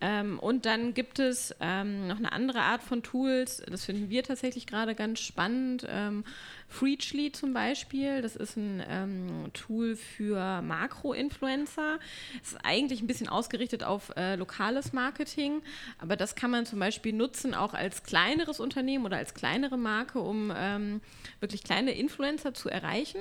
Ähm, 0.00 0.38
und 0.38 0.66
dann 0.66 0.94
gibt 0.94 1.18
es 1.18 1.54
ähm, 1.60 2.08
noch 2.08 2.18
eine 2.18 2.32
andere 2.32 2.60
Art 2.60 2.82
von 2.82 3.02
Tools, 3.02 3.62
das 3.68 3.84
finden 3.84 4.10
wir 4.10 4.22
tatsächlich 4.22 4.66
gerade 4.66 4.94
ganz 4.94 5.20
spannend. 5.20 5.86
Ähm, 5.88 6.24
Freechly 6.68 7.32
zum 7.32 7.54
Beispiel, 7.54 8.20
das 8.20 8.36
ist 8.36 8.56
ein 8.56 8.82
ähm, 8.88 9.52
Tool 9.54 9.96
für 9.96 10.60
Makro-Influencer. 10.60 11.98
Es 12.42 12.52
ist 12.52 12.58
eigentlich 12.62 13.00
ein 13.00 13.06
bisschen 13.06 13.28
ausgerichtet 13.28 13.84
auf 13.84 14.12
äh, 14.16 14.36
lokales 14.36 14.92
Marketing, 14.92 15.62
aber 15.98 16.16
das 16.16 16.34
kann 16.34 16.50
man 16.50 16.66
zum 16.66 16.78
Beispiel 16.78 17.14
nutzen 17.14 17.54
auch 17.54 17.72
als 17.72 18.02
kleineres 18.02 18.60
Unternehmen 18.60 19.06
oder 19.06 19.16
als 19.16 19.34
kleinere 19.34 19.78
Marke, 19.78 20.20
um 20.20 20.52
ähm, 20.54 21.00
wirklich 21.40 21.64
kleine 21.64 21.92
Influencer 21.92 22.52
zu 22.52 22.68
erreichen. 22.68 23.20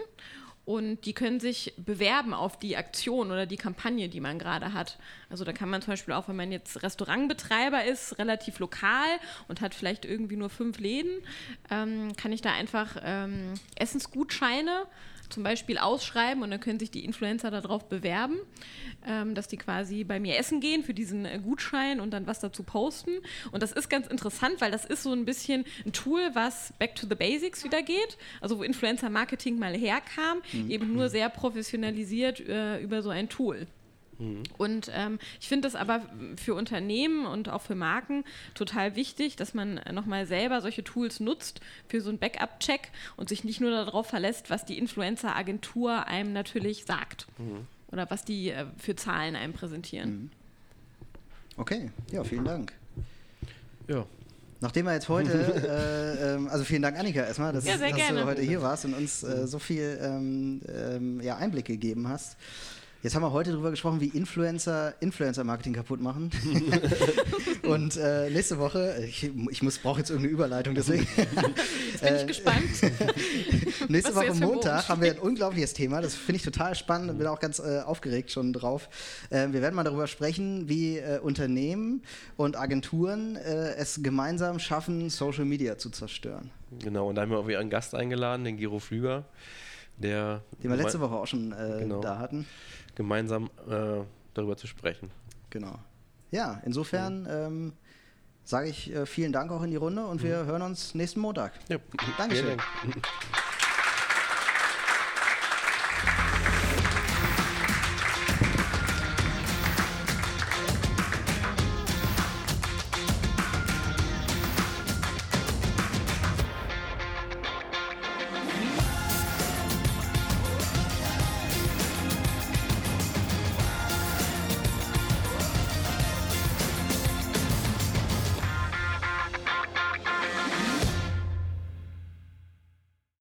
Und 0.68 1.06
die 1.06 1.14
können 1.14 1.40
sich 1.40 1.74
bewerben 1.78 2.34
auf 2.34 2.60
die 2.60 2.76
Aktion 2.76 3.32
oder 3.32 3.46
die 3.46 3.56
Kampagne, 3.56 4.10
die 4.10 4.20
man 4.20 4.38
gerade 4.38 4.74
hat. 4.74 5.00
Also 5.30 5.44
da 5.44 5.52
kann 5.52 5.70
man 5.70 5.82
zum 5.82 5.94
Beispiel 5.94 6.14
auch, 6.14 6.28
wenn 6.28 6.36
man 6.36 6.52
jetzt 6.52 6.82
Restaurantbetreiber 6.84 7.84
ist, 7.86 8.18
relativ 8.18 8.60
lokal 8.60 9.08
und 9.48 9.62
hat 9.62 9.76
vielleicht 9.76 10.06
irgendwie 10.06 10.38
nur 10.38 10.50
fünf 10.50 10.80
Läden, 10.80 11.22
ähm, 11.70 12.16
kann 12.16 12.32
ich 12.32 12.42
da 12.42 12.54
einfach 12.54 12.98
ähm, 13.04 13.54
Essensgutscheine 13.76 14.86
zum 15.30 15.44
Beispiel 15.44 15.78
ausschreiben 15.78 16.44
und 16.44 16.52
dann 16.52 16.60
können 16.60 16.80
sich 16.80 16.92
die 16.92 17.04
Influencer 17.04 17.52
darauf 17.52 17.90
bewerben, 17.90 18.38
ähm, 19.06 19.36
dass 19.36 19.48
die 19.48 19.58
quasi 19.58 20.04
bei 20.04 20.20
mir 20.20 20.38
essen 20.38 20.62
gehen 20.62 20.84
für 20.84 20.94
diesen 20.94 21.26
äh, 21.26 21.40
Gutschein 21.44 22.00
und 22.00 22.12
dann 22.12 22.28
was 22.28 22.40
dazu 22.40 22.64
posten. 22.64 23.12
Und 23.52 23.62
das 23.64 23.72
ist 23.72 23.90
ganz 23.90 24.08
interessant, 24.08 24.62
weil 24.62 24.72
das 24.72 24.86
ist 24.86 25.04
so 25.04 25.12
ein 25.12 25.26
bisschen 25.26 25.66
ein 25.86 25.92
Tool, 25.92 26.22
was 26.34 26.74
back 26.80 26.96
to 26.96 27.08
the 27.08 27.16
basics 27.16 27.64
wieder 27.64 27.82
geht, 27.82 28.18
also 28.42 28.60
wo 28.60 28.64
Influencer-Marketing 28.64 29.60
mal 29.60 29.76
herkam, 29.76 30.42
eben 30.70 30.94
nur 30.94 31.10
sehr 31.10 31.30
professionalisiert 31.30 32.40
äh, 32.40 32.80
über 32.80 33.02
so 33.02 33.10
ein 33.10 33.30
Tool. 33.30 33.68
Und 34.58 34.92
ähm, 34.94 35.20
ich 35.40 35.48
finde 35.48 35.68
das 35.68 35.76
aber 35.76 36.02
für 36.38 36.56
Unternehmen 36.56 37.26
und 37.26 37.50
auch 37.50 37.62
für 37.62 37.76
Marken 37.76 38.24
total 38.56 38.96
wichtig, 38.96 39.36
dass 39.36 39.54
man 39.54 39.80
nochmal 39.92 40.26
selber 40.26 40.62
solche 40.62 40.84
Tools 40.84 41.20
nutzt 41.20 41.62
für 41.88 42.02
so 42.02 42.10
einen 42.10 42.18
Backup-Check 42.18 42.92
und 43.16 43.30
sich 43.30 43.44
nicht 43.44 43.62
nur 43.62 43.72
darauf 43.72 44.08
verlässt, 44.08 44.50
was 44.50 44.66
die 44.66 44.78
Influencer-Agentur 44.78 46.08
einem 46.08 46.34
natürlich 46.34 46.86
sagt 46.86 47.28
oder 47.92 48.10
was 48.10 48.26
die 48.26 48.50
äh, 48.50 48.66
für 48.78 48.96
Zahlen 48.96 49.36
einem 49.36 49.54
präsentieren. 49.54 50.32
Okay, 51.58 51.92
ja, 52.12 52.24
vielen 52.24 52.46
Dank. 52.46 52.74
ja. 53.88 54.06
Nachdem 54.60 54.86
wir 54.86 54.94
jetzt 54.94 55.08
heute, 55.08 55.32
äh, 56.20 56.34
ähm, 56.34 56.48
also 56.48 56.64
vielen 56.64 56.82
Dank 56.82 56.98
Annika 56.98 57.22
erstmal, 57.22 57.54
dass, 57.54 57.66
Ja, 57.66 57.78
dass 57.78 58.08
du 58.08 58.26
heute 58.26 58.42
hier 58.42 58.62
warst 58.62 58.86
und 58.86 58.96
uns 58.96 59.22
äh, 59.22 59.46
so 59.46 59.60
viel 59.60 60.00
ähm, 60.02 60.62
ähm, 60.68 61.22
ja, 61.22 61.38
Einblick 61.38 61.66
gegeben 61.66 62.08
hast. 62.08 62.38
Jetzt 63.04 63.16
haben 63.16 63.22
wir 63.22 63.32
heute 63.32 63.52
darüber 63.52 63.70
gesprochen, 63.70 64.02
wie 64.02 64.08
Influencer 64.08 64.96
Influencer-Marketing 65.02 65.74
kaputt 65.74 66.02
machen. 66.02 66.32
und 67.68 67.96
äh, 67.96 68.30
nächste 68.32 68.58
Woche, 68.58 69.04
ich, 69.08 69.32
ich 69.52 69.62
muss 69.62 69.78
brauche 69.78 70.00
jetzt 70.00 70.10
irgendeine 70.10 70.34
Überleitung, 70.34 70.74
deswegen. 70.74 71.08
Jetzt 71.92 72.02
bin 72.02 72.16
ich 72.16 72.28
gespannt. 72.28 72.66
Nächste 73.90 74.16
Woche 74.16 74.34
Montag 74.34 74.90
haben 74.90 75.02
wir 75.02 75.12
ein 75.12 75.20
unglaubliches 75.20 75.74
Thema. 75.74 76.02
Das 76.02 76.16
finde 76.16 76.38
ich 76.38 76.44
total 76.44 76.74
spannend 76.74 77.12
und 77.12 77.20
bin 77.20 77.28
auch 77.28 77.40
ganz 77.40 77.60
äh, 77.60 77.82
aufgeregt 77.86 78.32
schon 78.32 78.52
drauf. 78.52 78.90
Äh, 79.30 79.50
wir 79.52 79.62
werden 79.62 79.76
mal 79.76 79.84
darüber 79.84 80.08
sprechen, 80.08 80.68
wie 80.68 80.98
äh, 80.98 81.20
Unternehmen 81.20 82.02
und 82.36 82.58
Agenturen 82.58 83.36
äh, 83.36 83.76
es 83.76 84.02
gemeinsam 84.02 84.58
schaffen, 84.58 85.10
Social 85.12 85.46
Media 85.46 85.78
zu 85.78 85.92
zerstören. 85.92 86.50
Genau, 86.80 87.08
und 87.10 87.16
da 87.16 87.22
haben 87.22 87.32
wir 87.32 87.38
auch 87.38 87.48
wieder 87.48 87.60
einen 87.60 87.70
Gast 87.70 87.94
eingeladen, 87.94 88.44
den 88.44 88.58
Gero 88.58 88.80
Flüger, 88.80 89.26
der 89.98 90.42
Den 90.64 90.72
wir 90.72 90.78
letzte 90.78 91.00
Woche 91.00 91.16
auch 91.16 91.28
schon 91.28 91.54
äh, 91.54 91.80
Genau. 91.82 92.02
da 92.02 92.18
hatten. 92.18 92.46
Gemeinsam 92.98 93.50
äh, 93.70 94.04
darüber 94.34 94.58
zu 94.58 94.68
sprechen. 94.68 95.12
Genau. 95.52 95.80
Ja, 96.32 96.62
insofern 96.66 97.28
ähm, 97.30 97.74
sage 98.44 98.70
ich 98.70 98.94
äh, 98.94 99.06
vielen 99.06 99.32
Dank 99.32 99.52
auch 99.52 99.62
in 99.62 99.70
die 99.72 99.78
Runde 99.78 100.06
und 100.06 100.24
wir 100.24 100.46
hören 100.46 100.64
uns 100.64 100.96
nächsten 100.96 101.20
Montag. 101.22 101.54
Ja. 101.70 101.78
Dankeschön. 102.18 102.58
Dank. 102.58 103.08